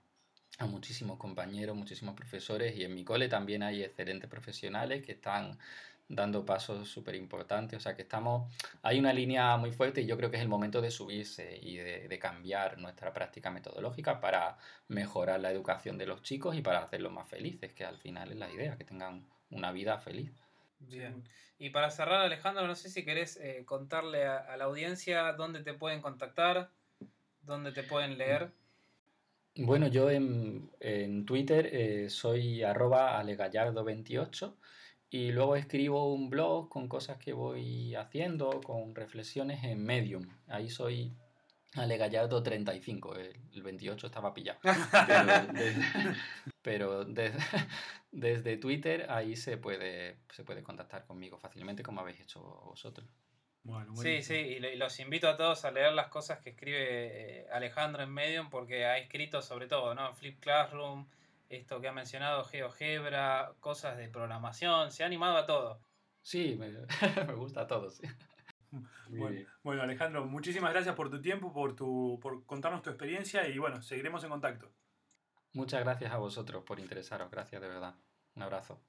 a 0.60 0.65
muchísimos 0.65 1.17
compañeros, 1.19 1.75
muchísimos 1.77 2.15
profesores, 2.15 2.75
y 2.77 2.84
en 2.84 2.95
mi 2.95 3.03
cole 3.03 3.29
también 3.29 3.62
hay 3.63 3.84
excelentes 3.84 4.29
profesionales 4.29 5.05
que 5.05 5.12
están 5.13 5.58
dando 6.08 6.45
pasos 6.45 6.89
súper 6.89 7.15
importantes, 7.15 7.77
o 7.77 7.82
sea 7.82 7.95
que 7.95 8.01
estamos, 8.03 8.51
hay 8.82 8.99
una 8.99 9.13
línea 9.13 9.55
muy 9.58 9.71
fuerte 9.71 10.01
y 10.01 10.08
yo 10.08 10.17
creo 10.17 10.32
que 10.32 10.38
es 10.38 10.41
el 10.43 10.49
momento 10.49 10.82
de 10.82 10.89
subirse 10.91 11.58
y 11.62 11.77
de, 11.77 12.08
de 12.08 12.19
cambiar 12.19 12.79
nuestra 12.79 13.13
práctica 13.13 13.51
metodológica 13.51 14.19
para 14.19 14.58
mejorar 14.88 15.39
la 15.39 15.51
educación 15.51 15.97
de 15.99 16.08
los 16.08 16.23
chicos 16.23 16.55
y 16.55 16.62
para 16.63 16.79
hacerlos 16.79 17.12
más 17.13 17.27
felices, 17.29 17.73
que 17.73 17.86
al 17.86 17.97
final 17.99 18.32
es 18.32 18.38
la 18.38 18.51
idea, 18.51 18.75
que 18.77 18.84
tengan 18.86 19.25
una 19.50 19.72
vida 19.72 20.00
feliz. 20.00 20.32
Bien. 20.80 21.24
Y 21.58 21.72
para 21.72 21.92
cerrar, 21.92 22.22
Alejandro, 22.22 22.66
no 22.68 22.76
sé 22.76 22.90
si 22.90 23.04
querés 23.04 23.38
eh, 23.38 23.64
contarle 23.66 24.26
a, 24.26 24.38
a 24.38 24.56
la 24.58 24.66
audiencia 24.66 25.34
dónde 25.34 25.62
te 25.62 25.74
pueden 25.74 26.02
contactar, 26.02 26.70
dónde 27.42 27.72
te 27.72 27.84
pueden 27.84 28.18
leer. 28.18 28.52
Bueno, 29.56 29.88
yo 29.88 30.10
en, 30.10 30.70
en 30.80 31.26
Twitter 31.26 31.70
eh, 31.74 32.10
soy 32.10 32.64
arroba 32.64 33.22
alegallardo28 33.22 34.56
y 35.10 35.32
luego 35.34 35.56
escribo 35.58 36.14
un 36.14 36.30
blog 36.30 36.70
con 36.70 36.88
cosas 36.88 37.18
que 37.18 37.34
voy 37.34 37.94
haciendo, 37.96 38.62
con 38.62 38.96
reflexiones 38.96 39.64
en 39.66 39.84
Medium. 39.84 40.30
Ahí 40.48 40.70
soy 40.70 41.12
alegallardo35, 41.74 43.18
el, 43.18 43.36
el 43.54 43.62
28 43.64 44.08
estaba 44.08 44.34
pillado. 44.34 44.60
Pero, 45.08 45.54
de- 45.54 45.76
pero 46.62 47.06
desde, 47.06 47.38
desde 48.12 48.58
Twitter 48.58 49.08
ahí 49.10 49.36
se 49.36 49.58
puede, 49.58 50.17
se 50.32 50.43
puede 50.43 50.63
contactar 50.63 51.06
conmigo 51.06 51.38
fácilmente 51.38 51.84
como 51.84 52.02
habéis 52.02 52.19
hecho 52.22 52.41
vosotros. 52.41 53.08
Bueno, 53.63 53.95
Sí, 53.98 54.24
sí, 54.24 54.34
y, 54.34 54.76
los 54.78 55.00
invito 55.00 55.28
a 55.28 55.36
todos 55.36 55.65
a 55.65 55.72
leer 55.72 55.93
las 55.93 56.08
cosas 56.08 56.39
que 56.39 56.52
escribe 56.52 57.41
eh, 57.41 57.48
Alejandro 57.52 58.02
en 58.04 58.12
Medium 58.12 58.50
porque 58.50 58.86
ha 58.86 58.98
escrito 58.98 59.41
sobre 59.41 59.67
todo, 59.67 59.93
¿no? 59.93 60.13
Flip 60.13 60.39
Classroom, 60.39 61.08
esto 61.50 61.82
que 61.82 61.89
ha 61.89 61.93
mencionado, 61.93 62.45
GeoGebra, 62.45 63.54
cosas 63.60 63.98
de 63.98 64.08
programación, 64.08 64.91
se 64.91 65.04
ha 65.04 65.08
animado 65.08 65.38
a 65.38 65.45
todo. 65.45 65.82
Sí, 66.22 66.56
me, 66.58 66.69
me 67.28 67.34
gusta 67.34 67.67
todo, 67.67 67.89
sí. 67.89 68.04
Bueno, 69.10 69.41
bueno, 69.63 69.82
Alejandro, 69.82 70.26
muchísimas 70.26 70.72
gracias 70.72 70.93
por 70.93 71.10
tu 71.10 71.19
tiempo, 71.19 71.52
por, 71.52 71.76
tu, 71.76 72.19
por 72.22 72.45
contarnos 72.45 72.84
tu 72.84 72.91
experiencia 72.91 73.48
y 73.48 73.58
bueno, 73.58 73.82
seguiremos 73.82 74.24
en 74.24 74.30
contacto. 74.30 74.72
Muchas 75.54 75.82
gracias 75.84 76.12
a 76.12 76.18
vosotros 76.18 76.64
por 76.64 76.80
interesaros, 76.80 77.30
gracias 77.32 77.62
de 77.62 77.68
verdad. 77.68 77.95
Un 78.36 78.43
abrazo. 78.43 78.80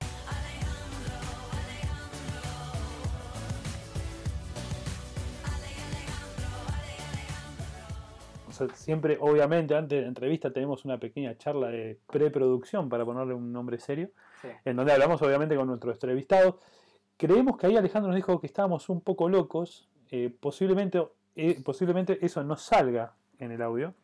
O 8.48 8.52
sea, 8.52 8.68
siempre, 8.74 9.16
obviamente, 9.20 9.76
antes 9.76 9.96
de 9.96 10.02
la 10.02 10.08
entrevista 10.08 10.52
tenemos 10.52 10.84
una 10.84 10.98
pequeña 10.98 11.36
charla 11.38 11.68
de 11.68 11.98
preproducción, 12.08 12.88
para 12.88 13.04
ponerle 13.04 13.32
un 13.34 13.52
nombre 13.52 13.78
serio, 13.78 14.10
Sí. 14.42 14.48
en 14.64 14.76
donde 14.76 14.92
hablamos 14.92 15.22
obviamente 15.22 15.54
con 15.54 15.68
nuestro 15.68 15.92
entrevistado. 15.92 16.58
Creemos 17.16 17.56
que 17.56 17.66
ahí 17.68 17.76
Alejandro 17.76 18.08
nos 18.08 18.16
dijo 18.16 18.40
que 18.40 18.46
estábamos 18.48 18.88
un 18.88 19.02
poco 19.02 19.28
locos, 19.28 19.88
eh, 20.10 20.34
posiblemente, 20.40 21.06
eh, 21.36 21.60
posiblemente 21.64 22.18
eso 22.24 22.42
no 22.42 22.56
salga 22.56 23.14
en 23.38 23.52
el 23.52 23.62
audio, 23.62 23.94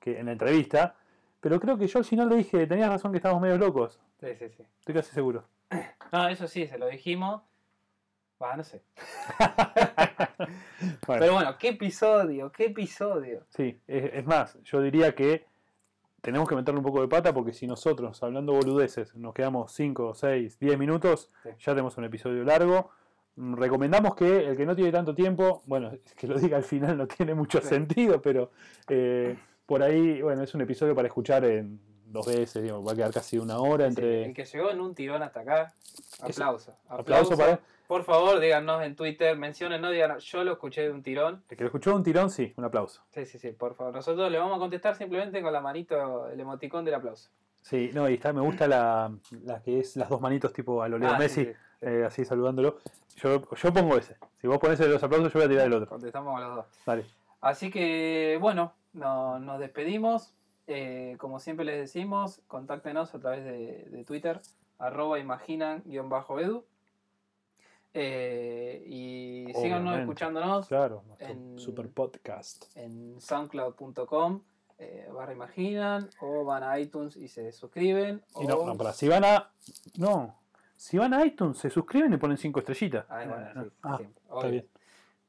que 0.00 0.18
en 0.18 0.26
la 0.26 0.32
entrevista, 0.32 0.96
pero 1.42 1.60
creo 1.60 1.76
que 1.76 1.86
yo 1.86 1.98
al 1.98 2.04
final 2.06 2.30
le 2.30 2.36
dije, 2.36 2.66
tenías 2.66 2.88
razón 2.88 3.10
que 3.12 3.18
estábamos 3.18 3.42
medio 3.42 3.58
locos. 3.58 4.00
Sí, 4.18 4.28
sí, 4.38 4.48
sí. 4.56 4.62
Estoy 4.78 4.94
casi 4.94 5.12
seguro. 5.12 5.44
No, 6.10 6.28
eso 6.28 6.46
sí, 6.48 6.66
se 6.66 6.78
lo 6.78 6.86
dijimos. 6.86 7.42
Va, 8.42 8.56
no 8.56 8.64
sé. 8.64 8.82
Bueno, 11.06 11.20
Pero 11.20 11.32
bueno, 11.34 11.56
qué 11.58 11.68
episodio, 11.68 12.50
qué 12.50 12.66
episodio. 12.66 13.44
sí, 13.50 13.80
es, 13.86 14.14
es 14.14 14.26
más, 14.26 14.58
yo 14.64 14.80
diría 14.80 15.14
que 15.14 15.44
tenemos 16.20 16.48
que 16.48 16.56
meterle 16.56 16.78
un 16.78 16.84
poco 16.84 17.00
de 17.00 17.08
pata 17.08 17.32
porque 17.32 17.52
si 17.52 17.66
nosotros, 17.66 18.20
hablando 18.22 18.52
boludeces, 18.52 19.14
nos 19.14 19.32
quedamos 19.34 19.72
5, 19.72 20.14
6, 20.14 20.58
10 20.58 20.78
minutos, 20.78 21.30
Sí. 21.42 21.50
ya 21.58 21.72
tenemos 21.72 21.96
un 21.98 22.04
episodio 22.04 22.42
largo. 22.44 22.90
Mm, 23.36 23.54
Recomendamos 23.54 24.14
que 24.16 24.46
el 24.48 24.56
que 24.56 24.66
no 24.66 24.74
tiene 24.74 24.90
tanto 24.92 25.14
tiempo, 25.14 25.62
bueno, 25.66 25.92
que 26.16 26.26
lo 26.26 26.38
diga 26.38 26.56
al 26.56 26.64
final 26.64 26.96
no 26.98 27.06
tiene 27.06 27.34
mucho 27.34 27.60
Sí. 27.60 27.68
sentido, 27.68 28.20
pero 28.20 28.50
eh, 28.88 29.36
por 29.66 29.82
ahí, 29.82 30.20
bueno, 30.22 30.42
es 30.42 30.54
un 30.54 30.60
episodio 30.60 30.94
para 30.94 31.08
escuchar 31.08 31.44
en 31.44 31.80
dos 32.06 32.26
veces, 32.26 32.62
digamos, 32.62 32.86
va 32.86 32.92
a 32.92 32.94
quedar 32.96 33.12
casi 33.12 33.38
una 33.38 33.58
hora 33.58 33.86
entre... 33.86 34.24
Sí, 34.24 34.28
el 34.30 34.34
que 34.34 34.44
llegó 34.44 34.70
en 34.70 34.80
un 34.80 34.94
tirón 34.94 35.22
hasta 35.22 35.40
acá, 35.40 35.74
aplauso. 36.20 36.76
Aplauso 36.88 37.36
para. 37.36 37.60
Por 37.86 38.04
favor, 38.04 38.38
díganos 38.40 38.82
en 38.82 38.96
Twitter, 38.96 39.36
mencionen, 39.36 39.80
no 39.82 39.90
digan, 39.90 40.18
yo 40.18 40.44
lo 40.44 40.52
escuché 40.52 40.82
de 40.82 40.90
un 40.90 41.02
tirón. 41.02 41.42
El 41.50 41.56
que 41.56 41.62
lo 41.64 41.68
escuchó 41.68 41.90
de 41.90 41.96
un 41.96 42.02
tirón, 42.02 42.30
sí, 42.30 42.52
un 42.56 42.64
aplauso. 42.64 43.02
Sí, 43.10 43.26
sí, 43.26 43.38
sí, 43.38 43.52
por 43.52 43.74
favor. 43.74 43.92
Nosotros 43.94 44.30
le 44.30 44.38
vamos 44.38 44.56
a 44.56 44.58
contestar 44.58 44.94
simplemente 44.96 45.42
con 45.42 45.52
la 45.52 45.60
manito, 45.60 46.28
el 46.28 46.40
emoticón 46.40 46.84
del 46.84 46.94
aplauso. 46.94 47.30
Sí, 47.60 47.90
no, 47.92 48.08
y 48.08 48.14
está, 48.14 48.32
me 48.32 48.40
gusta 48.40 48.66
la, 48.66 49.12
la 49.44 49.62
que 49.62 49.80
es 49.80 49.96
las 49.96 50.08
dos 50.08 50.20
manitos 50.20 50.52
tipo 50.52 50.82
a 50.82 50.88
lo 50.88 50.98
Leo 50.98 51.10
Ah, 51.10 51.18
Messi, 51.18 51.44
sí, 51.44 51.50
sí. 51.52 51.56
eh, 51.82 52.04
así 52.06 52.24
saludándolo. 52.24 52.78
Yo, 53.16 53.42
yo 53.54 53.72
pongo 53.72 53.96
ese. 53.96 54.16
Si 54.40 54.46
vos 54.46 54.58
pones 54.58 54.80
el 54.80 54.86
de 54.86 54.94
los 54.94 55.02
aplausos, 55.02 55.32
yo 55.32 55.38
voy 55.38 55.46
a 55.46 55.48
tirar 55.50 55.66
el 55.66 55.72
otro. 55.74 55.86
Contestamos 55.88 56.32
con 56.34 56.42
los 56.48 56.56
dos. 56.56 56.66
Dale. 56.86 57.04
Así 57.40 57.70
que, 57.70 58.38
bueno, 58.40 58.72
no- 58.92 59.38
nos 59.38 59.58
despedimos. 59.60 60.34
Eh, 60.68 61.16
como 61.18 61.40
siempre 61.40 61.64
les 61.64 61.76
decimos, 61.78 62.40
contáctenos 62.46 63.14
a 63.14 63.18
través 63.18 63.44
de, 63.44 63.84
de 63.90 64.04
Twitter, 64.04 64.40
arroba 64.78 65.18
imaginan-edu. 65.18 66.64
Eh, 67.94 68.82
y 68.86 69.52
síganos 69.54 69.98
escuchándonos 69.98 70.66
Claro, 70.66 71.04
En- 71.18 71.58
super 71.58 71.90
podcast. 71.90 72.74
en 72.74 73.20
soundcloud.com 73.20 74.40
eh, 74.78 75.08
barra 75.12 75.32
imaginan 75.34 76.08
o 76.20 76.44
van 76.44 76.62
a 76.62 76.78
iTunes 76.78 77.16
y 77.16 77.28
se 77.28 77.52
suscriben. 77.52 78.22
Y 78.40 78.50
o- 78.50 78.66
no, 78.66 78.76
para, 78.76 78.92
si 78.92 79.08
van 79.08 79.24
a. 79.24 79.50
No. 79.98 80.38
Si 80.76 80.98
van 80.98 81.14
a 81.14 81.24
iTunes, 81.24 81.58
se 81.58 81.70
suscriben 81.70 82.12
y 82.12 82.16
ponen 82.16 82.36
cinco 82.38 82.58
estrellitas. 82.60 83.04
Ah, 83.08 83.24
bueno, 83.24 83.64
sí, 83.64 83.70
Ah, 83.82 83.98
está 84.34 84.46
bien. 84.48 84.68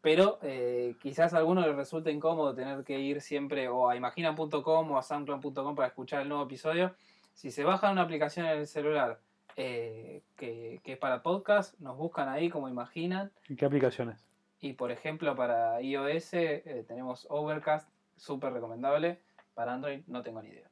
Pero 0.04 0.38
eh, 0.42 0.96
quizás 1.02 1.34
a 1.34 1.38
alguno 1.38 1.62
le 1.62 1.72
resulte 1.72 2.12
incómodo 2.12 2.54
tener 2.54 2.84
que 2.84 3.00
ir 3.00 3.22
siempre 3.22 3.70
o 3.70 3.90
a 3.90 3.96
imaginan.com 3.96 4.92
o 4.92 4.98
a 4.98 5.02
soundcloud.com 5.02 5.76
para 5.76 5.88
escuchar 5.88 6.22
el 6.24 6.28
nuevo 6.28 6.44
episodio. 6.44 6.94
Si 7.34 7.52
se 7.52 7.64
bajan 7.64 7.94
una 7.94 8.02
aplicación 8.02 8.46
en 8.46 8.58
el 8.60 8.68
celular 8.68 9.22
eh, 9.56 10.22
que, 10.36 10.82
que 10.84 10.92
es 10.92 10.98
para 10.98 11.24
podcast, 11.24 11.80
nos 11.80 11.96
buscan 11.96 12.28
ahí 12.28 12.50
como 12.50 12.68
imaginan. 12.68 13.32
¿Y 13.48 13.56
qué 13.56 13.64
aplicaciones? 13.64 14.20
Y 14.60 14.74
por 14.74 14.92
ejemplo 14.92 15.38
para 15.38 15.82
iOS 15.82 16.34
eh, 16.34 16.84
tenemos 16.86 17.26
Overcast, 17.30 17.88
súper 18.18 18.52
recomendable. 18.52 19.20
Para 19.54 19.74
Android 19.74 20.02
no 20.08 20.22
tengo 20.22 20.42
ni 20.42 20.50
idea. 20.50 20.68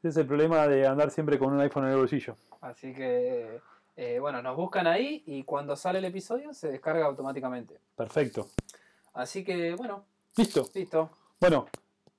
Ese 0.00 0.08
es 0.08 0.16
el 0.18 0.26
problema 0.26 0.68
de 0.68 0.86
andar 0.86 1.10
siempre 1.10 1.38
con 1.38 1.54
un 1.54 1.60
iPhone 1.60 1.86
en 1.86 1.92
el 1.92 1.96
bolsillo. 1.96 2.36
Así 2.60 2.92
que 2.92 3.60
eh, 3.96 4.18
bueno, 4.20 4.40
nos 4.42 4.56
buscan 4.56 4.86
ahí 4.86 5.22
y 5.26 5.42
cuando 5.44 5.76
sale 5.76 5.98
el 5.98 6.04
episodio 6.06 6.52
se 6.54 6.70
descarga 6.70 7.06
automáticamente. 7.06 7.78
Perfecto. 7.96 8.48
Así 9.14 9.44
que 9.44 9.74
bueno, 9.74 10.04
Listo. 10.36 10.64
listo. 10.74 11.10
Bueno, 11.40 11.66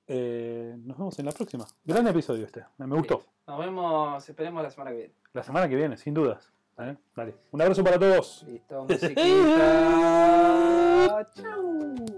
eh, 0.06 0.74
nos 0.84 0.96
vemos 0.98 1.18
en 1.18 1.26
la 1.26 1.32
próxima. 1.32 1.66
Gran 1.84 2.06
episodio 2.06 2.44
este. 2.44 2.64
Me 2.78 2.86
me 2.86 2.96
gustó. 2.96 3.24
Nos 3.46 3.58
vemos, 3.58 4.28
esperemos 4.28 4.62
la 4.62 4.70
semana 4.70 4.90
que 4.90 4.96
viene. 4.96 5.14
La 5.32 5.42
semana 5.42 5.68
que 5.68 5.76
viene, 5.76 5.96
sin 5.96 6.14
dudas. 6.14 6.50
¿Eh? 6.78 6.96
Dale. 7.14 7.34
Un 7.52 7.62
abrazo 7.62 7.82
para 7.84 7.98
todos. 7.98 8.44
Listo, 8.48 8.84
musiquita. 8.84 9.20